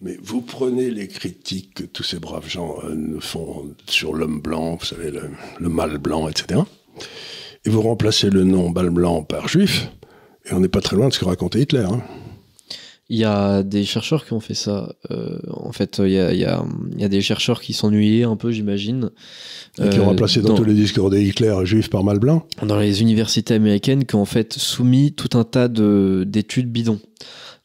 Mais 0.00 0.18
vous 0.22 0.40
prenez 0.40 0.90
les 0.90 1.08
critiques 1.08 1.74
que 1.74 1.84
tous 1.84 2.02
ces 2.02 2.18
braves 2.18 2.48
gens 2.48 2.78
euh, 2.84 3.20
font 3.20 3.74
sur 3.86 4.14
l'homme 4.14 4.40
blanc, 4.40 4.76
vous 4.76 4.86
savez, 4.86 5.10
le, 5.10 5.30
le, 5.58 5.68
mâle 5.68 5.98
blanc, 5.98 6.28
etc. 6.28 6.60
Et 7.64 7.70
vous 7.70 7.82
remplacez 7.82 8.30
le 8.30 8.44
nom 8.44 8.70
mâle 8.70 8.90
blanc 8.90 9.22
par 9.22 9.46
juif, 9.46 9.88
et 10.46 10.54
on 10.54 10.60
n'est 10.60 10.68
pas 10.68 10.80
très 10.80 10.96
loin 10.96 11.08
de 11.08 11.12
ce 11.12 11.20
que 11.20 11.26
racontait 11.26 11.60
Hitler. 11.60 11.86
Hein. 11.88 12.02
Il 13.12 13.18
y 13.18 13.24
a 13.24 13.64
des 13.64 13.84
chercheurs 13.84 14.24
qui 14.24 14.32
ont 14.34 14.40
fait 14.40 14.54
ça. 14.54 14.94
Euh, 15.10 15.36
en 15.50 15.72
fait, 15.72 15.98
il 15.98 16.12
y, 16.12 16.18
a, 16.18 16.32
il, 16.32 16.38
y 16.38 16.44
a, 16.44 16.64
il 16.92 17.00
y, 17.00 17.04
a, 17.04 17.08
des 17.08 17.20
chercheurs 17.20 17.60
qui 17.60 17.72
s'ennuyaient 17.72 18.22
un 18.22 18.36
peu, 18.36 18.52
j'imagine. 18.52 19.10
Et 19.78 19.88
qui 19.88 19.98
ont 19.98 20.02
euh, 20.02 20.06
remplacé 20.06 20.40
dans, 20.42 20.54
tous 20.54 20.62
les 20.62 20.74
discours 20.74 21.10
des 21.10 21.24
Hitler 21.24 21.56
juif 21.64 21.90
par 21.90 22.04
mâle 22.04 22.20
blanc 22.20 22.46
Dans 22.62 22.78
les 22.78 23.02
universités 23.02 23.54
américaines 23.54 24.04
qui 24.04 24.14
ont 24.14 24.22
en 24.22 24.26
fait 24.26 24.52
soumis 24.52 25.12
tout 25.12 25.36
un 25.36 25.42
tas 25.42 25.66
d'études 25.66 26.70
bidons. 26.70 27.00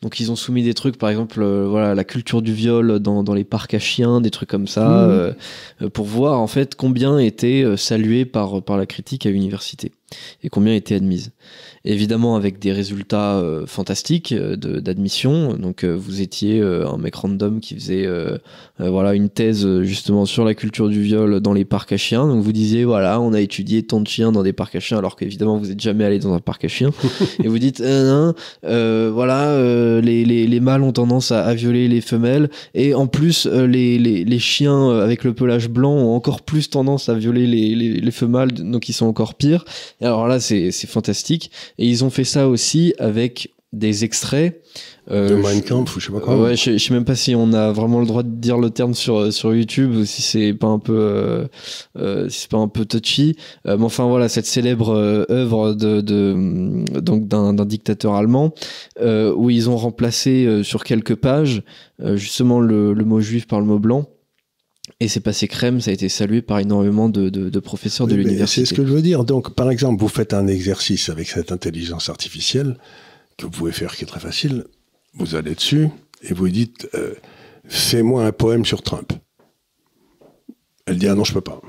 Donc 0.01 0.19
ils 0.19 0.31
ont 0.31 0.35
soumis 0.35 0.63
des 0.63 0.73
trucs, 0.73 0.97
par 0.97 1.09
exemple, 1.09 1.41
euh, 1.41 1.65
voilà, 1.67 1.95
la 1.95 2.03
culture 2.03 2.41
du 2.41 2.53
viol 2.53 2.99
dans, 2.99 3.23
dans, 3.23 3.33
les 3.33 3.43
parcs 3.43 3.73
à 3.73 3.79
chiens, 3.79 4.21
des 4.21 4.29
trucs 4.29 4.49
comme 4.49 4.67
ça, 4.67 4.87
mmh. 4.87 5.09
euh, 5.09 5.33
euh, 5.81 5.89
pour 5.89 6.05
voir 6.05 6.39
en 6.39 6.47
fait 6.47 6.75
combien 6.75 7.17
étaient 7.17 7.65
salués 7.77 8.25
par, 8.25 8.61
par 8.61 8.77
la 8.77 8.85
critique 8.85 9.25
à 9.25 9.29
l'université 9.29 9.91
et 10.43 10.49
combien 10.49 10.75
étaient 10.75 10.95
admises 10.95 11.31
évidemment 11.83 12.35
avec 12.35 12.57
des 12.57 12.71
résultats 12.71 13.35
euh, 13.37 13.67
fantastiques 13.67 14.33
d'admission. 14.33 15.53
Donc 15.53 15.83
vous 15.83 16.21
étiez 16.21 16.59
un 16.61 16.97
mec 16.97 17.15
random 17.15 17.59
qui 17.59 17.75
faisait 17.75 18.07
voilà 18.79 19.13
une 19.13 19.29
thèse 19.29 19.81
justement 19.81 20.25
sur 20.25 20.45
la 20.45 20.53
culture 20.53 20.89
du 20.89 21.01
viol 21.01 21.39
dans 21.41 21.53
les 21.53 21.65
parcs 21.65 21.91
à 21.91 21.97
chiens. 21.97 22.27
Donc 22.27 22.41
vous 22.41 22.51
disiez 22.51 22.85
voilà 22.85 23.19
on 23.21 23.33
a 23.33 23.41
étudié 23.41 23.83
tant 23.83 24.01
de 24.01 24.07
chiens 24.07 24.31
dans 24.31 24.43
des 24.43 24.53
parcs 24.53 24.75
à 24.75 24.79
chiens 24.79 24.97
alors 24.97 25.15
qu'évidemment 25.15 25.57
vous 25.57 25.67
n'êtes 25.67 25.81
jamais 25.81 26.05
allé 26.05 26.19
dans 26.19 26.33
un 26.33 26.39
parc 26.39 26.65
à 26.65 26.67
chiens 26.67 26.91
et 27.43 27.47
vous 27.47 27.59
dites 27.59 27.81
voilà 27.81 29.55
les, 30.03 30.25
les, 30.25 30.47
les, 30.47 30.59
mâles 30.59 30.81
ont 30.81 30.91
tendance 30.91 31.31
à, 31.31 31.53
violer 31.53 31.87
les 31.87 32.01
femelles 32.01 32.49
et 32.73 32.93
en 32.93 33.07
plus 33.07 33.45
les, 33.45 33.97
les, 33.97 34.23
les, 34.23 34.39
chiens 34.39 34.89
avec 34.99 35.23
le 35.23 35.33
pelage 35.33 35.69
blanc 35.69 35.93
ont 35.93 36.15
encore 36.15 36.41
plus 36.41 36.69
tendance 36.69 37.09
à 37.09 37.13
violer 37.15 37.47
les, 37.47 37.75
les, 37.75 37.93
les 37.93 38.11
femelles 38.11 38.51
donc 38.51 38.89
ils 38.89 38.93
sont 38.93 39.05
encore 39.05 39.35
pires. 39.35 39.65
Alors 40.01 40.27
là 40.27 40.39
c'est 40.39 40.71
fantastique 40.87 41.51
et 41.77 41.87
ils 41.87 42.03
ont 42.03 42.09
fait 42.09 42.23
ça 42.23 42.47
aussi 42.47 42.93
avec 42.99 43.49
des 43.75 44.03
extraits. 44.03 44.61
Euh, 45.11 45.29
de 45.29 45.35
Mein 45.35 45.61
Kampf 45.61 45.95
ou 45.95 45.99
je 45.99 46.07
sais 46.07 46.11
pas 46.11 46.19
quoi. 46.19 46.35
Ouais, 46.35 46.55
je, 46.55 46.77
sais 46.77 46.93
même 46.93 47.05
pas 47.05 47.15
si 47.15 47.35
on 47.35 47.53
a 47.53 47.71
vraiment 47.71 47.99
le 47.99 48.07
droit 48.07 48.23
de 48.23 48.29
dire 48.29 48.57
le 48.57 48.71
terme 48.71 48.93
sur 48.95 49.31
sur 49.31 49.53
YouTube 49.53 49.93
ou 49.95 50.05
si 50.05 50.21
c'est 50.21 50.53
pas 50.53 50.67
un 50.67 50.79
peu 50.79 50.97
euh, 50.97 51.45
euh 51.97 52.27
si 52.29 52.41
c'est 52.41 52.51
pas 52.51 52.57
un 52.57 52.67
peu 52.67 52.85
touchy. 52.85 53.35
Mais 53.65 53.75
enfin 53.83 54.05
voilà 54.05 54.29
cette 54.29 54.47
célèbre 54.47 54.89
œuvre 55.29 55.73
de, 55.73 56.01
de 56.01 56.99
donc 56.99 57.27
d'un 57.27 57.53
dictateur 57.65 58.15
allemand 58.15 58.53
où 58.99 59.49
ils 59.49 59.69
ont 59.69 59.77
remplacé 59.77 60.63
sur 60.63 60.83
quelques 60.83 61.15
pages 61.15 61.63
justement 62.15 62.59
le, 62.59 62.93
le 62.93 63.05
mot 63.05 63.21
juif 63.21 63.47
par 63.47 63.59
le 63.59 63.65
mot 63.65 63.79
blanc. 63.79 64.07
Et 64.99 65.07
c'est 65.07 65.19
passé 65.19 65.47
crème, 65.47 65.81
ça 65.81 65.91
a 65.91 65.93
été 65.93 66.09
salué 66.09 66.41
par 66.41 66.59
énormément 66.59 67.09
de, 67.09 67.29
de, 67.29 67.59
professeurs 67.59 68.07
de 68.07 68.15
l'université. 68.15 68.65
C'est 68.65 68.69
ce 68.69 68.73
que 68.73 68.85
je 68.85 68.93
veux 68.93 69.01
dire. 69.01 69.25
Donc, 69.25 69.53
par 69.53 69.69
exemple, 69.69 69.99
vous 69.99 70.07
faites 70.07 70.33
un 70.33 70.47
exercice 70.47 71.09
avec 71.09 71.27
cette 71.27 71.51
intelligence 71.51 72.09
artificielle 72.09 72.77
que 73.37 73.45
vous 73.45 73.51
pouvez 73.51 73.71
faire 73.71 73.95
qui 73.95 74.03
est 74.03 74.07
très 74.07 74.19
facile. 74.19 74.65
Vous 75.15 75.35
allez 75.35 75.55
dessus 75.55 75.89
et 76.21 76.33
vous 76.33 76.49
dites 76.49 76.87
euh, 76.93 77.15
Fais-moi 77.67 78.25
un 78.25 78.31
poème 78.31 78.65
sur 78.65 78.81
Trump. 78.81 79.13
Elle 80.85 80.97
dit 80.97 81.07
Ah 81.07 81.15
non, 81.15 81.23
je 81.23 81.33
peux 81.33 81.41
pas. 81.41 81.61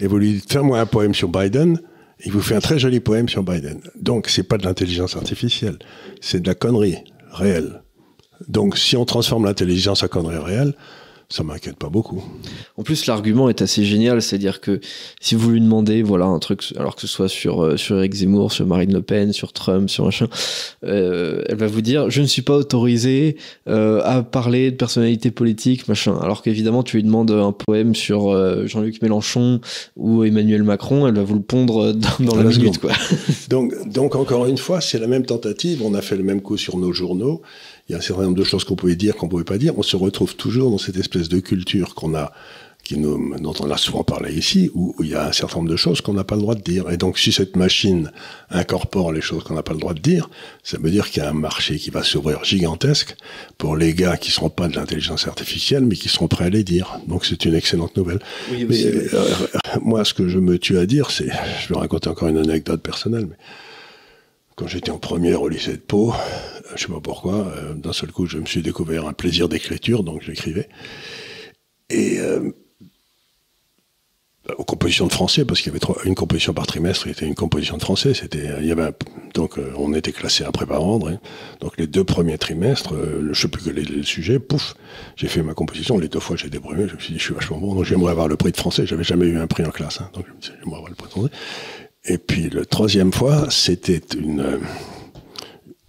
Et 0.00 0.06
vous 0.06 0.18
lui 0.18 0.34
dites 0.34 0.52
Fais-moi 0.52 0.80
un 0.80 0.86
poème 0.86 1.14
sur 1.14 1.28
Biden. 1.28 1.80
Il 2.24 2.32
vous 2.32 2.40
fait 2.40 2.54
un 2.54 2.60
très 2.60 2.78
joli 2.78 3.00
poème 3.00 3.28
sur 3.28 3.42
Biden. 3.42 3.80
Donc, 3.98 4.28
c'est 4.28 4.42
pas 4.42 4.58
de 4.58 4.64
l'intelligence 4.64 5.16
artificielle, 5.16 5.78
c'est 6.20 6.40
de 6.40 6.46
la 6.46 6.54
connerie 6.54 6.98
réelle. 7.30 7.82
Donc, 8.48 8.76
si 8.76 8.96
on 8.96 9.04
transforme 9.04 9.44
l'intelligence 9.44 10.02
en 10.02 10.08
connerie 10.08 10.36
réelle, 10.36 10.74
ça 11.30 11.44
m'inquiète 11.44 11.76
pas 11.76 11.88
beaucoup. 11.88 12.22
En 12.76 12.82
plus, 12.82 13.06
l'argument 13.06 13.48
est 13.48 13.62
assez 13.62 13.84
génial, 13.84 14.20
c'est-à-dire 14.20 14.60
que 14.60 14.80
si 15.20 15.36
vous 15.36 15.50
lui 15.50 15.60
demandez, 15.60 16.02
voilà, 16.02 16.24
un 16.24 16.40
truc, 16.40 16.64
alors 16.76 16.96
que 16.96 17.00
ce 17.02 17.06
soit 17.06 17.28
sur 17.28 17.62
euh, 17.62 17.76
sur 17.76 17.96
Eric 17.98 18.14
Zemmour, 18.14 18.50
sur 18.50 18.66
Marine 18.66 18.92
Le 18.92 19.00
Pen, 19.00 19.32
sur 19.32 19.52
Trump, 19.52 19.88
sur 19.88 20.04
machin, 20.04 20.26
euh, 20.84 21.44
elle 21.48 21.56
va 21.56 21.68
vous 21.68 21.82
dire, 21.82 22.10
je 22.10 22.20
ne 22.20 22.26
suis 22.26 22.42
pas 22.42 22.56
autorisé 22.56 23.36
euh, 23.68 24.02
à 24.04 24.24
parler 24.24 24.72
de 24.72 24.76
personnalité 24.76 25.30
politique, 25.30 25.86
machin. 25.86 26.18
Alors 26.20 26.42
qu'évidemment, 26.42 26.82
tu 26.82 26.96
lui 26.96 27.04
demandes 27.04 27.30
un 27.30 27.52
poème 27.52 27.94
sur 27.94 28.30
euh, 28.30 28.66
Jean-Luc 28.66 29.00
Mélenchon 29.00 29.60
ou 29.96 30.24
Emmanuel 30.24 30.64
Macron, 30.64 31.06
elle 31.06 31.14
va 31.14 31.22
vous 31.22 31.36
le 31.36 31.42
pondre 31.42 31.92
dans, 31.92 32.08
dans 32.18 32.34
la, 32.34 32.42
la 32.42 32.50
minute, 32.50 32.78
quoi. 32.78 32.90
donc, 33.48 33.72
donc 33.88 34.16
encore 34.16 34.46
une 34.46 34.58
fois, 34.58 34.80
c'est 34.80 34.98
la 34.98 35.06
même 35.06 35.24
tentative. 35.24 35.80
On 35.84 35.94
a 35.94 36.02
fait 36.02 36.16
le 36.16 36.24
même 36.24 36.40
coup 36.40 36.56
sur 36.56 36.76
nos 36.76 36.92
journaux 36.92 37.40
il 37.90 37.94
y 37.94 37.96
a 37.96 37.98
un 37.98 38.02
certain 38.02 38.22
nombre 38.22 38.38
de 38.38 38.44
choses 38.44 38.62
qu'on 38.62 38.76
pouvait 38.76 38.94
dire, 38.94 39.16
qu'on 39.16 39.28
pouvait 39.28 39.42
pas 39.42 39.58
dire. 39.58 39.76
On 39.76 39.82
se 39.82 39.96
retrouve 39.96 40.36
toujours 40.36 40.70
dans 40.70 40.78
cette 40.78 40.96
espèce 40.96 41.28
de 41.28 41.40
culture 41.40 41.96
qu'on 41.96 42.14
a, 42.14 42.30
qui 42.84 42.96
nous, 42.96 43.36
dont 43.40 43.52
on 43.58 43.68
a 43.68 43.76
souvent 43.76 44.04
parlé 44.04 44.32
ici, 44.32 44.70
où, 44.74 44.94
il 45.00 45.08
y 45.08 45.16
a 45.16 45.26
un 45.26 45.32
certain 45.32 45.56
nombre 45.56 45.70
de 45.70 45.76
choses 45.76 46.00
qu'on 46.00 46.12
n'a 46.12 46.22
pas 46.22 46.36
le 46.36 46.42
droit 46.42 46.54
de 46.54 46.60
dire. 46.60 46.88
Et 46.90 46.96
donc, 46.96 47.18
si 47.18 47.32
cette 47.32 47.56
machine 47.56 48.12
incorpore 48.48 49.12
les 49.12 49.20
choses 49.20 49.42
qu'on 49.42 49.54
n'a 49.54 49.64
pas 49.64 49.72
le 49.72 49.80
droit 49.80 49.92
de 49.92 49.98
dire, 49.98 50.30
ça 50.62 50.78
veut 50.78 50.92
dire 50.92 51.10
qu'il 51.10 51.20
y 51.20 51.26
a 51.26 51.30
un 51.30 51.32
marché 51.32 51.78
qui 51.78 51.90
va 51.90 52.04
s'ouvrir 52.04 52.44
gigantesque 52.44 53.16
pour 53.58 53.74
les 53.76 53.92
gars 53.92 54.16
qui 54.16 54.28
ne 54.28 54.34
seront 54.34 54.50
pas 54.50 54.68
de 54.68 54.76
l'intelligence 54.76 55.26
artificielle, 55.26 55.84
mais 55.84 55.96
qui 55.96 56.08
seront 56.08 56.28
prêts 56.28 56.44
à 56.44 56.50
les 56.50 56.62
dire. 56.62 57.00
Donc, 57.08 57.26
c'est 57.26 57.44
une 57.44 57.56
excellente 57.56 57.96
nouvelle. 57.96 58.20
mais, 58.52 58.86
euh, 58.86 59.34
moi, 59.82 60.04
ce 60.04 60.14
que 60.14 60.28
je 60.28 60.38
me 60.38 60.60
tue 60.60 60.78
à 60.78 60.86
dire, 60.86 61.10
c'est, 61.10 61.30
je 61.60 61.74
vais 61.74 61.80
raconter 61.80 62.08
encore 62.08 62.28
une 62.28 62.38
anecdote 62.38 62.82
personnelle, 62.82 63.26
mais 63.28 63.36
quand 64.60 64.66
j'étais 64.66 64.90
en 64.90 64.98
première 64.98 65.40
au 65.40 65.48
lycée 65.48 65.72
de 65.72 65.78
Pau, 65.78 66.12
je 66.76 66.82
sais 66.82 66.92
pas 66.92 67.00
pourquoi, 67.00 67.46
euh, 67.56 67.72
d'un 67.72 67.94
seul 67.94 68.12
coup, 68.12 68.26
je 68.26 68.36
me 68.36 68.44
suis 68.44 68.60
découvert 68.60 69.08
un 69.08 69.14
plaisir 69.14 69.48
d'écriture, 69.48 70.04
donc 70.04 70.20
j'écrivais. 70.20 70.68
Et 71.88 72.18
euh, 72.20 72.50
aux 74.58 74.64
compositions 74.64 75.06
de 75.06 75.12
français, 75.12 75.46
parce 75.46 75.60
qu'il 75.60 75.68
y 75.68 75.70
avait 75.70 75.78
trois, 75.78 75.96
une 76.04 76.14
composition 76.14 76.52
par 76.52 76.66
trimestre, 76.66 77.04
c'était 77.04 77.24
une 77.24 77.34
composition 77.34 77.78
de 77.78 77.82
français. 77.82 78.12
C'était, 78.12 78.48
donc 79.32 79.58
euh, 79.58 79.72
on 79.78 79.94
était 79.94 80.12
classé 80.12 80.44
à 80.44 80.52
prépa 80.52 80.76
rendre. 80.76 81.08
hein. 81.08 81.20
Donc 81.60 81.78
les 81.78 81.86
deux 81.86 82.04
premiers 82.04 82.36
trimestres, 82.36 82.92
je 83.32 83.40
sais 83.40 83.48
plus 83.48 83.64
que 83.64 83.70
les, 83.70 83.84
les 83.84 84.02
sujets, 84.02 84.38
pouf, 84.38 84.74
j'ai 85.16 85.28
fait 85.28 85.42
ma 85.42 85.54
composition. 85.54 85.98
Les 85.98 86.08
deux 86.08 86.20
fois 86.20 86.36
j'ai 86.36 86.48
été 86.48 86.60
premier, 86.60 86.86
je 86.86 86.96
me 86.96 87.00
suis 87.00 87.14
dit 87.14 87.18
je 87.18 87.24
suis 87.24 87.34
vachement 87.34 87.56
bon, 87.56 87.74
donc 87.74 87.84
j'aimerais 87.84 88.10
avoir 88.10 88.28
le 88.28 88.36
prix 88.36 88.52
de 88.52 88.58
français. 88.58 88.84
J'avais 88.84 89.04
jamais 89.04 89.24
eu 89.26 89.38
un 89.38 89.46
prix 89.46 89.64
en 89.64 89.70
classe, 89.70 90.02
hein. 90.02 90.10
donc 90.12 90.26
je 90.28 90.32
me 90.32 90.58
j'aimerais 90.60 90.76
avoir 90.76 90.90
le 90.90 90.96
prix 90.96 91.06
de 91.06 91.12
français. 91.12 91.30
Et 92.04 92.18
puis 92.18 92.48
le 92.50 92.64
troisième 92.66 93.12
fois, 93.12 93.46
c'était 93.50 94.00
une 94.16 94.60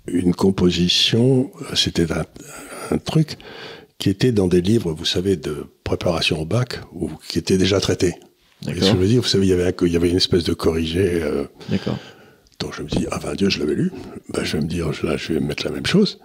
une 0.07 0.33
composition, 0.33 1.51
c'était 1.73 2.11
un, 2.11 2.25
un 2.91 2.97
truc 2.97 3.37
qui 3.97 4.09
était 4.09 4.31
dans 4.31 4.47
des 4.47 4.61
livres, 4.61 4.91
vous 4.93 5.05
savez, 5.05 5.35
de 5.37 5.67
préparation 5.83 6.41
au 6.41 6.45
bac, 6.45 6.79
ou 6.91 7.09
qui 7.29 7.37
était 7.37 7.57
déjà 7.57 7.79
traité. 7.79 8.15
Et 8.67 8.73
ce 8.73 8.79
que 8.79 8.85
je 8.85 8.91
veux 8.93 9.07
dire, 9.07 9.21
vous 9.21 9.27
savez, 9.27 9.45
il 9.45 9.49
y 9.49 9.53
avait, 9.53 9.67
un- 9.67 9.85
il 9.85 9.91
y 9.91 9.95
avait 9.95 10.09
une 10.09 10.17
espèce 10.17 10.43
de 10.43 10.53
corrigé. 10.53 11.21
euh, 11.23 11.45
D'accord. 11.69 11.97
donc 12.59 12.73
je 12.75 12.81
me 12.81 12.87
dis, 12.89 13.05
ah 13.11 13.19
ben 13.23 13.35
Dieu, 13.35 13.49
je 13.49 13.59
l'avais 13.59 13.75
lu. 13.75 13.91
Ben, 14.29 14.43
je 14.43 14.57
vais 14.57 14.63
me 14.63 14.67
dire, 14.67 14.89
là, 15.03 15.17
je 15.17 15.33
vais 15.33 15.39
mettre 15.39 15.63
la 15.65 15.71
même 15.71 15.85
chose. 15.85 16.19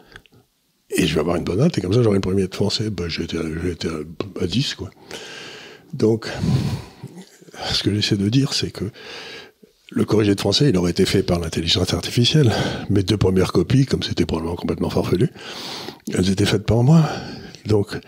Et 0.91 1.07
je 1.07 1.15
vais 1.15 1.21
avoir 1.21 1.37
une 1.37 1.45
bonne 1.45 1.59
note. 1.59 1.77
Et 1.79 1.81
comme 1.81 1.93
ça, 1.93 2.03
j'aurai 2.03 2.17
une 2.17 2.23
première 2.23 2.49
de 2.49 2.55
français. 2.55 2.91
Ben, 2.91 3.09
j'étais 3.09 3.37
à, 3.39 4.43
à 4.43 4.47
10, 4.47 4.75
quoi. 4.75 4.91
Donc, 5.93 6.29
ce 7.73 7.83
que 7.83 7.95
j'essaie 7.95 8.17
de 8.17 8.29
dire, 8.29 8.53
c'est 8.55 8.71
que 8.71 8.85
le 9.97 10.05
corrigé 10.05 10.35
de 10.35 10.41
français, 10.41 10.69
il 10.69 10.77
aurait 10.77 10.91
été 10.91 11.07
fait 11.07 11.23
par 11.23 11.41
l'intelligence 11.41 11.95
artificielle. 11.95 12.53
Mes 12.91 13.03
deux 13.03 13.17
premières 13.17 13.51
copies, 13.51 13.87
comme 13.87 14.03
c'était 14.03 14.27
probablement 14.27 14.55
complètement 14.55 14.91
farfelu, 14.91 15.31
elles 16.13 16.29
étaient 16.29 16.45
faites 16.45 16.67
par 16.67 16.83
moi. 16.83 17.09
Donc, 17.65 17.99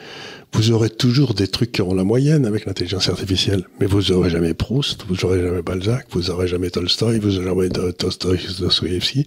vous 0.52 0.70
aurez 0.70 0.90
toujours 0.90 1.32
des 1.32 1.48
trucs 1.48 1.72
qui 1.72 1.80
auront 1.80 1.94
la 1.94 2.04
moyenne 2.04 2.44
avec 2.44 2.66
l'intelligence 2.66 3.08
artificielle, 3.08 3.64
mais 3.80 3.86
vous 3.86 4.12
aurez 4.12 4.28
jamais 4.28 4.52
Proust, 4.52 5.06
vous 5.08 5.24
aurez 5.24 5.40
jamais 5.40 5.62
Balzac, 5.62 6.06
vous 6.10 6.30
aurez 6.30 6.46
jamais 6.46 6.68
Tolstoï, 6.68 7.20
vous 7.20 7.38
aurez 7.38 7.46
jamais 7.46 7.68
Dostoïevski, 7.70 9.26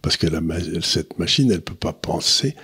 parce 0.00 0.16
que 0.16 0.28
cette 0.80 1.18
machine, 1.18 1.52
elle 1.52 1.60
peut 1.60 1.74
pas 1.74 1.92
penser 1.92 2.56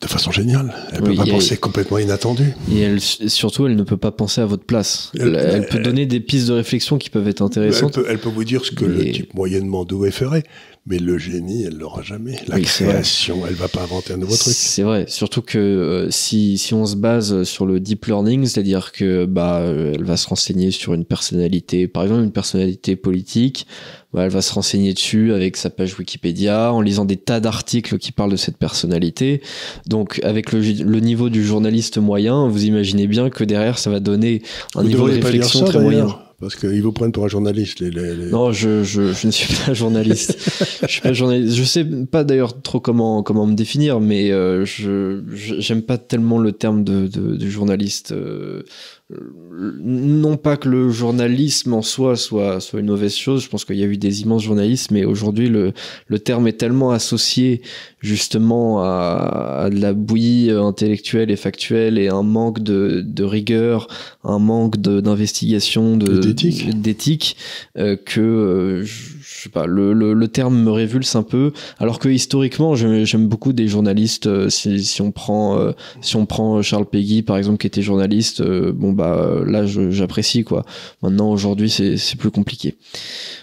de 0.00 0.06
façon 0.06 0.30
géniale. 0.30 0.74
Elle 0.92 1.02
Oui, 1.02 1.16
peut 1.16 1.24
pas 1.24 1.30
penser 1.30 1.56
complètement 1.56 1.98
inattendue. 1.98 2.54
Et 2.70 2.80
elle, 2.80 3.00
surtout, 3.00 3.66
elle 3.66 3.76
ne 3.76 3.82
peut 3.82 3.96
pas 3.96 4.10
penser 4.12 4.40
à 4.40 4.46
votre 4.46 4.64
place. 4.64 5.12
Elle, 5.18 5.66
peut 5.70 5.78
donner 5.78 6.06
des 6.06 6.20
pistes 6.20 6.48
de 6.48 6.52
réflexion 6.52 6.98
qui 6.98 7.10
peuvent 7.10 7.28
être 7.28 7.42
intéressantes. 7.42 7.98
elle 8.08 8.18
peut 8.18 8.28
vous 8.28 8.44
dire 8.44 8.64
ce 8.64 8.70
que 8.70 8.84
le 8.84 9.12
type 9.12 9.34
moyennement 9.34 9.84
doué 9.84 10.10
ferait, 10.10 10.44
mais 10.86 10.98
le 10.98 11.16
génie, 11.16 11.64
elle 11.64 11.78
l'aura 11.78 12.02
jamais. 12.02 12.36
La 12.46 12.56
Oui, 12.56 12.62
création, 12.62 13.46
elle 13.46 13.54
va 13.54 13.68
pas 13.68 13.82
inventer 13.82 14.12
un 14.12 14.18
nouveau 14.18 14.36
truc. 14.36 14.52
C'est 14.54 14.82
vrai, 14.82 15.06
surtout 15.08 15.40
que 15.40 15.58
euh, 15.58 16.10
si, 16.10 16.58
si 16.58 16.74
on 16.74 16.84
se 16.84 16.96
base 16.96 17.44
sur 17.44 17.64
le 17.64 17.80
deep 17.80 18.04
learning, 18.04 18.44
c'est-à-dire 18.44 18.92
que 18.92 19.24
bah 19.24 19.60
euh, 19.60 19.92
elle 19.94 20.04
va 20.04 20.18
se 20.18 20.28
renseigner 20.28 20.70
sur 20.70 20.92
une 20.92 21.06
personnalité, 21.06 21.88
par 21.88 22.02
exemple 22.02 22.22
une 22.22 22.32
personnalité 22.32 22.96
politique, 22.96 23.66
bah, 24.12 24.24
elle 24.24 24.30
va 24.30 24.42
se 24.42 24.52
renseigner 24.52 24.92
dessus 24.92 25.32
avec 25.32 25.56
sa 25.56 25.70
page 25.70 25.98
Wikipédia, 25.98 26.70
en 26.72 26.82
lisant 26.82 27.06
des 27.06 27.16
tas 27.16 27.40
d'articles 27.40 27.96
qui 27.96 28.12
parlent 28.12 28.30
de 28.30 28.36
cette 28.36 28.58
personnalité. 28.58 29.40
Donc 29.86 30.20
avec 30.22 30.52
le, 30.52 30.60
le 30.60 31.00
niveau 31.00 31.30
du 31.30 31.44
journaliste 31.44 31.96
moyen, 31.96 32.46
vous 32.46 32.64
imaginez 32.66 33.06
bien 33.06 33.30
que 33.30 33.42
derrière 33.42 33.78
ça 33.78 33.88
va 33.88 34.00
donner 34.00 34.42
un 34.74 34.82
Vous 34.82 34.88
niveau 34.88 35.08
de 35.08 35.14
réflexion 35.14 35.60
ça, 35.60 35.64
très 35.72 35.80
moyen. 35.80 36.14
Parce 36.44 36.56
qu'ils 36.56 36.82
vous 36.82 36.92
prennent 36.92 37.12
pour 37.12 37.24
un 37.24 37.28
journaliste. 37.28 37.80
Les, 37.80 37.90
les- 37.90 38.14
les- 38.14 38.30
Non, 38.30 38.52
je, 38.52 38.82
je, 38.84 39.12
je 39.12 39.26
ne 39.26 39.32
suis 39.32 39.52
pas 39.64 39.74
journaliste. 39.74 40.36
je 40.82 40.86
suis 40.86 41.00
pas 41.00 41.12
journaliste. 41.12 41.54
Je 41.56 41.64
sais 41.64 41.84
pas 41.84 42.22
d'ailleurs 42.24 42.60
trop 42.62 42.80
comment 42.80 43.22
comment 43.22 43.46
me 43.46 43.54
définir, 43.54 44.00
mais 44.00 44.30
euh, 44.30 44.64
je 44.64 45.22
j'aime 45.58 45.82
pas 45.82 45.98
tellement 45.98 46.38
le 46.38 46.52
terme 46.52 46.84
de, 46.84 47.06
de, 47.08 47.36
de 47.36 47.46
journaliste. 47.48 48.12
euh, 48.12 48.62
non 49.10 50.38
pas 50.38 50.56
que 50.56 50.68
le 50.68 50.88
journalisme 50.88 51.74
en 51.74 51.82
soi 51.82 52.16
soit 52.16 52.60
soit 52.60 52.80
une 52.80 52.86
mauvaise 52.86 53.14
chose. 53.14 53.44
Je 53.44 53.50
pense 53.50 53.66
qu'il 53.66 53.76
y 53.76 53.82
a 53.82 53.86
eu 53.86 53.98
des 53.98 54.22
immenses 54.22 54.44
journalistes, 54.44 54.90
mais 54.90 55.04
aujourd'hui 55.04 55.50
le 55.50 55.72
le 56.06 56.18
terme 56.18 56.48
est 56.48 56.54
tellement 56.54 56.90
associé 56.90 57.60
justement 58.00 58.82
à, 58.82 59.64
à 59.64 59.70
de 59.70 59.78
la 59.78 59.92
bouillie 59.92 60.50
euh, 60.50 60.62
intellectuelle 60.62 61.30
et 61.30 61.36
factuelle 61.36 61.98
et 61.98 62.08
un 62.08 62.22
manque 62.22 62.62
de, 62.62 63.02
de 63.04 63.24
rigueur, 63.24 63.88
un 64.24 64.38
manque 64.38 64.78
d'investigation, 64.78 65.96
d'éthique. 65.98 66.80
d'éthique, 66.80 67.36
euh, 67.76 67.96
que 67.96 68.20
euh, 68.20 68.84
je, 68.84 69.14
je 69.44 69.50
sais 69.50 69.52
pas, 69.52 69.66
le, 69.66 69.92
le, 69.92 70.28
terme 70.28 70.56
me 70.56 70.70
révulse 70.70 71.14
un 71.16 71.22
peu. 71.22 71.52
Alors 71.78 71.98
que 71.98 72.08
historiquement, 72.08 72.74
j'aime 72.74 73.28
beaucoup 73.28 73.52
des 73.52 73.68
journalistes. 73.68 74.26
euh, 74.26 74.48
si, 74.48 75.02
on 75.02 75.12
prend 75.12 75.58
euh, 75.58 75.72
si 76.00 76.16
on 76.16 76.24
prend 76.24 76.62
Charles 76.62 76.86
Péguy 76.86 77.20
par 77.20 77.36
exemple, 77.36 77.58
qui 77.58 77.66
était 77.66 77.82
journaliste, 77.82 78.40
euh, 78.40 78.72
bon 78.72 78.92
bah 78.92 79.18
euh, 79.18 79.44
là 79.44 79.66
j'apprécie 79.66 80.44
quoi. 80.44 80.64
Maintenant 81.02 81.30
aujourd'hui 81.30 81.68
c'est 81.68 82.16
plus 82.16 82.30
compliqué. 82.30 82.76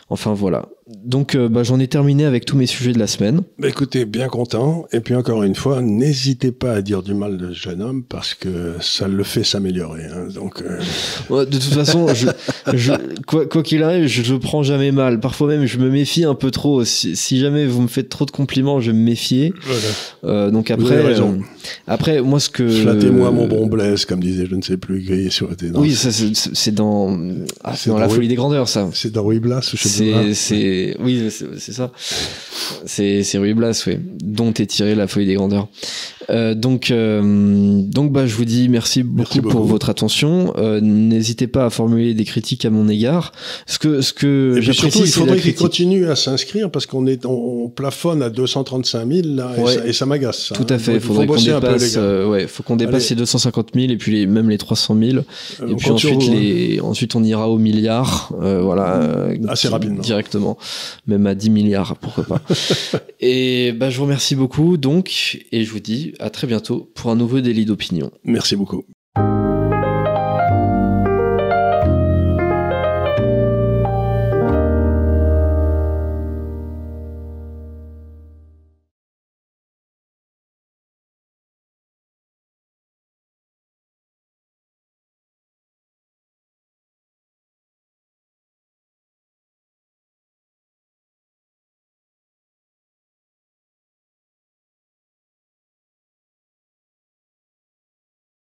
Enfin 0.10 0.34
voilà. 0.34 0.70
Donc 1.04 1.36
euh, 1.36 1.48
bah, 1.50 1.64
j'en 1.64 1.80
ai 1.80 1.88
terminé 1.88 2.26
avec 2.26 2.46
tous 2.46 2.58
mes 2.58 2.66
sujets 2.66 2.92
de 2.94 3.00
la 3.00 3.08
semaine. 3.08 3.42
Bah, 3.60 3.68
écoutez, 3.70 4.06
bien 4.06 4.28
content. 4.28 4.86
Et 4.92 5.00
puis 5.00 5.16
encore 5.16 5.44
une 5.44 5.56
fois, 5.56 5.82
n'hésitez 5.82 6.52
pas 6.52 6.74
à 6.74 6.82
dire 6.82 7.02
du 7.04 7.14
mal 7.14 7.38
de 7.38 7.54
ce 7.54 7.60
jeune 7.60 7.82
homme 7.82 8.04
parce 8.04 8.34
que 8.34 8.74
ça 8.82 9.08
le 9.08 9.24
fait 9.24 9.44
s'améliorer. 9.44 10.04
hein. 10.06 10.28
Donc, 10.34 10.62
euh, 10.62 10.80
Ouais, 11.30 11.46
de 11.46 11.52
toute 11.58 11.74
façon, 11.74 12.08
je, 12.14 12.28
je, 12.74 12.92
quoi 13.46 13.64
qu'il 13.64 13.84
arrive, 13.84 14.08
je 14.08 14.34
le 14.34 14.39
prends 14.39 14.64
jamais 14.64 14.92
mal. 14.92 15.20
Parfois 15.20 15.48
même, 15.48 15.66
je 15.66 15.78
me 15.78 15.89
méfie 15.89 16.24
un 16.24 16.36
peu 16.36 16.52
trop. 16.52 16.84
Si, 16.84 17.16
si 17.16 17.39
jamais 17.39 17.66
vous 17.66 17.82
me 17.82 17.88
faites 17.88 18.10
trop 18.10 18.26
de 18.26 18.32
compliments, 18.32 18.80
je 18.80 18.92
vais 18.92 18.98
me 18.98 19.04
méfier. 19.04 19.54
voilà. 19.64 19.82
Euh, 20.26 20.52
donc 20.52 20.72
après, 20.72 21.16
après, 21.88 22.22
moi, 22.22 22.39
ce 22.39 22.50
que 22.50 22.68
Flattez-moi 22.68 23.32
mon 23.32 23.48
bon 23.48 23.68
Blaise, 23.68 24.06
comme 24.06 24.20
disait 24.20 24.46
je 24.50 24.56
ne 24.56 24.62
sais 24.62 24.78
plus 24.78 25.04
qui 25.04 25.32
sur 25.32 25.50
Oui, 25.76 25.94
ça, 25.94 26.10
c'est 26.12 26.74
dans, 26.74 27.18
ah, 27.64 27.74
la 27.88 28.08
folie 28.10 28.20
Louis- 28.22 28.28
des 28.28 28.36
grandeurs, 28.36 28.68
ça. 28.68 28.89
C'est 28.94 29.12
dans 29.12 29.24
Ruy 29.24 29.39
Blas 29.39 29.60
ou 29.74 29.78
je 29.78 29.88
sais 29.88 30.12
plus. 30.12 30.36
C'est. 30.36 30.80
Oui, 30.99 31.29
c'est 31.32 31.73
ça. 31.73 31.91
C'est, 32.86 33.38
Ruy 33.38 33.53
Blas, 33.53 33.84
oui, 33.88 33.97
dont 33.99 34.53
est 34.53 34.65
tirée 34.65 34.95
la 34.95 35.07
folie 35.07 35.25
des 35.25 35.36
grandeurs. 35.36 35.67
Euh, 36.32 36.55
donc, 36.55 36.91
euh, 36.91 37.82
donc, 37.84 38.11
bah, 38.11 38.25
je 38.25 38.36
vous 38.36 38.45
dis 38.45 38.69
merci 38.69 39.03
beaucoup, 39.03 39.17
Merci 39.17 39.41
pour 39.41 39.63
votre 39.65 39.89
attention. 39.89 40.53
Euh, 40.57 40.79
n'hésitez 40.82 41.47
pas 41.47 41.65
à 41.65 41.69
formuler 41.69 42.13
des 42.13 42.23
critiques 42.25 42.63
à 42.65 42.69
mon 42.69 42.88
égard. 42.88 43.32
Ce 43.67 43.77
que, 43.79 44.01
ce 44.01 44.13
que 44.13 44.57
j'apprécie, 44.61 44.99
il 45.03 45.07
faudrait 45.07 45.36
qu'il 45.36 45.41
critique. 45.41 45.59
continue 45.59 46.07
à 46.07 46.15
s'inscrire 46.15 46.71
parce 46.71 46.86
qu'on 46.86 47.05
est, 47.07 47.25
on, 47.25 47.63
on 47.65 47.69
plafonne 47.69 48.23
à 48.23 48.29
235 48.29 49.07
000 49.11 49.27
là, 49.36 49.51
et 49.57 49.61
Ouais. 49.61 49.73
ça- 49.75 49.88
et, 49.88 49.93
ça, 49.93 50.05
m'agace. 50.05 50.47
ça, 50.47 50.55
Tout 50.55 50.63
hein. 50.63 50.75
à 50.75 50.79
fait. 50.79 50.93
Il 50.95 50.99
faudrait 51.01 51.27
qu'on 51.27 51.36
peu, 51.36 51.41
dépasse, 51.41 51.95
euh, 51.97 52.27
ouais, 52.29 52.47
faut 52.47 52.63
qu'on 52.63 52.75
dépasse 52.77 53.07
Allez. 53.07 53.15
les 53.15 53.21
250 53.21 53.69
000 53.75 53.91
et 53.91 53.97
puis 53.97 54.11
les, 54.13 54.25
même 54.25 54.49
les 54.49 54.57
300 54.57 54.95
000. 54.97 55.17
Euh, 55.17 55.67
Et 55.67 55.75
puis 55.75 55.89
ensuite, 55.91 56.21
vous, 56.23 56.32
hein. 56.32 56.36
les, 56.36 56.79
ensuite, 56.82 57.15
on 57.15 57.23
ira 57.23 57.49
au 57.49 57.57
milliard, 57.57 58.32
euh, 58.41 58.61
voilà, 58.61 59.27
Assez 59.49 59.67
rapidement. 59.67 60.01
directement, 60.01 60.57
même 61.07 61.27
à 61.27 61.36
10 61.36 61.49
milliards, 61.49 61.97
pourquoi 61.97 62.23
pas. 62.23 62.41
et 63.19 63.71
bah, 63.73 63.89
je 63.89 63.97
vous 63.97 64.03
remercie 64.03 64.36
beaucoup, 64.36 64.77
donc, 64.77 65.39
et 65.51 65.63
je 65.63 65.71
vous 65.71 65.79
dis 65.79 66.13
à 66.22 66.30
très 66.30 66.47
bientôt 66.47 66.91
pour 66.95 67.11
un 67.11 67.15
nouveau 67.15 67.41
délit 67.41 67.65
d'opinion. 67.65 68.11
Merci 68.24 68.55
beaucoup. 68.55 68.86